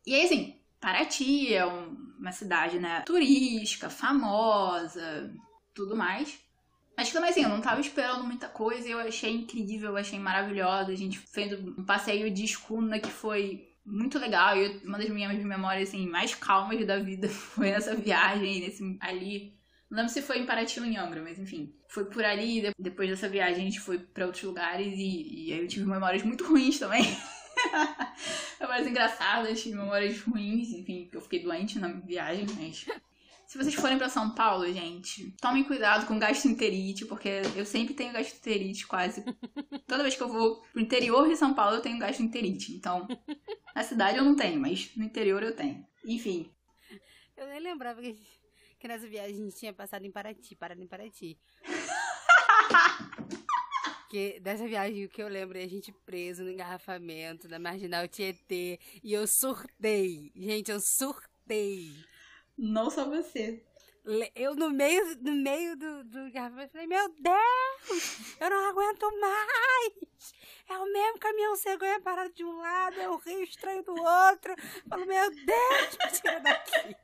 E 0.06 0.14
aí, 0.14 0.24
assim, 0.24 0.56
Paraty 0.80 1.52
é 1.52 1.66
uma 1.66 2.32
cidade, 2.32 2.78
né, 2.78 3.02
turística, 3.04 3.90
famosa, 3.90 5.30
tudo 5.74 5.94
mais. 5.94 6.38
Mas 6.96 7.12
também 7.12 7.28
assim, 7.28 7.42
eu 7.42 7.50
não 7.50 7.60
tava 7.60 7.82
esperando 7.82 8.24
muita 8.24 8.48
coisa 8.48 8.88
eu 8.88 8.98
achei 8.98 9.30
incrível, 9.30 9.90
eu 9.90 9.96
achei 9.98 10.18
maravilhosa. 10.18 10.90
A 10.90 10.96
gente 10.96 11.18
fez 11.18 11.52
um 11.52 11.84
passeio 11.84 12.30
de 12.30 12.44
escuna 12.44 12.98
que 12.98 13.10
foi 13.10 13.69
muito 13.84 14.18
legal. 14.18 14.56
E 14.56 14.80
uma 14.84 14.98
das 14.98 15.08
minhas 15.08 15.42
memórias 15.42 15.88
assim, 15.88 16.06
mais 16.06 16.34
calmas 16.34 16.84
da 16.86 16.98
vida 16.98 17.28
foi 17.30 17.70
nessa 17.70 17.94
viagem, 17.94 18.60
nesse 18.60 18.96
ali. 19.00 19.58
Não 19.90 19.98
lembro 19.98 20.12
se 20.12 20.22
foi 20.22 20.38
em 20.38 20.46
Paraty 20.46 20.78
ou 20.78 20.86
em 20.86 20.96
Angra, 20.96 21.22
mas 21.22 21.38
enfim. 21.38 21.74
Foi 21.88 22.04
por 22.04 22.24
ali, 22.24 22.72
depois 22.78 23.10
dessa 23.10 23.28
viagem 23.28 23.62
a 23.62 23.64
gente 23.64 23.80
foi 23.80 23.98
para 23.98 24.26
outros 24.26 24.44
lugares 24.44 24.94
e, 24.96 25.48
e 25.48 25.52
aí 25.52 25.60
eu 25.60 25.68
tive 25.68 25.84
memórias 25.84 26.22
muito 26.22 26.44
ruins 26.46 26.78
também. 26.78 27.02
memórias 28.60 28.86
engraçadas, 28.86 29.66
memórias 29.66 30.20
ruins, 30.20 30.70
enfim, 30.70 31.10
eu 31.12 31.20
fiquei 31.20 31.42
doente 31.42 31.78
na 31.80 31.88
viagem, 31.88 32.46
mas 32.56 32.86
se 33.50 33.58
vocês 33.58 33.74
forem 33.74 33.98
para 33.98 34.08
São 34.08 34.32
Paulo, 34.32 34.72
gente, 34.72 35.32
tomem 35.40 35.64
cuidado 35.64 36.06
com 36.06 36.20
gastroenterite, 36.20 37.04
porque 37.04 37.42
eu 37.56 37.66
sempre 37.66 37.94
tenho 37.94 38.12
gastroenterite 38.12 38.86
quase. 38.86 39.24
Toda 39.88 40.04
vez 40.04 40.14
que 40.14 40.22
eu 40.22 40.28
vou 40.28 40.62
pro 40.72 40.80
interior 40.80 41.28
de 41.28 41.34
São 41.34 41.52
Paulo, 41.52 41.74
eu 41.74 41.82
tenho 41.82 41.98
gastroenterite. 41.98 42.72
Então, 42.72 43.08
na 43.74 43.82
cidade 43.82 44.18
eu 44.18 44.24
não 44.24 44.36
tenho, 44.36 44.60
mas 44.60 44.94
no 44.94 45.02
interior 45.02 45.42
eu 45.42 45.56
tenho. 45.56 45.84
Enfim. 46.04 46.48
Eu 47.36 47.48
nem 47.48 47.58
lembrava 47.58 48.00
que, 48.00 48.16
que 48.78 48.86
nessa 48.86 49.08
viagem 49.08 49.34
a 49.34 49.44
gente 49.44 49.56
tinha 49.56 49.72
passado 49.72 50.06
em 50.06 50.12
Paraty, 50.12 50.54
parado 50.54 50.80
em 50.80 50.86
Paraty. 50.86 51.36
que 54.08 54.38
dessa 54.38 54.64
viagem 54.68 55.06
o 55.06 55.08
que 55.08 55.20
eu 55.20 55.28
lembro 55.28 55.58
é 55.58 55.64
a 55.64 55.68
gente 55.68 55.90
preso 56.06 56.44
no 56.44 56.52
engarrafamento 56.52 57.48
da 57.48 57.58
Marginal 57.58 58.06
Tietê 58.06 58.78
e 59.02 59.12
eu 59.12 59.26
surtei. 59.26 60.30
Gente, 60.36 60.70
eu 60.70 60.78
surtei. 60.78 62.08
Não 62.60 62.90
só 62.90 63.08
você. 63.08 63.64
Eu 64.34 64.54
no 64.54 64.68
meio, 64.68 65.16
no 65.22 65.32
meio 65.32 65.76
do, 65.76 66.04
do 66.04 66.30
garrafamento 66.30 66.72
falei, 66.72 66.86
meu 66.86 67.08
Deus, 67.08 68.36
eu 68.38 68.50
não 68.50 68.68
aguento 68.68 69.10
mais. 69.18 70.34
É 70.68 70.76
o 70.76 70.92
mesmo 70.92 71.18
caminhão 71.18 71.56
cegonha 71.56 72.00
parado 72.00 72.34
de 72.34 72.44
um 72.44 72.58
lado, 72.58 73.00
é 73.00 73.08
o 73.08 73.16
rio 73.16 73.42
estranho 73.42 73.82
do 73.82 73.92
outro. 73.92 74.52
Eu 74.52 74.88
falo, 74.90 75.06
meu 75.06 75.30
Deus, 75.30 75.98
me 76.04 76.12
tira 76.12 76.40
daqui. 76.40 76.96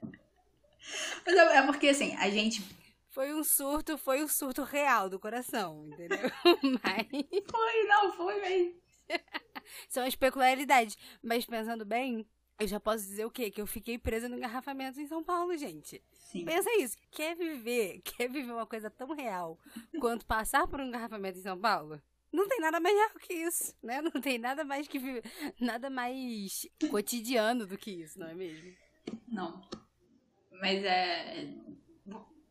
Mas 1.25 1.35
é, 1.35 1.57
é 1.57 1.63
porque 1.63 1.89
assim, 1.89 2.15
a 2.17 2.29
gente 2.29 2.63
foi 3.09 3.33
um 3.33 3.43
surto, 3.43 3.97
foi 3.97 4.23
um 4.23 4.29
surto 4.29 4.63
real 4.63 5.09
do 5.09 5.19
coração, 5.19 5.87
entendeu? 5.87 6.19
Mas. 6.85 7.07
Foi, 7.51 7.85
não, 7.85 8.13
foi 8.13 8.41
mesmo. 8.43 8.75
São 9.89 10.05
as 10.05 10.15
peculiaridades. 10.15 10.99
Mas 11.23 11.47
pensando 11.47 11.87
bem, 11.87 12.27
eu 12.59 12.67
já 12.67 12.81
posso 12.81 13.05
dizer 13.05 13.25
o 13.25 13.31
quê? 13.31 13.51
Que 13.51 13.61
eu 13.61 13.67
fiquei 13.67 13.99
presa 13.99 14.29
no 14.29 14.37
engarrafamento 14.37 15.01
em 15.01 15.07
São 15.07 15.23
Paulo, 15.23 15.57
gente. 15.57 16.03
Sim. 16.15 16.45
Pensa 16.45 16.71
isso. 16.79 16.97
Quer 17.11 17.37
viver, 17.37 18.01
quer 18.05 18.29
viver 18.29 18.53
uma 18.53 18.67
coisa 18.67 18.91
tão 18.91 19.15
real 19.15 19.59
quanto 20.01 20.25
passar 20.25 20.67
por 20.67 20.81
um 20.81 20.87
engarrafamento 20.87 21.39
em 21.39 21.43
São 21.43 21.59
Paulo? 21.59 22.01
Não 22.33 22.49
tem 22.49 22.61
nada 22.61 22.79
real 22.79 23.11
que 23.21 23.33
isso, 23.33 23.75
né? 23.83 24.01
Não 24.03 24.11
tem 24.11 24.39
nada 24.39 24.65
mais 24.65 24.89
que 24.89 25.01
nada 25.61 25.89
mais 25.89 26.67
cotidiano 26.91 27.67
do 27.67 27.79
que 27.79 27.91
isso, 27.91 28.19
não 28.19 28.29
é 28.29 28.35
mesmo? 28.35 28.75
Não. 29.29 29.63
Mas 30.61 30.85
é. 30.85 31.49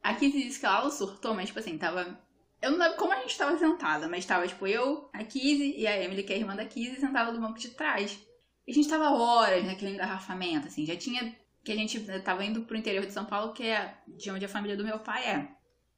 Aqui 0.01 0.31
diz 0.31 0.57
que 0.57 0.65
ela 0.65 0.89
surtou, 0.89 1.33
mas 1.33 1.47
tipo 1.47 1.59
assim, 1.59 1.77
tava. 1.77 2.19
Eu 2.61 2.71
não 2.71 2.79
lembro 2.79 2.97
como 2.97 3.11
a 3.11 3.19
gente 3.21 3.37
tava 3.37 3.57
sentada, 3.57 4.07
mas 4.07 4.25
tava 4.25 4.47
tipo 4.47 4.65
eu, 4.65 5.09
a 5.13 5.23
Kizzy 5.23 5.75
e 5.77 5.85
a 5.85 6.01
Emily, 6.01 6.23
que 6.23 6.33
é 6.33 6.35
a 6.35 6.39
irmã 6.39 6.55
da 6.55 6.65
Kizzy, 6.65 6.99
sentada 6.99 7.31
no 7.31 7.41
banco 7.41 7.59
de 7.59 7.69
trás. 7.69 8.17
E 8.67 8.71
a 8.71 8.73
gente 8.73 8.89
tava 8.89 9.12
horas 9.12 9.63
naquele 9.65 9.91
engarrafamento, 9.91 10.67
assim, 10.67 10.86
já 10.86 10.95
tinha. 10.95 11.36
Que 11.63 11.71
a 11.71 11.75
gente 11.75 11.99
tava 12.21 12.45
indo 12.45 12.62
pro 12.62 12.78
interior 12.78 13.06
de 13.06 13.12
São 13.12 13.25
Paulo, 13.25 13.51
que 13.51 13.63
é 13.63 13.97
de 14.08 14.30
onde 14.30 14.45
a 14.45 14.49
família 14.49 14.78
do 14.78 14.84
meu 14.84 14.99
pai 14.99 15.25
é. 15.25 15.47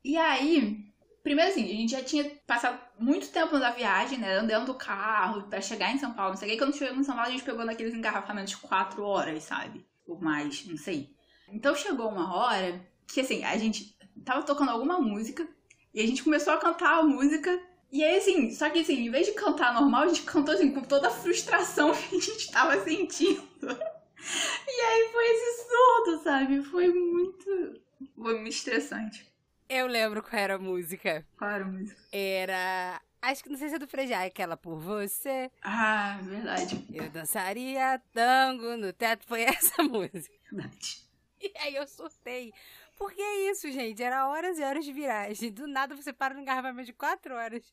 E 0.02 0.16
aí, 0.16 0.86
primeiro 1.22 1.52
assim, 1.52 1.66
a 1.66 1.68
gente 1.68 1.92
já 1.92 2.02
tinha 2.02 2.24
passado 2.48 2.80
muito 2.98 3.28
tempo 3.30 3.58
na 3.58 3.72
viagem, 3.72 4.18
né? 4.18 4.38
Andando 4.38 4.68
do 4.68 4.76
carro 4.76 5.44
para 5.50 5.60
chegar 5.60 5.94
em 5.94 5.98
São 5.98 6.14
Paulo. 6.14 6.32
Não 6.32 6.38
sei 6.38 6.48
o 6.48 6.52
que. 6.52 6.58
Quando 6.58 6.74
chegou 6.74 6.96
em 6.96 7.04
São 7.04 7.16
Paulo, 7.16 7.28
a 7.28 7.32
gente 7.32 7.44
pegou 7.44 7.66
naqueles 7.66 7.94
engarrafamentos 7.94 8.52
de 8.52 8.58
quatro 8.58 9.04
horas, 9.04 9.44
sabe? 9.44 9.86
Ou 10.06 10.22
mais, 10.22 10.66
não 10.66 10.78
sei. 10.78 11.14
Então 11.52 11.76
chegou 11.76 12.10
uma 12.10 12.34
hora 12.34 12.82
que 13.06 13.20
assim, 13.20 13.44
a 13.44 13.58
gente 13.58 13.98
tava 14.24 14.44
tocando 14.44 14.72
alguma 14.72 15.00
música 15.00 15.46
e 15.94 16.02
a 16.02 16.08
gente 16.08 16.24
começou 16.24 16.54
a 16.54 16.58
cantar 16.58 17.00
a 17.00 17.04
música 17.04 17.60
e 17.92 18.04
aí, 18.04 18.18
assim, 18.18 18.52
só 18.54 18.70
que 18.70 18.80
assim, 18.80 19.06
em 19.06 19.12
vez 19.12 19.28
de 19.28 19.34
cantar 19.34 19.74
normal, 19.74 20.04
a 20.04 20.08
gente 20.08 20.24
cantou 20.24 20.54
assim, 20.54 20.72
com 20.72 20.82
toda 20.82 21.08
a 21.08 21.12
frustração 21.12 21.92
que 22.10 22.16
a 22.16 22.20
gente 22.20 22.52
tava 22.52 22.84
sentindo. 22.84 23.68
E 24.68 24.82
aí 24.82 25.10
foi 25.12 25.26
esse 25.26 25.68
surdo, 25.68 26.24
sabe? 26.24 26.64
Foi 26.64 26.88
muito. 26.88 27.82
Foi 28.16 28.34
muito 28.34 28.54
estressante. 28.54 29.26
Eu 29.70 29.88
lembro 29.88 30.24
qual 30.24 30.42
era 30.42 30.56
a 30.56 30.60
música. 30.60 31.26
Qual 31.38 31.50
era 31.50 31.64
a 31.64 31.68
música? 31.68 32.02
Era 32.12 33.02
Acho 33.22 33.44
que 33.44 33.50
não 33.50 33.58
sei 33.58 33.70
se 33.70 33.76
é 33.76 33.80
do 33.80 33.88
Frejá, 33.88 34.24
é 34.24 34.28
aquela 34.28 34.56
por 34.56 34.80
você. 34.80 35.52
Ah, 35.62 36.20
verdade. 36.22 36.86
Eu 36.94 37.10
dançaria 37.10 38.02
tango 38.14 38.78
no 38.78 38.94
teto. 38.94 39.26
Foi 39.26 39.42
essa 39.44 39.84
música. 39.84 40.34
Verdade. 40.52 41.00
E 41.42 41.52
aí 41.58 41.76
eu 41.76 41.86
surtei. 41.88 42.54
Porque 42.98 43.22
é 43.22 43.52
isso, 43.52 43.72
gente. 43.72 44.02
Era 44.02 44.28
horas 44.28 44.58
e 44.58 44.64
horas 44.64 44.84
de 44.84 44.92
viragem. 44.92 45.52
Do 45.52 45.68
nada 45.68 45.96
você 45.96 46.12
para 46.12 46.34
no 46.34 46.42
engarrafamento 46.42 46.88
de 46.88 46.94
quatro 46.94 47.36
horas 47.36 47.64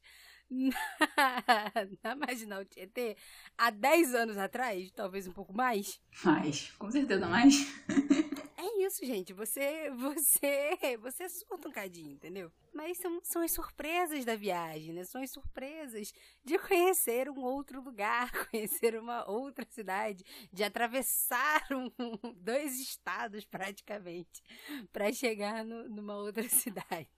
na, 0.51 0.77
na 2.03 2.15
Marginal 2.15 2.65
Tietê 2.65 3.17
há 3.57 3.71
10 3.71 4.15
anos 4.15 4.37
atrás, 4.37 4.91
talvez 4.93 5.27
um 5.27 5.33
pouco 5.33 5.53
mais. 5.55 6.01
Mais, 6.23 6.71
com 6.73 6.91
certeza 6.91 7.27
mais. 7.27 7.55
É 8.65 8.87
isso, 8.87 9.05
gente. 9.05 9.33
Você, 9.35 9.91
você, 9.93 10.97
você 10.99 11.29
surta 11.29 11.69
um 11.69 11.73
cadinho, 11.73 12.13
entendeu? 12.13 12.51
Mas 12.73 12.97
são, 12.97 13.21
são 13.23 13.43
as 13.43 13.53
surpresas 13.53 14.25
da 14.25 14.37
viagem, 14.37 14.93
né? 14.93 15.05
São 15.05 15.23
as 15.23 15.31
surpresas 15.31 16.15
de 16.43 16.59
conhecer 16.59 17.29
um 17.29 17.43
outro 17.43 17.83
lugar, 17.83 18.31
conhecer 18.51 18.99
uma 18.99 19.29
outra 19.31 19.67
cidade, 19.69 20.25
de 20.51 20.65
atravessar 20.65 21.67
um, 21.73 21.91
dois 22.41 22.81
estados 22.81 23.45
praticamente 23.45 24.43
para 24.91 25.13
chegar 25.13 25.63
no, 25.63 25.87
numa 25.89 26.17
outra 26.17 26.49
cidade. 26.49 27.09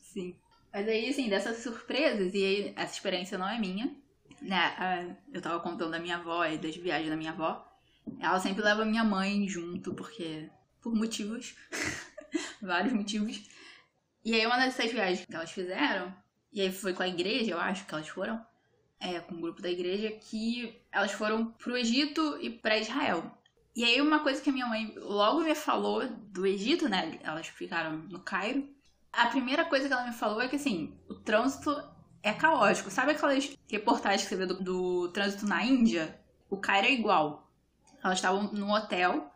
Sim. 0.00 0.36
Mas 0.72 0.88
aí, 0.88 1.08
assim, 1.08 1.28
dessas 1.28 1.58
surpresas, 1.58 2.32
e 2.34 2.44
aí 2.44 2.72
essa 2.76 2.94
experiência 2.94 3.36
não 3.36 3.48
é 3.48 3.58
minha, 3.58 3.94
né? 4.40 5.16
Eu 5.32 5.42
tava 5.42 5.58
contando 5.60 5.90
da 5.90 5.98
minha 5.98 6.16
avó 6.16 6.44
e 6.46 6.56
das 6.56 6.76
viagens 6.76 7.10
da 7.10 7.16
minha 7.16 7.32
avó. 7.32 7.71
Ela 8.20 8.38
sempre 8.40 8.62
leva 8.62 8.84
minha 8.84 9.04
mãe 9.04 9.46
junto, 9.48 9.94
porque. 9.94 10.48
por 10.80 10.94
motivos. 10.94 11.54
vários 12.62 12.92
motivos. 12.92 13.42
E 14.24 14.34
aí, 14.34 14.46
uma 14.46 14.56
dessas 14.56 14.90
viagens 14.90 15.26
que 15.26 15.34
elas 15.34 15.50
fizeram, 15.50 16.14
e 16.52 16.60
aí 16.60 16.72
foi 16.72 16.94
com 16.94 17.02
a 17.02 17.08
igreja, 17.08 17.50
eu 17.50 17.58
acho 17.58 17.84
que 17.86 17.94
elas 17.94 18.08
foram, 18.08 18.44
é, 19.00 19.18
com 19.20 19.34
o 19.34 19.40
grupo 19.40 19.60
da 19.60 19.70
igreja, 19.70 20.12
que 20.12 20.80
elas 20.92 21.12
foram 21.12 21.46
pro 21.46 21.76
Egito 21.76 22.38
e 22.40 22.50
para 22.50 22.78
Israel. 22.78 23.36
E 23.74 23.84
aí, 23.84 24.00
uma 24.00 24.20
coisa 24.20 24.40
que 24.40 24.50
a 24.50 24.52
minha 24.52 24.66
mãe 24.66 24.94
logo 24.96 25.40
me 25.40 25.54
falou 25.54 26.06
do 26.06 26.46
Egito, 26.46 26.88
né? 26.88 27.18
Elas 27.22 27.48
ficaram 27.48 27.96
no 27.96 28.20
Cairo. 28.20 28.68
A 29.12 29.26
primeira 29.26 29.64
coisa 29.64 29.88
que 29.88 29.92
ela 29.92 30.06
me 30.06 30.12
falou 30.12 30.40
é 30.40 30.48
que, 30.48 30.56
assim, 30.56 30.96
o 31.08 31.14
trânsito 31.14 31.74
é 32.22 32.32
caótico. 32.32 32.90
Sabe 32.90 33.12
aquelas 33.12 33.56
reportagens 33.70 34.22
que 34.22 34.28
você 34.28 34.36
vê 34.36 34.46
do, 34.46 34.62
do 34.62 35.08
trânsito 35.08 35.46
na 35.46 35.64
Índia? 35.64 36.20
O 36.50 36.58
Cairo 36.58 36.86
é 36.86 36.92
igual. 36.92 37.50
Elas 38.02 38.18
estavam 38.18 38.44
no 38.52 38.72
hotel. 38.72 39.30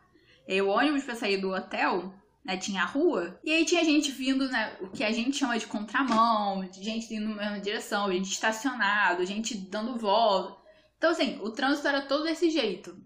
E 0.47 0.61
o 0.63 0.69
ônibus 0.69 1.05
para 1.05 1.15
sair 1.15 1.39
do 1.39 1.53
hotel, 1.53 2.15
né, 2.45 2.57
tinha 2.57 2.83
a 2.83 2.87
rua. 2.87 3.39
E 3.43 3.53
aí 3.53 3.65
tinha 3.65 3.85
gente 3.85 4.13
vindo, 4.13 4.49
né, 4.49 4.77
o 4.81 4.89
que 4.89 5.03
a 5.03 5.11
gente 5.11 5.37
chama 5.37 5.59
de 5.59 5.67
contramão, 5.67 6.69
gente 6.73 7.13
indo 7.13 7.29
na 7.31 7.35
mesma 7.35 7.61
direção, 7.61 8.13
gente 8.13 8.31
estacionado, 8.31 9.27
gente 9.27 9.57
dando 9.57 9.99
volta. 9.99 10.57
Então, 10.97 11.11
assim, 11.11 11.39
o 11.43 11.51
trânsito 11.51 11.89
era 11.89 12.03
todo 12.03 12.25
desse 12.25 12.49
jeito. 12.51 12.97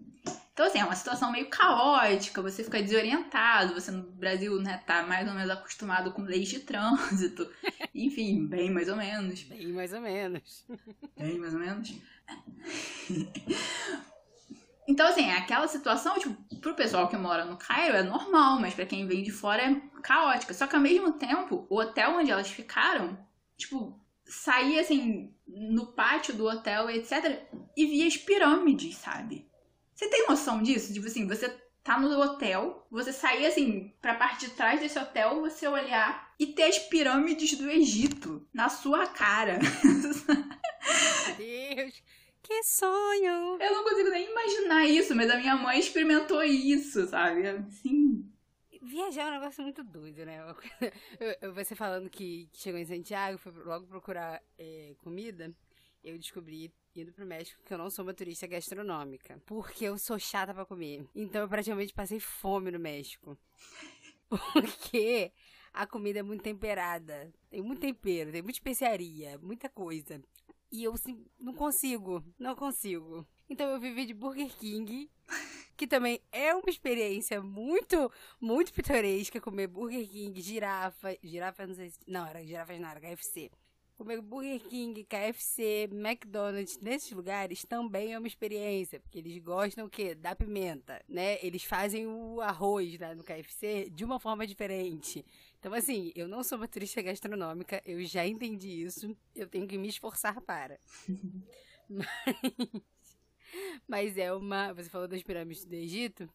Então, 0.53 0.65
assim, 0.65 0.79
é 0.79 0.85
uma 0.85 0.95
situação 0.95 1.31
meio 1.31 1.49
caótica, 1.49 2.41
você 2.41 2.63
fica 2.63 2.83
desorientado, 2.83 3.73
você 3.73 3.89
no 3.89 4.03
Brasil, 4.03 4.61
né, 4.61 4.81
tá 4.85 5.01
mais 5.01 5.27
ou 5.27 5.33
menos 5.33 5.49
acostumado 5.49 6.11
com 6.11 6.21
leis 6.21 6.49
de 6.49 6.59
trânsito. 6.59 7.49
Enfim, 7.95 8.45
bem 8.45 8.69
mais 8.69 8.87
ou 8.87 8.95
menos. 8.95 9.41
Bem 9.43 9.73
mais 9.73 9.91
ou 9.93 10.01
menos. 10.01 10.65
Bem 11.17 11.39
mais 11.39 11.53
ou 11.53 11.59
menos. 11.59 11.93
Então, 14.91 15.07
assim, 15.07 15.23
é 15.23 15.37
aquela 15.37 15.69
situação, 15.69 16.19
tipo, 16.19 16.35
pro 16.59 16.75
pessoal 16.75 17.07
que 17.07 17.15
mora 17.15 17.45
no 17.45 17.55
Cairo 17.55 17.95
é 17.95 18.03
normal, 18.03 18.59
mas 18.59 18.73
para 18.73 18.85
quem 18.85 19.07
vem 19.07 19.23
de 19.23 19.31
fora 19.31 19.63
é 19.63 19.81
caótica. 20.03 20.53
Só 20.53 20.67
que 20.67 20.75
ao 20.75 20.81
mesmo 20.81 21.13
tempo, 21.13 21.65
o 21.69 21.79
hotel 21.79 22.17
onde 22.17 22.29
elas 22.29 22.49
ficaram, 22.49 23.17
tipo, 23.55 23.97
saía 24.25 24.81
assim 24.81 25.33
no 25.47 25.93
pátio 25.93 26.33
do 26.33 26.45
hotel, 26.45 26.89
etc, 26.89 27.41
e 27.77 27.85
via 27.85 28.05
as 28.05 28.17
pirâmides, 28.17 28.97
sabe? 28.97 29.49
Você 29.95 30.09
tem 30.09 30.27
noção 30.27 30.61
disso? 30.61 30.93
Tipo 30.93 31.07
assim, 31.07 31.25
você 31.25 31.47
tá 31.81 31.97
no 31.97 32.09
hotel, 32.19 32.85
você 32.91 33.13
sair 33.13 33.45
assim 33.45 33.93
pra 34.01 34.15
parte 34.15 34.47
de 34.47 34.51
trás 34.55 34.81
desse 34.81 34.99
hotel, 34.99 35.39
você 35.39 35.69
olhar 35.69 36.33
e 36.37 36.47
ter 36.47 36.63
as 36.63 36.79
pirâmides 36.79 37.57
do 37.57 37.71
Egito 37.71 38.45
na 38.53 38.67
sua 38.67 39.07
cara. 39.07 39.57
Deus, 41.37 42.03
que 42.41 42.63
sonho! 42.63 43.57
Eu 43.59 43.73
não 43.73 43.83
consigo 43.83 44.09
nem 44.09 44.29
imaginar 44.29 44.85
isso, 44.87 45.15
mas 45.15 45.29
a 45.29 45.37
minha 45.37 45.55
mãe 45.55 45.79
experimentou 45.79 46.43
isso, 46.43 47.07
sabe? 47.07 47.47
Assim. 47.47 48.29
Viajar 48.81 49.25
é 49.25 49.27
um 49.27 49.39
negócio 49.39 49.63
muito 49.63 49.83
doido, 49.83 50.25
né? 50.25 50.39
Você 51.53 51.75
falando 51.75 52.09
que, 52.09 52.49
chegou 52.53 52.79
em 52.79 52.85
Santiago, 52.85 53.37
foi 53.37 53.51
logo 53.63 53.85
procurar 53.85 54.41
é, 54.57 54.95
comida, 55.03 55.53
eu 56.03 56.17
descobri 56.17 56.73
indo 56.95 57.13
pro 57.13 57.25
México 57.25 57.61
que 57.63 57.73
eu 57.73 57.77
não 57.77 57.89
sou 57.89 58.03
uma 58.03 58.13
turista 58.13 58.47
gastronômica. 58.47 59.41
Porque 59.45 59.85
eu 59.85 59.97
sou 59.97 60.19
chata 60.19 60.53
para 60.53 60.65
comer. 60.65 61.05
Então 61.15 61.41
eu 61.41 61.47
praticamente 61.47 61.93
passei 61.93 62.19
fome 62.19 62.71
no 62.71 62.79
México. 62.79 63.37
Porque 64.53 65.31
a 65.73 65.85
comida 65.85 66.19
é 66.19 66.23
muito 66.23 66.41
temperada. 66.41 67.31
Tem 67.49 67.61
muito 67.61 67.81
tempero, 67.81 68.31
tem 68.31 68.41
muita 68.41 68.57
especiaria, 68.57 69.37
muita 69.37 69.69
coisa. 69.69 70.21
E 70.71 70.83
eu 70.83 70.93
não 71.39 71.53
consigo, 71.53 72.23
não 72.39 72.55
consigo. 72.55 73.27
Então 73.49 73.67
eu 73.69 73.79
vivi 73.79 74.05
de 74.05 74.13
Burger 74.13 74.49
King, 74.55 75.11
que 75.75 75.85
também 75.85 76.21
é 76.31 76.55
uma 76.55 76.69
experiência 76.69 77.41
muito, 77.41 78.09
muito 78.39 78.73
pitoresca 78.73 79.41
comer 79.41 79.67
Burger 79.67 80.07
King, 80.07 80.41
girafa, 80.41 81.17
girafa 81.21 81.67
não 81.67 81.75
sei 81.75 81.89
se, 81.89 81.99
não, 82.07 82.25
era 82.25 82.45
girafa 82.45 82.79
não, 82.79 82.89
era 82.89 83.01
KFC. 83.01 83.51
Comer 84.01 84.19
Burger 84.19 84.59
King, 84.61 85.03
KFC, 85.03 85.87
McDonald's, 85.91 86.79
nesses 86.79 87.11
lugares 87.11 87.63
também 87.63 88.13
é 88.13 88.17
uma 88.17 88.27
experiência, 88.27 88.99
porque 88.99 89.19
eles 89.19 89.37
gostam 89.37 89.85
o 89.85 89.89
quê? 89.91 90.15
Da 90.15 90.35
pimenta, 90.35 90.99
né? 91.07 91.37
Eles 91.45 91.63
fazem 91.63 92.07
o 92.07 92.41
arroz 92.41 92.97
no 93.15 93.23
KFC 93.23 93.91
de 93.91 94.03
uma 94.03 94.19
forma 94.19 94.47
diferente. 94.47 95.23
Então, 95.59 95.71
assim, 95.71 96.11
eu 96.15 96.27
não 96.27 96.43
sou 96.43 96.57
uma 96.57 96.67
turista 96.67 96.99
gastronômica, 96.99 97.79
eu 97.85 98.03
já 98.03 98.25
entendi 98.25 98.81
isso, 98.81 99.15
eu 99.35 99.47
tenho 99.47 99.67
que 99.67 99.77
me 99.77 99.89
esforçar 99.89 100.41
para. 100.41 100.79
mas, 101.87 102.07
mas 103.87 104.17
é 104.17 104.33
uma. 104.33 104.73
Você 104.73 104.89
falou 104.89 105.07
das 105.07 105.21
pirâmides 105.21 105.63
do 105.63 105.75
Egito. 105.75 106.27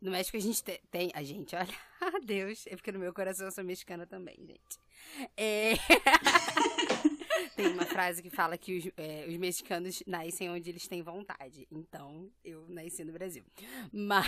No 0.00 0.12
México 0.12 0.36
a 0.36 0.40
gente 0.40 0.62
te, 0.62 0.80
tem. 0.88 1.10
A 1.14 1.24
gente, 1.24 1.56
olha. 1.56 1.66
Ah, 2.00 2.20
Deus. 2.24 2.64
É 2.68 2.76
porque 2.76 2.92
no 2.92 3.00
meu 3.00 3.12
coração 3.12 3.48
eu 3.48 3.50
sou 3.50 3.64
mexicana 3.64 4.06
também, 4.06 4.36
gente. 4.46 4.78
É. 5.36 5.72
tem 7.56 7.68
uma 7.68 7.84
frase 7.84 8.22
que 8.22 8.30
fala 8.30 8.56
que 8.56 8.78
os, 8.78 8.86
é, 8.96 9.26
os 9.28 9.36
mexicanos 9.36 10.02
nascem 10.06 10.48
onde 10.50 10.70
eles 10.70 10.86
têm 10.86 11.02
vontade. 11.02 11.66
Então, 11.70 12.30
eu 12.44 12.66
nasci 12.68 13.04
no 13.04 13.12
Brasil. 13.12 13.44
Mas. 13.92 14.26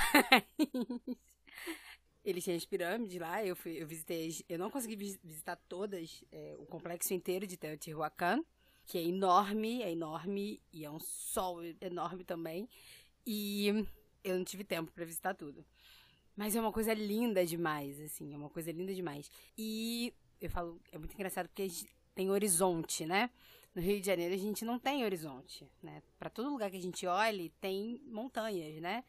Eles 2.22 2.44
têm 2.44 2.54
as 2.54 2.66
pirâmides 2.66 3.18
lá, 3.18 3.42
eu, 3.44 3.56
fui, 3.56 3.82
eu 3.82 3.86
visitei, 3.86 4.30
eu 4.46 4.58
não 4.58 4.70
consegui 4.70 4.94
visitar 5.24 5.56
todas, 5.68 6.22
é, 6.30 6.54
o 6.58 6.66
complexo 6.66 7.14
inteiro 7.14 7.46
de 7.46 7.56
Teotihuacan, 7.56 8.44
que 8.84 8.98
é 8.98 9.02
enorme, 9.02 9.82
é 9.82 9.90
enorme, 9.90 10.60
e 10.70 10.84
é 10.84 10.90
um 10.90 11.00
sol 11.00 11.62
enorme 11.80 12.22
também, 12.22 12.68
e 13.26 13.86
eu 14.22 14.36
não 14.36 14.44
tive 14.44 14.64
tempo 14.64 14.92
para 14.92 15.04
visitar 15.06 15.34
tudo. 15.34 15.64
Mas 16.36 16.54
é 16.54 16.60
uma 16.60 16.72
coisa 16.72 16.92
linda 16.92 17.44
demais, 17.44 17.98
assim, 18.00 18.34
é 18.34 18.36
uma 18.36 18.50
coisa 18.50 18.70
linda 18.70 18.94
demais. 18.94 19.30
E 19.56 20.12
eu 20.40 20.50
falo, 20.50 20.80
é 20.90 20.98
muito 20.98 21.14
engraçado 21.14 21.48
porque 21.48 21.62
a 21.62 21.68
gente 21.68 21.86
tem 22.14 22.30
horizonte, 22.30 23.06
né? 23.06 23.30
No 23.74 23.80
Rio 23.80 24.00
de 24.00 24.06
Janeiro 24.06 24.34
a 24.34 24.38
gente 24.38 24.64
não 24.64 24.78
tem 24.78 25.04
horizonte, 25.04 25.68
né? 25.82 26.02
Para 26.18 26.28
todo 26.28 26.50
lugar 26.50 26.70
que 26.70 26.76
a 26.76 26.82
gente 26.82 27.06
olhe, 27.06 27.50
tem 27.60 28.00
montanhas, 28.06 28.80
né? 28.80 29.04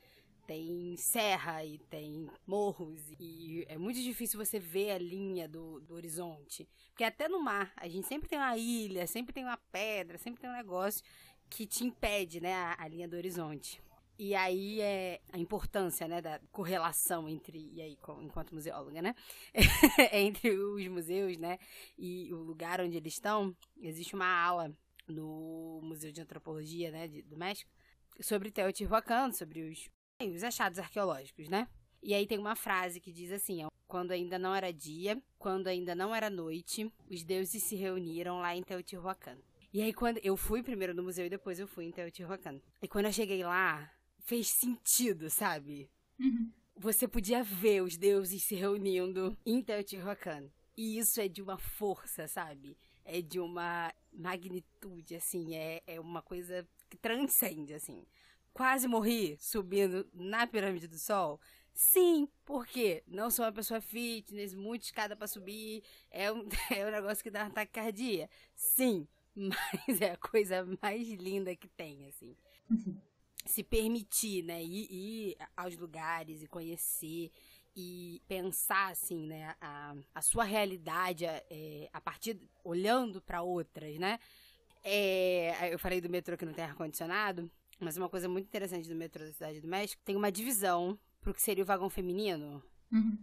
tem 0.52 0.98
serra 0.98 1.64
e 1.64 1.78
tem 1.78 2.30
morros 2.46 3.00
e 3.18 3.66
é 3.70 3.78
muito 3.78 4.02
difícil 4.02 4.38
você 4.38 4.60
ver 4.60 4.92
a 4.92 4.98
linha 4.98 5.48
do, 5.48 5.80
do 5.80 5.94
horizonte. 5.94 6.68
Porque 6.90 7.06
até 7.06 7.30
no 7.30 7.42
mar, 7.42 7.72
a 7.78 7.88
gente 7.88 8.06
sempre 8.06 8.28
tem 8.28 8.38
uma 8.38 8.58
ilha, 8.58 9.08
sempre 9.08 9.32
tem 9.32 9.46
uma 9.46 9.56
pedra, 9.72 10.18
sempre 10.18 10.42
tem 10.42 10.50
um 10.50 10.54
negócio 10.54 11.04
que 11.50 11.66
te 11.66 11.86
impede, 11.86 12.42
né, 12.42 12.54
a, 12.54 12.76
a 12.80 12.88
linha 12.90 13.08
do 13.08 13.16
horizonte. 13.16 13.82
E 14.24 14.36
aí 14.36 14.80
é 14.80 15.20
a 15.34 15.40
importância, 15.40 16.08
né, 16.08 16.22
da 16.22 16.40
correlação 16.52 17.28
entre, 17.28 17.72
e 17.74 17.82
aí, 17.82 17.98
enquanto 18.22 18.54
museóloga, 18.54 19.02
né, 19.02 19.16
entre 20.14 20.52
os 20.52 20.88
museus, 20.90 21.40
né, 21.40 21.58
e 21.98 22.32
o 22.32 22.38
lugar 22.38 22.80
onde 22.82 22.96
eles 22.96 23.14
estão, 23.14 23.58
existe 23.82 24.14
uma 24.14 24.28
aula 24.28 24.72
no 25.08 25.80
Museu 25.82 26.12
de 26.12 26.22
Antropologia, 26.22 26.92
né, 26.92 27.08
de, 27.08 27.24
do 27.24 27.36
México, 27.36 27.72
sobre 28.20 28.52
Teotihuacan, 28.52 29.32
sobre 29.32 29.62
os, 29.62 29.90
os 30.24 30.44
achados 30.44 30.78
arqueológicos, 30.78 31.50
né? 31.50 31.68
E 32.04 32.14
aí 32.14 32.28
tem 32.28 32.38
uma 32.38 32.56
frase 32.56 33.00
que 33.00 33.12
diz 33.12 33.32
assim: 33.32 33.64
ó, 33.64 33.70
quando 33.88 34.12
ainda 34.12 34.38
não 34.38 34.54
era 34.54 34.72
dia, 34.72 35.20
quando 35.40 35.66
ainda 35.66 35.96
não 35.96 36.14
era 36.14 36.30
noite, 36.30 36.94
os 37.10 37.24
deuses 37.24 37.64
se 37.64 37.76
reuniram 37.76 38.40
lá 38.40 38.56
em 38.56 38.62
Teotihuacan. 38.62 39.40
E 39.74 39.82
aí 39.82 39.92
quando 39.92 40.20
eu 40.24 40.38
fui 40.38 40.62
primeiro 40.62 40.94
no 40.94 41.02
museu 41.02 41.26
e 41.26 41.30
depois 41.30 41.60
eu 41.60 41.68
fui 41.68 41.86
em 41.86 41.92
Teotihuacan. 41.92 42.62
E 42.84 42.88
quando 42.88 43.06
eu 43.06 43.14
cheguei 43.14 43.44
lá, 43.44 43.92
fez 44.22 44.48
sentido, 44.50 45.30
sabe? 45.30 45.90
Uhum. 46.20 46.52
Você 46.76 47.08
podia 47.08 47.44
ver 47.44 47.82
os 47.84 47.98
deuses 47.98 48.44
se 48.44 48.56
reunindo 48.56 49.38
em 49.46 49.62
Teotihuacan. 49.62 50.50
E 50.78 50.98
isso 50.98 51.20
é 51.20 51.28
de 51.28 51.42
uma 51.42 51.58
força, 51.58 52.28
sabe? 52.28 52.78
é 53.06 53.22
de 53.22 53.40
uma 53.40 53.94
magnitude, 54.12 55.16
assim, 55.16 55.56
é, 55.56 55.82
é 55.88 56.00
uma 56.00 56.22
coisa 56.22 56.68
que 56.90 56.98
transcende, 56.98 57.74
assim. 57.74 58.06
Quase 58.54 58.88
morri 58.88 59.38
subindo 59.40 60.08
na 60.14 60.46
pirâmide 60.46 60.88
do 60.88 60.98
Sol. 60.98 61.40
Sim, 61.74 62.28
porque 62.46 63.04
não 63.08 63.30
sou 63.30 63.46
uma 63.46 63.52
pessoa 63.52 63.80
fitness, 63.80 64.54
muito 64.54 64.84
escada 64.84 65.16
para 65.16 65.28
subir, 65.28 65.84
é 66.10 66.32
um, 66.32 66.48
é 66.70 66.86
um 66.86 66.92
negócio 66.92 67.24
que 67.24 67.32
dá 67.32 67.44
uma 67.44 67.52
taquicardia. 67.52 68.30
Sim, 68.56 69.08
mas 69.36 70.02
é 70.02 70.12
a 70.12 70.18
coisa 70.18 70.66
mais 70.82 71.08
linda 71.10 71.56
que 71.56 71.68
tem, 71.70 72.08
assim. 72.08 72.36
Se 73.52 73.64
permitir, 73.64 74.44
né, 74.44 74.64
ir, 74.64 74.88
ir 74.90 75.38
aos 75.58 75.76
lugares 75.76 76.42
e 76.42 76.48
conhecer 76.48 77.32
e 77.76 78.22
pensar 78.28 78.92
assim, 78.92 79.28
né, 79.28 79.56
a, 79.60 79.96
a 80.16 80.22
sua 80.22 80.44
realidade 80.44 81.26
é, 81.26 81.90
a 81.92 82.00
partir 82.00 82.40
olhando 82.64 83.22
para 83.22 83.42
outras, 83.42 83.98
né? 83.98 84.20
É, 84.84 85.74
eu 85.74 85.78
falei 85.78 86.00
do 86.00 86.10
metrô 86.10 86.38
que 86.38 86.46
não 86.46 86.54
tem 86.54 86.64
ar 86.64 86.76
condicionado, 86.76 87.52
mas 87.80 87.98
uma 87.98 88.10
coisa 88.10 88.30
muito 88.30 88.46
interessante 88.46 88.88
do 88.88 88.96
metrô 88.96 89.26
da 89.26 89.34
cidade 89.34 89.60
do 89.60 89.68
México 89.68 90.02
tem 90.04 90.16
uma 90.16 90.32
divisão 90.32 90.98
pro 91.20 91.34
que 91.34 91.42
seria 91.42 91.64
o 91.64 91.68
vagão 91.68 91.90
feminino. 91.90 92.64
Uhum. 92.92 93.18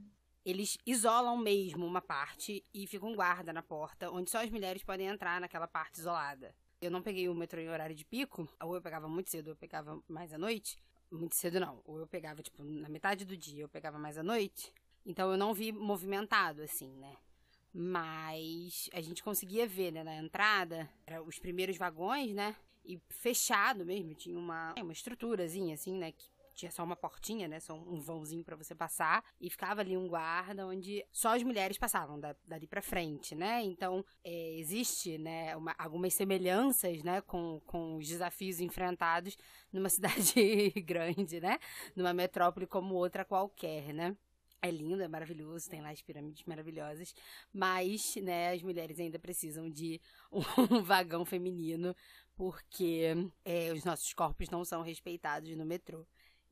Eles 0.44 0.78
isolam 0.86 1.36
mesmo 1.36 1.84
uma 1.84 2.00
parte 2.00 2.64
e 2.72 2.86
ficam 2.86 3.14
guarda 3.14 3.52
na 3.52 3.62
porta, 3.62 4.10
onde 4.10 4.30
só 4.30 4.42
as 4.42 4.50
mulheres 4.50 4.82
podem 4.82 5.06
entrar 5.06 5.40
naquela 5.40 5.66
parte 5.66 5.98
isolada. 5.98 6.54
Eu 6.80 6.90
não 6.90 7.02
peguei 7.02 7.28
o 7.28 7.34
metrô 7.34 7.60
em 7.60 7.68
horário 7.68 7.94
de 7.94 8.04
pico, 8.04 8.48
ou 8.62 8.74
eu 8.74 8.80
pegava 8.80 9.08
muito 9.08 9.30
cedo, 9.30 9.48
ou 9.48 9.52
eu 9.52 9.56
pegava 9.56 10.00
mais 10.06 10.32
à 10.32 10.38
noite. 10.38 10.78
Muito 11.10 11.34
cedo 11.34 11.58
não. 11.58 11.82
Ou 11.84 11.98
eu 11.98 12.06
pegava, 12.06 12.42
tipo, 12.42 12.62
na 12.62 12.88
metade 12.88 13.24
do 13.24 13.36
dia, 13.36 13.62
eu 13.62 13.68
pegava 13.68 13.98
mais 13.98 14.16
à 14.16 14.22
noite. 14.22 14.72
Então 15.04 15.30
eu 15.30 15.36
não 15.36 15.52
vi 15.52 15.72
movimentado, 15.72 16.62
assim, 16.62 16.94
né? 16.96 17.16
Mas 17.72 18.88
a 18.92 19.00
gente 19.00 19.22
conseguia 19.22 19.66
ver, 19.66 19.90
né, 19.92 20.02
na 20.04 20.16
entrada, 20.16 20.88
os 21.26 21.38
primeiros 21.38 21.76
vagões, 21.76 22.32
né? 22.32 22.54
E 22.84 23.00
fechado 23.08 23.84
mesmo, 23.84 24.14
tinha 24.14 24.38
uma, 24.38 24.74
uma 24.80 24.92
estruturazinha, 24.92 25.74
assim, 25.74 25.96
né? 25.96 26.12
Que 26.12 26.26
tinha 26.58 26.72
só 26.72 26.82
uma 26.82 26.96
portinha, 26.96 27.46
né? 27.46 27.60
Só 27.60 27.74
um 27.74 28.00
vãozinho 28.00 28.44
para 28.44 28.56
você 28.56 28.74
passar. 28.74 29.24
E 29.40 29.48
ficava 29.48 29.80
ali 29.80 29.96
um 29.96 30.08
guarda 30.08 30.66
onde 30.66 31.04
só 31.12 31.36
as 31.36 31.42
mulheres 31.44 31.78
passavam 31.78 32.18
da, 32.18 32.34
dali 32.44 32.66
para 32.66 32.82
frente, 32.82 33.34
né? 33.36 33.62
Então, 33.62 34.04
é, 34.24 34.58
existe, 34.58 35.18
né, 35.18 35.56
uma, 35.56 35.72
algumas 35.78 36.12
semelhanças, 36.14 37.02
né, 37.04 37.20
com, 37.20 37.60
com 37.64 37.96
os 37.96 38.08
desafios 38.08 38.60
enfrentados 38.60 39.36
numa 39.72 39.88
cidade 39.88 40.70
grande, 40.84 41.40
né? 41.40 41.58
Numa 41.94 42.12
metrópole 42.12 42.66
como 42.66 42.96
outra 42.96 43.24
qualquer, 43.24 43.94
né? 43.94 44.16
É 44.60 44.72
lindo, 44.72 45.00
é 45.00 45.06
maravilhoso, 45.06 45.70
tem 45.70 45.80
lá 45.80 45.90
as 45.90 46.02
pirâmides 46.02 46.44
maravilhosas, 46.44 47.14
mas, 47.52 48.16
né, 48.16 48.50
as 48.50 48.60
mulheres 48.60 48.98
ainda 48.98 49.16
precisam 49.16 49.70
de 49.70 50.00
um 50.32 50.82
vagão 50.82 51.24
feminino, 51.24 51.94
porque 52.34 53.14
é, 53.44 53.72
os 53.72 53.84
nossos 53.84 54.12
corpos 54.12 54.50
não 54.50 54.64
são 54.64 54.82
respeitados 54.82 55.56
no 55.56 55.64
metrô. 55.64 56.04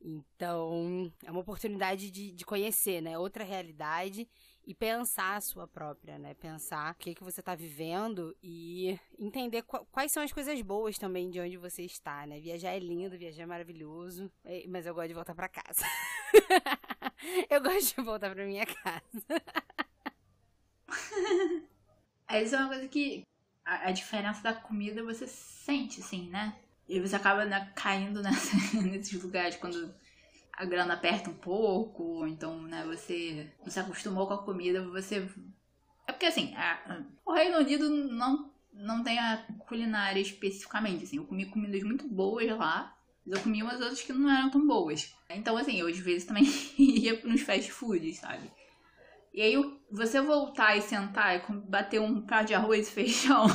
Então, 0.09 1.11
é 1.25 1.29
uma 1.29 1.41
oportunidade 1.41 2.09
de, 2.09 2.31
de 2.31 2.45
conhecer, 2.45 3.01
né? 3.01 3.17
Outra 3.17 3.43
realidade 3.43 4.25
e 4.65 4.73
pensar 4.73 5.35
a 5.35 5.41
sua 5.41 5.67
própria, 5.67 6.17
né? 6.17 6.33
Pensar 6.33 6.93
o 6.93 6.95
que, 6.95 7.13
que 7.13 7.25
você 7.25 7.41
está 7.41 7.55
vivendo 7.55 8.33
e 8.41 8.97
entender 9.19 9.63
qu 9.63 9.85
quais 9.91 10.13
são 10.13 10.23
as 10.23 10.31
coisas 10.31 10.61
boas 10.61 10.97
também 10.97 11.29
de 11.29 11.41
onde 11.41 11.57
você 11.57 11.83
está, 11.83 12.25
né? 12.25 12.39
Viajar 12.39 12.71
é 12.71 12.79
lindo, 12.79 13.17
viajar 13.17 13.43
é 13.43 13.45
maravilhoso, 13.45 14.31
é, 14.45 14.65
mas 14.69 14.85
eu 14.85 14.95
gosto 14.95 15.09
de 15.09 15.13
voltar 15.13 15.35
para 15.35 15.49
casa. 15.49 15.85
eu 17.49 17.61
gosto 17.61 17.97
de 17.97 18.01
voltar 18.01 18.33
para 18.33 18.45
minha 18.45 18.65
casa. 18.65 19.25
Essa 22.29 22.55
é 22.55 22.59
uma 22.59 22.69
coisa 22.69 22.87
que 22.87 23.23
a, 23.65 23.89
a 23.89 23.91
diferença 23.91 24.41
da 24.41 24.53
comida 24.53 25.03
você 25.03 25.27
sente, 25.27 25.99
assim, 25.99 26.29
né? 26.29 26.57
E 26.87 26.99
você 26.99 27.15
acaba 27.15 27.45
né, 27.45 27.71
caindo 27.75 28.21
nessa, 28.23 28.81
nesses 28.81 29.21
lugares 29.21 29.55
quando 29.57 29.93
a 30.53 30.65
grana 30.65 30.95
aperta 30.95 31.29
um 31.29 31.35
pouco, 31.35 32.25
então, 32.27 32.61
né, 32.63 32.83
você 32.85 33.51
não 33.61 33.69
se 33.69 33.79
acostumou 33.79 34.27
com 34.27 34.33
a 34.33 34.43
comida, 34.43 34.81
você. 34.81 35.29
É 36.07 36.11
porque 36.11 36.25
assim, 36.25 36.55
a... 36.55 37.03
o 37.25 37.33
Reino 37.33 37.57
Unido 37.57 37.89
não, 37.89 38.51
não 38.73 39.03
tem 39.03 39.19
a 39.19 39.45
culinária 39.59 40.19
especificamente. 40.19 41.03
Assim, 41.03 41.17
eu 41.17 41.25
comi 41.25 41.45
comidas 41.45 41.83
muito 41.83 42.07
boas 42.07 42.49
lá, 42.49 42.95
mas 43.25 43.37
eu 43.37 43.43
comi 43.43 43.61
umas 43.61 43.79
outras 43.81 44.01
que 44.01 44.13
não 44.13 44.29
eram 44.29 44.49
tão 44.49 44.65
boas. 44.65 45.13
Então, 45.29 45.57
assim, 45.57 45.79
eu 45.79 45.87
às 45.87 45.99
vezes 45.99 46.25
também 46.25 46.45
ia 46.79 47.21
nos 47.23 47.41
fast 47.41 47.71
foods, 47.71 48.17
sabe? 48.17 48.49
E 49.33 49.41
aí 49.41 49.53
você 49.91 50.19
voltar 50.19 50.75
e 50.75 50.81
sentar 50.81 51.35
e 51.35 51.53
bater 51.69 52.01
um 52.01 52.21
prato 52.21 52.47
de 52.47 52.55
arroz 52.55 52.87
e 52.87 52.91
feijão 52.91 53.45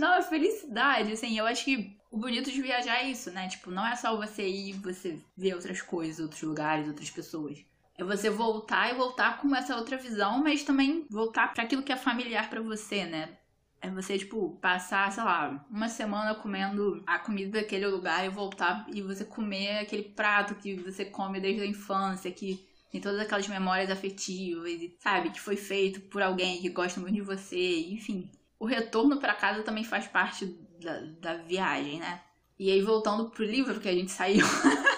dá 0.00 0.12
uma 0.12 0.22
felicidade, 0.22 1.12
assim. 1.12 1.38
Eu 1.38 1.46
acho 1.46 1.64
que 1.64 1.98
o 2.10 2.18
bonito 2.18 2.50
de 2.50 2.62
viajar 2.62 3.02
é 3.02 3.10
isso, 3.10 3.30
né? 3.30 3.48
Tipo, 3.48 3.70
não 3.70 3.86
é 3.86 3.94
só 3.96 4.16
você 4.16 4.46
ir 4.46 4.72
você 4.74 5.18
ver 5.36 5.54
outras 5.54 5.82
coisas, 5.82 6.20
outros 6.20 6.42
lugares, 6.42 6.88
outras 6.88 7.10
pessoas. 7.10 7.64
É 7.96 8.04
você 8.04 8.30
voltar 8.30 8.90
e 8.90 8.96
voltar 8.96 9.38
com 9.38 9.54
essa 9.54 9.76
outra 9.76 9.96
visão, 9.96 10.42
mas 10.42 10.62
também 10.62 11.06
voltar 11.10 11.52
para 11.52 11.64
aquilo 11.64 11.82
que 11.82 11.92
é 11.92 11.96
familiar 11.96 12.48
para 12.48 12.60
você, 12.60 13.04
né? 13.04 13.36
É 13.80 13.90
você, 13.90 14.18
tipo, 14.18 14.56
passar, 14.60 15.12
sei 15.12 15.22
lá, 15.22 15.64
uma 15.70 15.88
semana 15.88 16.34
comendo 16.34 17.02
a 17.06 17.18
comida 17.18 17.60
daquele 17.60 17.86
lugar 17.86 18.24
e 18.24 18.28
voltar 18.28 18.86
e 18.92 19.02
você 19.02 19.24
comer 19.24 19.78
aquele 19.78 20.02
prato 20.02 20.54
que 20.56 20.74
você 20.74 21.04
come 21.04 21.40
desde 21.40 21.62
a 21.62 21.66
infância, 21.66 22.30
que 22.30 22.66
tem 22.90 23.00
todas 23.00 23.20
aquelas 23.20 23.46
memórias 23.46 23.90
afetivas, 23.90 24.72
sabe? 24.98 25.30
Que 25.30 25.40
foi 25.40 25.56
feito 25.56 26.00
por 26.02 26.22
alguém 26.22 26.60
que 26.60 26.70
gosta 26.70 27.00
muito 27.00 27.14
de 27.14 27.20
você, 27.20 27.80
enfim 27.90 28.30
o 28.58 28.66
retorno 28.66 29.18
para 29.18 29.34
casa 29.34 29.62
também 29.62 29.84
faz 29.84 30.06
parte 30.06 30.46
da, 30.80 31.00
da 31.20 31.34
viagem, 31.34 32.00
né? 32.00 32.22
E 32.58 32.70
aí, 32.70 32.82
voltando 32.82 33.30
pro 33.30 33.44
livro 33.44 33.80
que 33.80 33.88
a 33.88 33.94
gente 33.94 34.10
saiu 34.10 34.44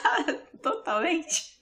totalmente 0.62 1.60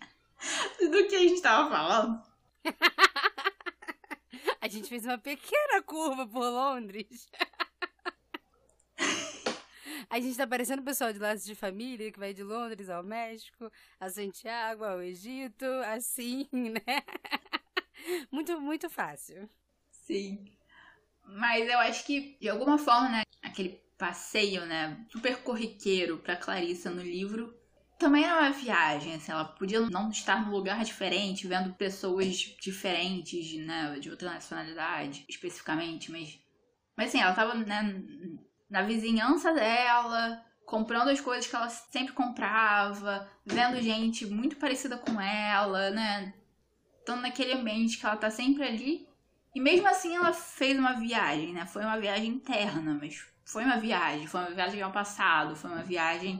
do 0.78 1.08
que 1.08 1.16
a 1.16 1.20
gente 1.20 1.42
tava 1.42 1.68
falando. 1.68 2.22
a 4.60 4.68
gente 4.68 4.88
fez 4.88 5.04
uma 5.04 5.18
pequena 5.18 5.82
curva 5.82 6.26
por 6.26 6.44
Londres. 6.44 7.28
A 10.10 10.18
gente 10.20 10.38
tá 10.38 10.46
parecendo 10.46 10.80
o 10.80 10.84
pessoal 10.84 11.12
de 11.12 11.18
laços 11.18 11.44
de 11.44 11.54
família 11.54 12.10
que 12.10 12.18
vai 12.18 12.32
de 12.32 12.42
Londres 12.42 12.88
ao 12.88 13.02
México, 13.02 13.70
a 14.00 14.08
Santiago, 14.08 14.82
ao 14.82 15.02
Egito, 15.02 15.66
assim, 15.84 16.48
né? 16.52 17.02
Muito, 18.30 18.58
muito 18.58 18.88
fácil. 18.88 19.48
Sim. 19.90 20.57
Mas 21.28 21.68
eu 21.68 21.78
acho 21.80 22.04
que, 22.04 22.36
de 22.40 22.48
alguma 22.48 22.78
forma, 22.78 23.08
né, 23.08 23.22
aquele 23.42 23.80
passeio, 23.98 24.64
né, 24.64 25.04
super 25.10 25.36
corriqueiro 25.42 26.18
pra 26.18 26.36
Clarissa 26.36 26.90
no 26.90 27.02
livro, 27.02 27.54
também 27.98 28.24
era 28.24 28.40
uma 28.40 28.50
viagem, 28.50 29.14
assim, 29.14 29.32
ela 29.32 29.44
podia 29.44 29.80
não 29.80 30.08
estar 30.08 30.46
num 30.46 30.52
lugar 30.52 30.84
diferente, 30.84 31.48
vendo 31.48 31.74
pessoas 31.74 32.36
diferentes, 32.60 33.58
né, 33.58 33.98
de 33.98 34.08
outra 34.08 34.32
nacionalidade, 34.32 35.24
especificamente, 35.28 36.10
mas, 36.10 36.38
mas 36.96 37.08
assim, 37.08 37.20
ela 37.20 37.34
tava, 37.34 37.54
né, 37.54 38.02
na 38.70 38.82
vizinhança 38.82 39.52
dela, 39.52 40.44
comprando 40.64 41.08
as 41.08 41.20
coisas 41.20 41.46
que 41.46 41.56
ela 41.56 41.68
sempre 41.68 42.12
comprava, 42.12 43.28
vendo 43.44 43.82
gente 43.82 44.26
muito 44.26 44.56
parecida 44.56 44.96
com 44.96 45.20
ela, 45.20 45.90
né, 45.90 46.32
estando 47.00 47.22
naquele 47.22 47.52
ambiente 47.52 47.98
que 47.98 48.06
ela 48.06 48.16
tá 48.16 48.30
sempre 48.30 48.62
ali, 48.64 49.07
e 49.54 49.60
mesmo 49.60 49.88
assim 49.88 50.14
ela 50.14 50.32
fez 50.32 50.78
uma 50.78 50.94
viagem, 50.94 51.52
né? 51.52 51.66
Foi 51.66 51.82
uma 51.82 51.98
viagem 51.98 52.28
interna, 52.28 52.96
mas 53.00 53.24
foi 53.44 53.64
uma 53.64 53.78
viagem. 53.78 54.26
Foi 54.26 54.40
uma 54.40 54.50
viagem 54.50 54.82
ao 54.82 54.92
passado, 54.92 55.56
foi 55.56 55.70
uma 55.70 55.82
viagem 55.82 56.38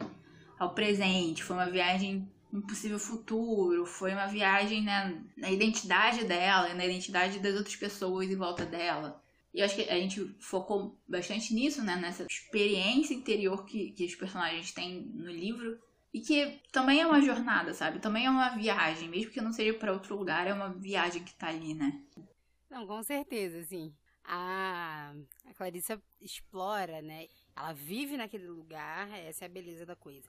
ao 0.58 0.74
presente, 0.74 1.42
foi 1.42 1.56
uma 1.56 1.70
viagem 1.70 2.30
um 2.52 2.62
possível 2.62 2.98
futuro, 2.98 3.84
foi 3.84 4.12
uma 4.12 4.26
viagem 4.26 4.82
né, 4.82 5.22
na 5.36 5.50
identidade 5.50 6.24
dela, 6.24 6.72
na 6.74 6.84
identidade 6.84 7.38
das 7.38 7.54
outras 7.54 7.76
pessoas 7.76 8.30
em 8.30 8.36
volta 8.36 8.64
dela. 8.64 9.22
E 9.52 9.60
eu 9.60 9.64
acho 9.64 9.74
que 9.74 9.88
a 9.88 9.98
gente 9.98 10.36
focou 10.40 10.98
bastante 11.06 11.52
nisso, 11.54 11.82
né? 11.82 11.96
Nessa 11.96 12.26
experiência 12.28 13.14
interior 13.14 13.64
que, 13.64 13.92
que 13.92 14.04
os 14.04 14.14
personagens 14.14 14.72
têm 14.72 15.02
no 15.14 15.30
livro. 15.30 15.78
E 16.12 16.20
que 16.20 16.60
também 16.72 17.00
é 17.00 17.06
uma 17.06 17.20
jornada, 17.20 17.74
sabe? 17.74 17.98
Também 17.98 18.26
é 18.26 18.30
uma 18.30 18.50
viagem, 18.50 19.08
mesmo 19.08 19.30
que 19.30 19.40
não 19.40 19.52
seja 19.52 19.74
para 19.74 19.92
outro 19.92 20.16
lugar, 20.16 20.46
é 20.46 20.54
uma 20.54 20.70
viagem 20.70 21.22
que 21.22 21.34
tá 21.34 21.48
ali, 21.48 21.74
né? 21.74 22.00
Não, 22.70 22.86
com 22.86 23.02
certeza, 23.02 23.60
assim. 23.60 23.94
A, 24.24 25.14
a 25.46 25.54
Clarissa 25.54 26.00
explora, 26.20 27.00
né? 27.00 27.28
Ela 27.56 27.72
vive 27.72 28.16
naquele 28.16 28.46
lugar, 28.46 29.10
essa 29.18 29.44
é 29.44 29.46
a 29.46 29.50
beleza 29.50 29.86
da 29.86 29.96
coisa. 29.96 30.28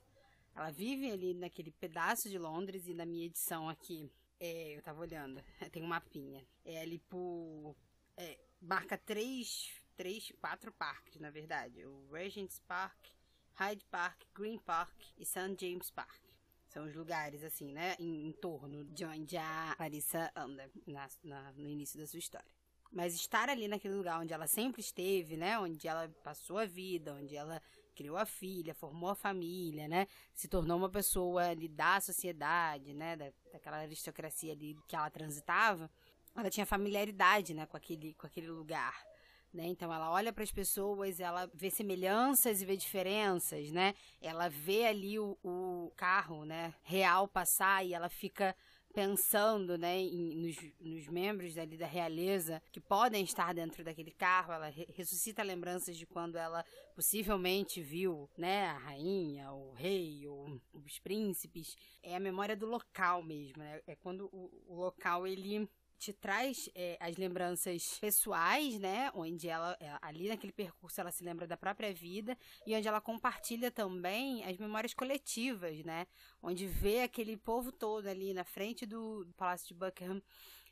Ela 0.56 0.72
vive 0.72 1.12
ali 1.12 1.34
naquele 1.34 1.72
pedaço 1.72 2.30
de 2.30 2.38
Londres 2.38 2.88
e 2.88 2.94
na 2.94 3.06
minha 3.06 3.26
edição 3.26 3.70
aqui, 3.70 4.12
é, 4.40 4.78
eu 4.78 4.82
tava 4.82 5.02
olhando, 5.02 5.44
tem 5.72 5.84
um 5.84 5.88
mapinha. 5.88 6.46
É 6.64 6.82
ali 6.82 7.00
por. 7.00 7.76
É, 8.18 8.38
marca 8.62 8.98
três, 8.98 9.48
três, 9.96 10.32
quatro 10.40 10.72
parques, 10.72 11.20
na 11.20 11.30
verdade. 11.30 11.86
O 11.86 12.10
Regent's 12.12 12.60
Park, 12.68 13.08
Hyde 13.56 13.86
Park, 13.86 14.24
Green 14.34 14.58
Park 14.60 14.96
e 15.18 15.26
St. 15.26 15.56
James 15.60 15.92
Park. 15.92 16.29
São 16.70 16.86
os 16.86 16.96
lugares, 16.96 17.44
assim, 17.44 17.72
né? 17.72 17.96
Em, 18.00 18.28
em 18.28 18.32
torno 18.32 18.86
de 18.86 19.04
onde 19.04 19.36
a 19.38 19.74
Clarissa 19.76 20.32
anda 20.36 20.70
na, 20.86 21.10
na, 21.24 21.52
no 21.54 21.68
início 21.68 22.00
da 22.00 22.06
sua 22.06 22.20
história. 22.20 22.48
Mas 22.92 23.16
estar 23.16 23.50
ali 23.50 23.68
naquele 23.68 23.96
lugar 23.96 24.20
onde 24.20 24.34
ela 24.34 24.48
sempre 24.48 24.80
esteve, 24.80 25.36
né? 25.36 25.58
Onde 25.60 25.88
ela 25.88 26.08
passou 26.24 26.58
a 26.58 26.66
vida, 26.66 27.14
onde 27.14 27.36
ela 27.36 27.62
criou 27.96 28.18
a 28.18 28.26
filha, 28.26 28.74
formou 28.74 29.10
a 29.10 29.16
família, 29.16 29.88
né? 29.88 30.08
Se 30.34 30.48
tornou 30.48 30.78
uma 30.78 30.90
pessoa 30.90 31.50
ali 31.50 31.68
da 31.68 32.00
sociedade, 32.00 32.94
né? 32.94 33.16
Da, 33.16 33.32
daquela 33.52 33.78
aristocracia 33.78 34.54
ali 34.54 34.78
que 34.88 34.96
ela 34.96 35.10
transitava. 35.10 35.90
Ela 36.36 36.50
tinha 36.52 36.66
familiaridade, 36.66 37.54
né? 37.54 37.66
Com 37.66 37.78
aquele, 37.78 38.14
com 38.14 38.28
aquele 38.28 38.48
lugar. 38.48 39.09
Né? 39.54 39.66
Então 39.68 39.92
ela 39.92 40.12
olha 40.12 40.32
para 40.32 40.44
as 40.44 40.52
pessoas, 40.52 41.20
ela 41.20 41.50
vê 41.54 41.72
semelhanças 41.72 42.62
e 42.62 42.66
vê 42.66 42.78
diferenças, 42.78 43.72
né? 43.72 43.96
Ela 44.22 44.48
vê 44.48 44.86
ali 44.86 45.18
o, 45.18 45.36
o 45.44 45.92
carro, 45.96 46.46
né, 46.46 46.74
real 46.84 47.28
passar 47.28 47.84
e 47.84 47.94
ela 47.96 48.10
fica 48.10 48.56
pensando 48.94 49.78
né, 49.78 49.98
em, 50.00 50.36
nos, 50.36 50.58
nos, 50.80 51.08
membros 51.08 51.58
ali 51.58 51.78
da 51.78 51.86
realeza 51.86 52.62
que 52.72 52.80
podem 52.80 53.24
estar 53.24 53.54
dentro 53.54 53.84
daquele 53.84 54.12
carro. 54.12 54.54
Ela 54.54 54.70
re 54.70 54.88
ressuscita 54.96 55.44
lembranças 55.44 55.96
de 55.98 56.06
quando 56.06 56.38
ela 56.38 56.66
possivelmente 56.96 57.82
viu 57.82 58.30
né, 58.38 58.68
a 58.68 58.78
rainha, 58.78 59.52
o 59.52 59.74
rei, 59.74 60.28
os 60.74 61.00
príncipes. 61.00 61.76
É 62.04 62.16
a 62.16 62.20
memória 62.20 62.56
do 62.56 62.66
local 62.66 63.24
mesmo. 63.24 63.64
Né? 63.64 63.82
É 63.88 63.96
quando 63.96 64.26
o, 64.32 64.52
o 64.68 64.76
local 64.76 65.28
ele 65.28 65.70
te 66.00 66.14
traz 66.14 66.70
é, 66.74 66.98
as 67.00 67.18
lembranças 67.18 68.00
pessoais, 68.00 68.80
né? 68.80 69.12
Onde 69.14 69.50
ela, 69.50 69.78
é, 69.80 69.98
ali 70.02 70.30
naquele 70.30 70.54
percurso, 70.54 71.00
ela 71.00 71.12
se 71.12 71.24
lembra 71.24 71.46
da 71.46 71.58
própria 71.58 71.94
vida 71.94 72.38
e 72.66 72.74
onde 72.76 72.88
ela 72.88 73.02
compartilha 73.02 73.70
também 73.70 74.44
as 74.46 74.58
memórias 74.58 74.94
coletivas, 74.94 75.84
né? 75.84 76.08
Onde 76.42 76.66
vê 76.66 77.02
aquele 77.02 77.36
povo 77.36 77.72
todo 77.72 78.08
ali 78.08 78.34
na 78.34 78.46
frente 78.46 78.86
do 78.86 79.28
Palácio 79.36 79.68
de 79.68 79.74
Buckingham 79.74 80.22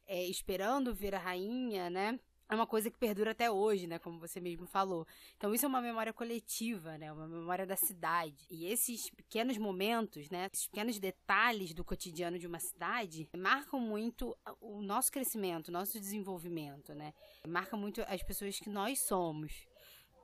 é, 0.08 0.24
esperando 0.24 0.96
ver 0.96 1.14
a 1.14 1.20
rainha, 1.20 1.90
né? 1.90 2.18
É 2.50 2.56
uma 2.56 2.66
coisa 2.66 2.90
que 2.90 2.98
perdura 2.98 3.32
até 3.32 3.52
hoje, 3.52 3.88
né? 3.88 4.00
Como 4.00 4.20
você 4.20 4.40
mesmo 4.40 4.66
falou. 4.66 5.06
Então, 5.36 5.54
isso 5.54 5.66
é 5.66 5.68
uma 5.68 5.82
memória 5.82 6.14
coletiva, 6.14 6.98
né? 6.98 7.12
Uma 7.12 7.28
memória 7.28 7.66
da 7.66 7.76
cidade. 7.76 8.46
E 8.50 8.66
esses 8.66 9.10
pequenos 9.10 9.58
momentos, 9.58 10.30
né? 10.30 10.50
Esses 10.52 10.68
pequenos 10.68 10.98
detalhes 10.98 11.74
do 11.74 11.84
cotidiano 11.84 12.40
de 12.40 12.48
uma 12.48 12.60
cidade 12.60 13.30
marcam 13.36 13.80
muito 13.80 14.36
o 14.62 14.82
nosso 14.82 15.12
crescimento, 15.12 15.68
o 15.68 15.72
nosso 15.72 16.00
desenvolvimento, 16.00 16.94
né? 16.94 17.14
Marca 17.46 17.76
muito 17.76 18.02
as 18.08 18.24
pessoas 18.24 18.58
que 18.60 18.70
nós 18.70 19.00
somos. 19.00 19.68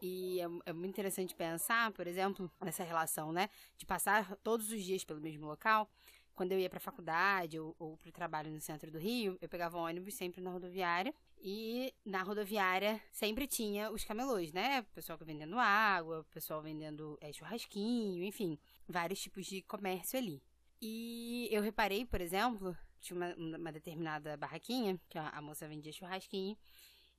E 0.01 0.39
é, 0.39 0.47
é, 0.65 0.73
muito 0.73 0.91
interessante 0.91 1.35
pensar, 1.35 1.91
por 1.91 2.07
exemplo, 2.07 2.49
nessa 2.61 2.83
relação, 2.83 3.33
né? 3.33 3.49
De 3.77 3.85
passar 3.85 4.35
todos 4.37 4.71
os 4.71 4.81
dias 4.81 5.03
pelo 5.03 5.19
mesmo 5.19 5.45
local 5.45 5.89
quando 6.35 6.51
eu 6.51 6.59
ia 6.59 6.69
para 6.69 6.77
a 6.77 6.81
faculdade 6.81 7.59
ou, 7.59 7.75
ou 7.77 7.97
para 7.97 8.09
o 8.09 8.11
trabalho 8.11 8.51
no 8.51 8.59
centro 8.59 8.91
do 8.91 8.97
Rio, 8.97 9.37
eu 9.41 9.47
pegava 9.47 9.77
um 9.77 9.81
ônibus 9.81 10.15
sempre 10.15 10.41
na 10.41 10.51
rodoviária. 10.51 11.13
E 11.45 11.93
na 12.05 12.23
rodoviária 12.23 13.01
sempre 13.11 13.45
tinha 13.45 13.91
os 13.91 14.05
camelôs, 14.05 14.53
né? 14.53 14.81
Pessoal 14.95 15.19
vendendo 15.21 15.59
água, 15.59 16.25
pessoal 16.31 16.61
vendendo 16.61 17.17
é, 17.19 17.33
churrasquinho, 17.33 18.23
enfim, 18.23 18.57
vários 18.87 19.19
tipos 19.19 19.45
de 19.45 19.61
comércio 19.61 20.17
ali. 20.17 20.41
E 20.81 21.49
eu 21.51 21.61
reparei, 21.61 22.05
por 22.05 22.21
exemplo, 22.21 22.77
tinha 23.01 23.17
uma, 23.17 23.57
uma 23.57 23.71
determinada 23.73 24.37
barraquinha, 24.37 24.97
que 25.09 25.17
a, 25.17 25.27
a 25.31 25.41
moça 25.41 25.67
vendia 25.67 25.91
churrasquinho, 25.91 26.57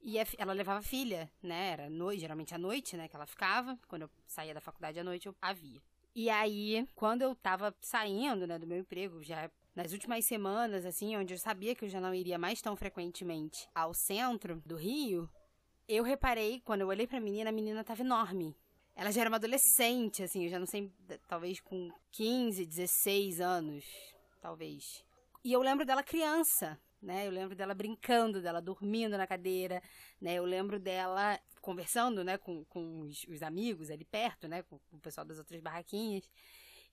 e 0.01 0.19
a, 0.19 0.27
ela 0.39 0.55
levava 0.55 0.81
filha, 0.81 1.31
né? 1.43 1.73
Era 1.73 1.91
noite, 1.91 2.21
geralmente 2.21 2.55
à 2.55 2.59
noite, 2.59 2.97
né? 2.97 3.09
Que 3.09 3.17
ela 3.17 3.27
ficava. 3.27 3.79
Quando 3.87 4.03
eu 4.03 4.11
saía 4.27 4.55
da 4.55 4.61
faculdade 4.61 4.99
à 4.99 5.05
noite, 5.05 5.27
eu 5.27 5.37
a 5.41 5.53
via. 5.53 5.83
E 6.15 6.31
aí, 6.31 6.89
quando 6.95 7.21
eu 7.21 7.35
tava 7.35 7.75
saindo, 7.83 8.47
né, 8.47 8.59
do 8.59 8.67
meu 8.67 8.79
emprego, 8.79 9.23
já 9.23 9.51
nas 9.75 9.93
últimas 9.93 10.25
semanas, 10.27 10.85
assim, 10.85 11.17
onde 11.17 11.35
eu 11.35 11.39
sabia 11.39 11.75
que 11.75 11.85
eu 11.85 11.89
já 11.89 12.01
não 12.01 12.15
iria 12.15 12.39
mais 12.39 12.61
tão 12.61 12.77
frequentemente 12.77 13.69
ao 13.75 13.93
centro 13.95 14.63
do 14.65 14.77
Rio, 14.77 15.29
eu 15.89 16.05
reparei, 16.05 16.61
quando 16.65 16.83
eu 16.83 16.89
olhei 16.89 17.07
pra 17.07 17.21
menina, 17.21 17.51
a 17.51 17.53
menina 17.53 17.85
tava 17.85 18.03
enorme. 18.03 18.57
Ela 18.97 19.11
já 19.11 19.23
era 19.23 19.31
uma 19.31 19.37
adolescente, 19.37 20.23
assim, 20.23 20.45
eu 20.45 20.51
já 20.51 20.59
não 20.59 20.67
sei, 20.67 20.91
talvez 21.27 21.61
com 21.61 21.91
15, 22.13 22.65
16 22.65 23.41
anos, 23.41 23.85
talvez. 24.41 25.05
E 25.45 25.53
eu 25.53 25.61
lembro 25.61 25.85
dela 25.85 26.03
criança, 26.03 26.81
né? 27.03 27.27
Eu 27.27 27.33
lembro 27.33 27.57
dela 27.57 27.75
brincando, 27.75 28.41
dela 28.41 28.63
dormindo 28.63 29.19
na 29.19 29.27
cadeira, 29.27 29.83
né? 30.21 30.35
Eu 30.35 30.45
lembro 30.45 30.79
dela 30.79 31.39
conversando, 31.61 32.23
né, 32.23 32.37
com, 32.37 32.63
com 32.67 33.01
os, 33.01 33.25
os 33.27 33.43
amigos 33.43 33.91
ali 33.91 34.05
perto, 34.05 34.47
né, 34.47 34.63
com, 34.63 34.79
com, 34.79 34.97
o 34.99 35.01
pessoal 35.01 35.27
das 35.27 35.39
outras 35.39 35.61
barraquinhas. 35.63 36.29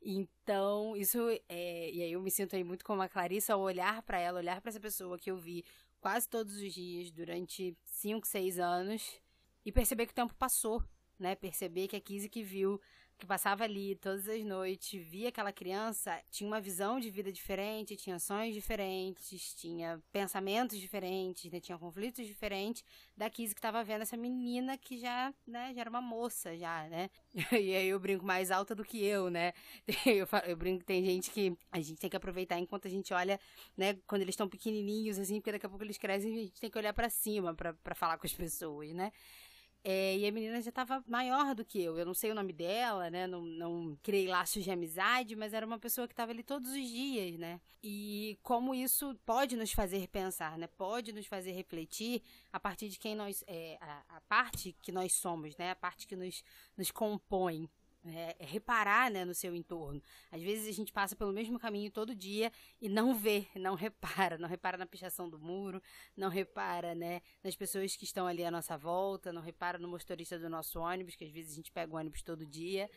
Então, 0.04 0.96
isso 0.96 1.20
é, 1.48 1.92
e 1.92 2.02
aí 2.02 2.12
eu 2.14 2.22
me 2.22 2.32
sinto 2.32 2.56
aí 2.56 2.64
muito 2.64 2.84
como 2.84 3.02
a 3.04 3.10
Clarissa 3.10 3.54
ao 3.54 3.62
olhar 3.62 4.02
para 4.02 4.20
ela, 4.20 4.40
olhar 4.40 4.60
para 4.60 4.70
essa 4.70 4.80
pessoa 4.80 5.18
que 5.18 5.30
eu 5.30 5.38
vi 5.38 5.64
quase 6.00 6.28
todos 6.28 6.56
os 6.56 6.74
dias 6.74 7.12
durante 7.12 7.78
5, 7.86 8.26
6 8.26 8.58
anos 8.58 9.22
e 9.64 9.72
perceber 9.72 10.08
que 10.08 10.12
o 10.12 10.16
tempo 10.16 10.34
passou, 10.34 10.84
né? 11.20 11.36
Perceber 11.36 11.88
que 11.88 11.96
a 11.96 12.02
Kizzy 12.02 12.28
que 12.30 12.42
viu 12.42 12.82
que 13.22 13.28
passava 13.28 13.64
ali 13.64 13.96
todas 13.98 14.28
as 14.28 14.44
noites, 14.44 15.00
via 15.08 15.30
aquela 15.30 15.54
criança, 15.54 16.20
tinha 16.32 16.48
uma 16.48 16.60
visão 16.60 17.00
de 17.00 17.12
vida 17.12 17.32
diferente, 17.32 17.96
tinha 17.96 18.18
sonhos 18.18 18.52
diferentes, 18.56 19.54
tinha 19.54 20.02
pensamentos 20.12 20.80
diferentes, 20.80 21.52
né? 21.52 21.60
tinha 21.60 21.78
conflitos 21.78 22.26
diferentes 22.26 22.84
da 23.16 23.30
Kizzy 23.30 23.54
que 23.54 23.60
estava 23.60 23.84
vendo 23.84 24.02
essa 24.02 24.18
menina 24.18 24.76
que 24.76 24.98
já, 24.98 25.32
né, 25.46 25.72
já 25.72 25.82
era 25.82 25.90
uma 25.90 26.02
moça 26.02 26.58
já, 26.58 26.88
né? 26.90 27.12
E 27.62 27.76
aí 27.76 27.88
eu 27.88 28.00
brinco 28.00 28.26
mais 28.26 28.50
alta 28.50 28.74
do 28.74 28.84
que 28.84 29.04
eu, 29.06 29.30
né? 29.30 29.54
Eu, 30.06 30.26
falo, 30.26 30.46
eu 30.46 30.58
brinco 30.58 30.84
tem 30.84 31.04
gente 31.04 31.30
que 31.30 31.56
a 31.72 31.80
gente 31.80 32.00
tem 32.00 32.10
que 32.10 32.18
aproveitar 32.18 32.58
enquanto 32.58 32.88
a 32.88 32.90
gente 32.90 33.14
olha, 33.14 33.40
né, 33.78 33.94
quando 34.08 34.24
eles 34.24 34.34
estão 34.34 34.50
pequenininhos 34.50 35.20
assim, 35.20 35.36
porque 35.36 35.52
daqui 35.52 35.66
a 35.66 35.70
pouco 35.70 35.84
eles 35.84 35.98
crescem 35.98 36.34
a 36.34 36.42
gente 36.42 36.60
tem 36.60 36.72
que 36.72 36.78
olhar 36.78 36.94
para 36.94 37.10
cima 37.10 37.54
para 37.54 37.96
falar 37.96 38.18
com 38.18 38.26
as 38.26 38.34
pessoas, 38.34 38.92
né? 38.94 39.12
É, 39.84 40.16
e 40.16 40.28
a 40.28 40.32
menina 40.32 40.62
já 40.62 40.70
estava 40.70 41.04
maior 41.08 41.56
do 41.56 41.66
que 41.66 41.82
eu. 41.82 41.98
Eu 41.98 42.06
não 42.06 42.14
sei 42.14 42.32
o 42.32 42.36
nome 42.36 42.54
dela, 42.54 43.10
né? 43.10 43.26
Não, 43.26 43.42
não 43.42 43.98
criei 44.04 44.28
laços 44.28 44.64
de 44.64 44.70
amizade, 44.70 45.36
mas 45.36 45.54
era 45.54 45.66
uma 45.66 45.80
pessoa 45.80 46.08
que 46.08 46.14
estava 46.14 46.32
ali 46.32 46.44
todos 46.44 46.70
os 46.70 46.88
dias, 46.88 47.40
né? 47.40 47.60
E 47.82 48.38
como 48.44 48.76
isso 48.76 49.16
pode 49.26 49.56
nos 49.58 49.72
fazer 49.72 50.08
pensar, 50.08 50.56
né? 50.58 50.68
Pode 50.68 51.12
nos 51.12 51.26
fazer 51.26 51.52
refletir 51.54 52.22
a 52.54 52.60
partir 52.60 52.90
de 52.90 53.00
quem 53.00 53.16
nós. 53.16 53.44
É, 53.48 53.78
a, 53.82 54.18
a 54.18 54.22
parte 54.22 54.76
que 54.84 54.92
nós 54.92 55.14
somos, 55.14 55.58
né? 55.58 55.72
A 55.72 55.76
parte 55.76 56.06
que 56.06 56.16
nos, 56.16 56.44
nos 56.78 56.92
compõe, 56.92 57.68
é, 58.06 58.36
é, 58.40 58.46
reparar 58.46 59.12
né, 59.12 59.24
no 59.24 59.34
seu 59.34 59.56
entorno. 59.56 60.02
Às 60.32 60.42
vezes 60.42 60.68
a 60.68 60.72
gente 60.72 60.92
passa 60.92 61.16
pelo 61.16 61.32
mesmo 61.32 61.60
caminho 61.60 61.92
todo 61.92 62.16
dia 62.16 62.52
e 62.82 62.90
não 62.90 63.16
vê, 63.16 63.48
não 63.56 63.76
repara, 63.76 64.38
não 64.38 64.50
repara 64.50 64.78
na 64.78 64.86
pichação 64.86 65.30
do 65.30 65.40
muro, 65.40 65.82
não 66.18 66.30
repara 66.30 66.96
né, 66.96 67.22
nas 67.44 67.56
pessoas 67.56 67.96
que 67.96 68.04
estão 68.04 68.26
ali 68.26 68.44
à 68.44 68.50
nossa 68.50 68.76
volta, 68.78 69.32
não 69.32 69.42
repara 69.42 69.78
no 69.78 69.88
motorista 69.88 70.40
do 70.40 70.50
nosso 70.50 70.80
ônibus, 70.80 71.16
que 71.16 71.26
às 71.26 71.32
vezes 71.32 71.54
a 71.54 71.56
gente 71.56 71.72
pega 71.72 71.94
o 71.94 71.98
ônibus 71.98 72.24
todo 72.24 72.46
dia 72.46 72.90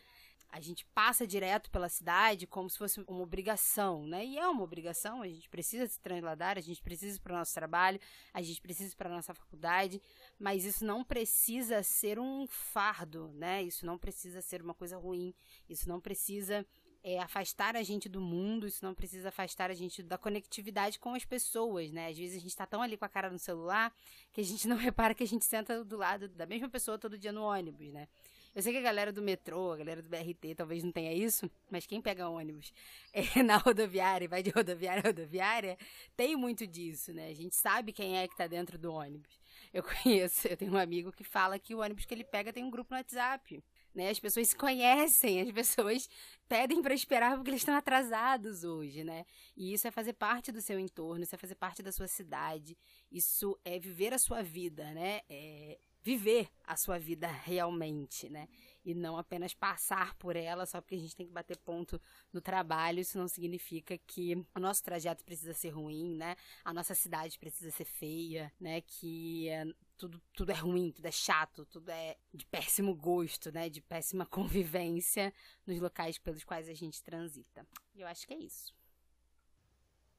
a 0.51 0.61
gente 0.61 0.85
passa 0.95 1.27
direto 1.27 1.71
pela 1.71 1.89
cidade 1.89 2.47
como 2.47 2.71
se 2.71 2.79
fosse 2.79 3.01
uma 3.09 3.23
obrigação, 3.23 4.07
né? 4.07 4.25
E 4.25 4.39
é 4.39 4.47
uma 4.47 4.63
obrigação, 4.63 5.23
a 5.23 5.27
gente 5.27 5.49
precisa 5.49 5.87
se 5.87 5.99
trasladar, 6.01 6.57
a 6.57 6.61
gente 6.61 6.81
precisa 6.83 7.21
para 7.21 7.35
o 7.35 7.39
nosso 7.39 7.53
trabalho, 7.53 8.01
a 8.33 8.41
gente 8.41 8.61
precisa 8.61 8.95
para 8.97 9.09
a 9.09 9.13
nossa 9.13 9.35
faculdade, 9.35 10.01
mas 10.39 10.65
isso 10.65 10.85
não 10.85 11.03
precisa 11.03 11.83
ser 11.83 12.19
um 12.19 12.47
fardo, 12.47 13.33
né? 13.35 13.63
Isso 13.63 13.85
não 13.85 13.99
precisa 13.99 14.41
ser 14.41 14.63
uma 14.63 14.75
coisa 14.75 14.97
ruim, 14.97 15.35
isso 15.69 15.89
não 15.89 16.01
precisa 16.01 16.65
é, 17.05 17.19
afastar 17.19 17.77
a 17.77 17.83
gente 17.83 18.09
do 18.09 18.19
mundo, 18.19 18.67
isso 18.67 18.83
não 18.83 18.95
precisa 18.95 19.29
afastar 19.29 19.71
a 19.71 19.75
gente 19.75 20.03
da 20.03 20.17
conectividade 20.17 20.99
com 20.99 21.15
as 21.15 21.25
pessoas, 21.25 21.93
né? 21.93 22.09
Às 22.09 22.17
vezes 22.17 22.37
a 22.39 22.41
gente 22.41 22.49
está 22.49 22.65
tão 22.65 22.81
ali 22.81 22.97
com 22.97 23.05
a 23.05 23.09
cara 23.11 23.29
no 23.29 23.39
celular 23.39 23.95
que 24.33 24.41
a 24.41 24.45
gente 24.45 24.67
não 24.67 24.77
repara 24.79 25.15
que 25.15 25.23
a 25.23 25.27
gente 25.27 25.45
senta 25.45 25.85
do 25.85 25.99
lado 25.99 26.29
da 26.29 26.47
mesma 26.47 26.69
pessoa 26.69 26.99
todo 26.99 27.19
dia 27.19 27.31
no 27.31 27.43
ônibus, 27.43 27.93
né? 27.93 28.09
Eu 28.55 28.63
sei 28.63 28.73
que 28.73 28.79
a 28.79 28.83
galera 28.83 29.13
do 29.13 29.21
metrô, 29.21 29.73
a 29.73 29.77
galera 29.77 30.01
do 30.01 30.09
BRT 30.09 30.55
talvez 30.57 30.85
não 30.85 30.93
tenha 30.93 31.13
isso, 31.13 31.51
mas 31.69 31.87
quem 31.87 32.01
pega 32.01 32.29
ônibus 32.29 32.73
é, 33.13 33.43
na 33.43 33.57
rodoviária 33.57 34.27
e 34.27 34.29
vai 34.29 34.45
de 34.45 34.51
rodoviária 34.51 35.03
a 35.03 35.07
rodoviária, 35.09 35.77
tem 36.17 36.37
muito 36.37 36.65
disso, 36.65 37.13
né? 37.13 37.29
A 37.31 37.35
gente 37.35 37.57
sabe 37.57 37.93
quem 37.93 38.17
é 38.17 38.29
que 38.29 38.37
tá 38.37 38.47
dentro 38.47 38.79
do 38.79 38.93
ônibus. 38.93 39.41
Eu 39.73 39.83
conheço, 40.03 40.47
eu 40.47 40.57
tenho 40.57 40.73
um 40.73 40.79
amigo 40.79 41.11
que 41.11 41.25
fala 41.25 41.59
que 41.59 41.75
o 41.75 41.81
ônibus 41.81 42.05
que 42.05 42.15
ele 42.15 42.23
pega 42.23 42.53
tem 42.53 42.63
um 42.63 42.71
grupo 42.71 42.95
no 42.95 42.99
WhatsApp. 42.99 43.61
Né? 43.93 44.11
As 44.11 44.21
pessoas 44.21 44.49
se 44.49 44.57
conhecem, 44.57 45.41
as 45.41 45.51
pessoas 45.51 46.09
pedem 46.49 46.81
para 46.81 46.95
esperar 46.95 47.35
porque 47.35 47.51
eles 47.51 47.61
estão 47.61 47.75
atrasados 47.75 48.63
hoje, 48.63 49.03
né? 49.03 49.25
E 49.57 49.73
isso 49.73 49.89
é 49.89 49.91
fazer 49.91 50.13
parte 50.13 50.53
do 50.53 50.61
seu 50.61 50.79
entorno, 50.79 51.25
isso 51.25 51.35
é 51.35 51.39
fazer 51.39 51.55
parte 51.57 51.83
da 51.83 51.91
sua 51.91 52.07
cidade, 52.07 52.77
isso 53.11 53.59
é 53.65 53.81
viver 53.81 54.13
a 54.13 54.19
sua 54.19 54.43
vida, 54.43 54.93
né? 54.93 55.23
É 55.29 55.79
viver 56.05 56.49
a 56.67 56.77
sua 56.77 56.99
vida 56.99 57.27
realmente, 57.27 58.29
né? 58.29 58.47
E 58.85 58.95
não 58.95 59.17
apenas 59.17 59.55
passar 59.55 60.15
por 60.17 60.37
ela 60.37 60.67
só 60.67 60.79
porque 60.81 60.97
a 60.97 60.99
gente 60.99 61.17
tem 61.17 61.27
que 61.27 61.33
bater 61.33 61.57
ponto 61.57 61.99
no 62.31 62.43
trabalho. 62.43 63.01
Isso 63.01 63.17
não 63.17 63.27
significa 63.27 63.97
que 63.97 64.37
o 64.55 64.61
nosso 64.61 64.85
trajeto 64.85 65.25
precisa 65.25 65.55
ser 65.55 65.71
ruim, 65.71 66.15
né? 66.15 66.37
A 66.63 66.75
nossa 66.75 66.95
cidade 66.95 67.39
precisa 67.39 67.71
ser 67.71 67.87
feia, 67.87 68.53
né? 68.61 68.83
Que 68.83 69.49
é, 69.49 69.65
tudo, 69.97 70.21
tudo 70.35 70.53
é 70.53 70.55
ruim, 70.55 70.93
tudo 70.93 71.07
é 71.07 71.11
chato, 71.11 71.65
tudo 71.65 71.89
é 71.89 72.19
de 72.33 72.45
péssimo 72.45 72.95
gosto, 72.95 73.51
né? 73.51 73.71
De 73.71 73.81
péssima 73.81 74.27
convivência 74.31 75.33
nos 75.67 75.81
locais 75.81 76.19
pelos 76.19 76.45
quais 76.45 76.69
a 76.69 76.75
gente 76.75 77.03
transita. 77.03 77.67
E 77.95 78.03
eu 78.03 78.07
acho 78.07 78.27
que 78.27 78.35
é 78.35 78.39
isso. 78.39 78.75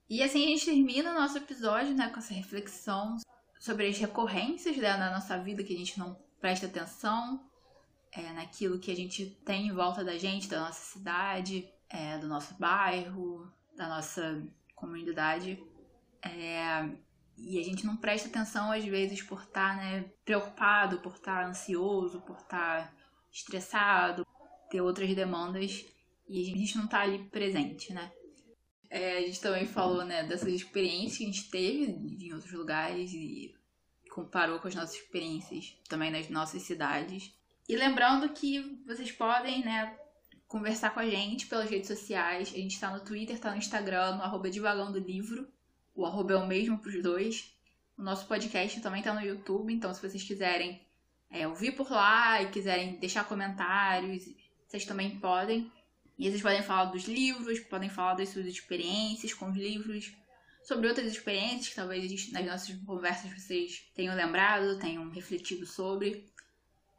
E 0.10 0.24
assim 0.24 0.44
a 0.44 0.48
gente 0.48 0.66
termina 0.66 1.12
o 1.12 1.14
nosso 1.16 1.38
episódio, 1.38 1.96
né, 1.96 2.10
com 2.10 2.20
essa 2.20 2.34
reflexão 2.34 3.18
sobre 3.60 3.88
as 3.88 3.98
recorrências 3.98 4.78
né, 4.78 4.96
na 4.98 5.12
nossa 5.12 5.38
vida 5.38 5.64
que 5.64 5.74
a 5.74 5.78
gente 5.78 5.98
não 5.98 6.18
presta 6.40 6.66
atenção, 6.66 7.44
é, 8.12 8.32
naquilo 8.34 8.80
que 8.80 8.92
a 8.92 8.96
gente 8.96 9.26
tem 9.46 9.68
em 9.68 9.74
volta 9.74 10.04
da 10.04 10.18
gente, 10.18 10.48
da 10.48 10.62
nossa 10.62 10.94
cidade, 10.94 11.68
é, 11.90 12.18
do 12.18 12.28
nosso 12.28 12.54
bairro, 12.56 13.52
da 13.76 13.88
nossa 13.90 14.42
comunidade. 14.76 15.62
É, 16.22 16.90
e 17.38 17.60
a 17.60 17.64
gente 17.64 17.86
não 17.86 17.98
presta 17.98 18.30
atenção, 18.30 18.72
às 18.72 18.86
vezes, 18.86 19.22
por 19.22 19.42
estar 19.42 19.76
tá, 19.76 19.76
né, 19.76 20.06
preocupado, 20.24 21.00
por 21.00 21.16
estar 21.16 21.42
tá 21.42 21.48
ansioso, 21.48 22.22
por 22.22 22.38
estar 22.38 22.88
tá 22.88 22.94
estressado, 23.32 24.26
ter 24.70 24.82
outras 24.82 25.14
demandas, 25.14 25.86
e 26.28 26.42
a 26.54 26.58
gente 26.58 26.78
não 26.78 26.86
está 26.86 27.02
ali 27.02 27.20
presente, 27.26 27.94
né? 27.94 28.12
É, 28.96 29.18
a 29.18 29.22
gente 29.22 29.42
também 29.42 29.66
falou, 29.66 30.06
né, 30.06 30.24
dessas 30.24 30.48
experiências 30.48 31.18
que 31.18 31.24
a 31.26 31.28
gente 31.28 31.50
teve 31.50 32.26
em 32.26 32.34
outros 32.34 32.54
lugares 32.54 33.12
e 33.12 33.54
comparou 34.10 34.58
com 34.58 34.70
as 34.70 34.76
nossas 34.76 34.96
experiências 34.96 35.76
também 35.90 36.10
nas 36.10 36.30
nossas 36.30 36.62
cidades. 36.62 37.36
E 37.68 37.76
lembrando 37.76 38.30
que 38.30 38.82
vocês 38.88 39.12
podem, 39.12 39.66
né, 39.66 39.94
conversar 40.48 40.92
com 40.94 41.02
a 41.02 41.10
gente 41.10 41.48
pelas 41.48 41.70
redes 41.70 41.90
sociais. 41.90 42.54
A 42.54 42.58
gente 42.58 42.80
tá 42.80 42.90
no 42.90 43.04
Twitter, 43.04 43.38
tá 43.38 43.52
no 43.52 43.58
Instagram, 43.58 44.16
no 44.16 44.24
arroba 44.24 44.50
do 44.50 45.00
Livro. 45.00 45.46
O 45.94 46.06
arroba 46.06 46.32
é 46.32 46.38
o 46.38 46.48
mesmo 46.48 46.80
pros 46.80 47.04
dois. 47.04 47.54
O 47.98 48.02
nosso 48.02 48.26
podcast 48.26 48.80
também 48.80 49.04
tá 49.04 49.14
no 49.14 49.20
YouTube, 49.20 49.74
então 49.74 49.94
se 49.94 50.02
vocês 50.02 50.24
quiserem 50.24 50.82
é, 51.30 51.46
ouvir 51.46 51.74
por 51.74 51.92
lá 51.92 52.42
e 52.42 52.50
quiserem 52.50 52.96
deixar 52.96 53.26
comentários, 53.26 54.24
vocês 54.66 54.86
também 54.86 55.20
podem. 55.20 55.70
E 56.18 56.30
vocês 56.30 56.42
podem 56.42 56.64
falar 56.64 56.86
dos 56.86 57.06
livros, 57.06 57.60
podem 57.62 57.90
falar 57.90 58.14
das 58.14 58.30
suas 58.30 58.46
experiências 58.46 59.34
com 59.34 59.50
os 59.50 59.58
livros, 59.58 60.14
sobre 60.64 60.88
outras 60.88 61.12
experiências 61.12 61.70
que 61.70 61.76
talvez 61.76 62.32
nas 62.32 62.46
nossas 62.46 62.76
conversas 62.86 63.32
vocês 63.32 63.92
tenham 63.94 64.16
lembrado, 64.16 64.80
tenham 64.80 65.10
refletido 65.10 65.66
sobre. 65.66 66.26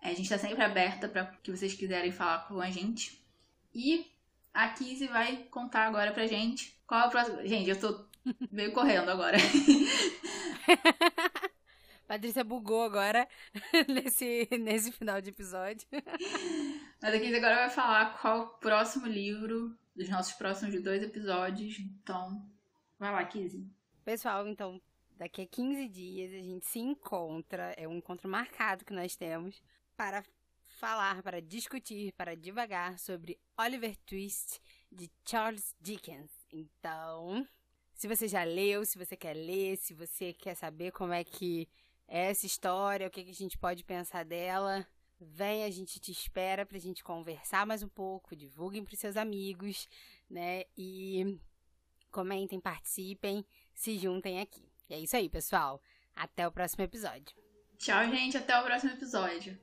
É, 0.02 0.08
a 0.08 0.10
gente 0.10 0.22
está 0.22 0.38
sempre 0.38 0.62
aberta 0.62 1.08
para 1.08 1.26
que 1.42 1.50
vocês 1.50 1.74
quiserem 1.74 2.12
falar 2.12 2.46
com 2.46 2.60
a 2.60 2.70
gente. 2.70 3.20
E 3.74 4.06
a 4.54 4.68
Kizzy 4.68 5.08
vai 5.08 5.38
contar 5.50 5.86
agora 5.86 6.12
pra 6.12 6.26
gente 6.26 6.78
qual 6.86 7.00
é 7.02 7.06
o 7.06 7.10
próximo. 7.10 7.46
Gente, 7.46 7.70
eu 7.70 7.80
tô 7.80 8.06
meio 8.52 8.72
correndo 8.72 9.10
agora. 9.10 9.36
Patrícia 12.06 12.44
bugou 12.44 12.84
agora 12.84 13.28
nesse, 13.88 14.48
nesse 14.60 14.92
final 14.92 15.20
de 15.20 15.30
episódio. 15.30 15.86
Mas 17.00 17.14
a 17.14 17.18
Kizzy 17.20 17.36
agora 17.36 17.56
vai 17.56 17.70
falar 17.70 18.18
qual 18.18 18.40
o 18.40 18.46
próximo 18.58 19.06
livro 19.06 19.76
dos 19.94 20.08
nossos 20.08 20.32
próximos 20.34 20.82
dois 20.82 21.02
episódios. 21.02 21.78
Então, 21.78 22.44
vai 22.98 23.12
lá, 23.12 23.24
Kizzy. 23.24 23.66
Pessoal, 24.04 24.46
então, 24.46 24.80
daqui 25.16 25.42
a 25.42 25.46
15 25.46 25.88
dias 25.88 26.32
a 26.32 26.42
gente 26.42 26.66
se 26.66 26.78
encontra. 26.78 27.74
É 27.76 27.86
um 27.86 27.96
encontro 27.96 28.28
marcado 28.28 28.84
que 28.84 28.92
nós 28.92 29.16
temos 29.16 29.62
para 29.96 30.24
falar, 30.78 31.22
para 31.22 31.40
discutir, 31.40 32.12
para 32.12 32.36
divagar 32.36 32.98
sobre 32.98 33.38
Oliver 33.58 33.96
Twist 34.06 34.60
de 34.92 35.10
Charles 35.24 35.74
Dickens. 35.80 36.30
Então, 36.52 37.46
se 37.94 38.06
você 38.06 38.28
já 38.28 38.44
leu, 38.44 38.84
se 38.84 38.98
você 38.98 39.16
quer 39.16 39.34
ler, 39.34 39.76
se 39.76 39.94
você 39.94 40.32
quer 40.32 40.54
saber 40.54 40.92
como 40.92 41.12
é 41.12 41.24
que 41.24 41.68
é 42.06 42.30
essa 42.30 42.46
história, 42.46 43.06
o 43.06 43.10
que 43.10 43.20
a 43.22 43.34
gente 43.34 43.58
pode 43.58 43.82
pensar 43.84 44.24
dela, 44.24 44.86
vem, 45.20 45.64
a 45.64 45.70
gente 45.70 45.98
te 45.98 46.12
espera 46.12 46.66
para 46.66 46.76
a 46.76 46.80
gente 46.80 47.02
conversar 47.02 47.66
mais 47.66 47.82
um 47.82 47.88
pouco, 47.88 48.36
divulguem 48.36 48.84
para 48.84 48.96
seus 48.96 49.16
amigos, 49.16 49.88
né? 50.28 50.64
E 50.76 51.38
comentem, 52.10 52.60
participem, 52.60 53.44
se 53.74 53.98
juntem 53.98 54.40
aqui. 54.40 54.68
E 54.88 54.94
é 54.94 54.98
isso 54.98 55.16
aí, 55.16 55.28
pessoal. 55.28 55.82
Até 56.14 56.46
o 56.46 56.52
próximo 56.52 56.84
episódio. 56.84 57.36
Tchau, 57.78 58.08
gente. 58.10 58.36
Até 58.36 58.58
o 58.58 58.64
próximo 58.64 58.92
episódio. 58.92 59.58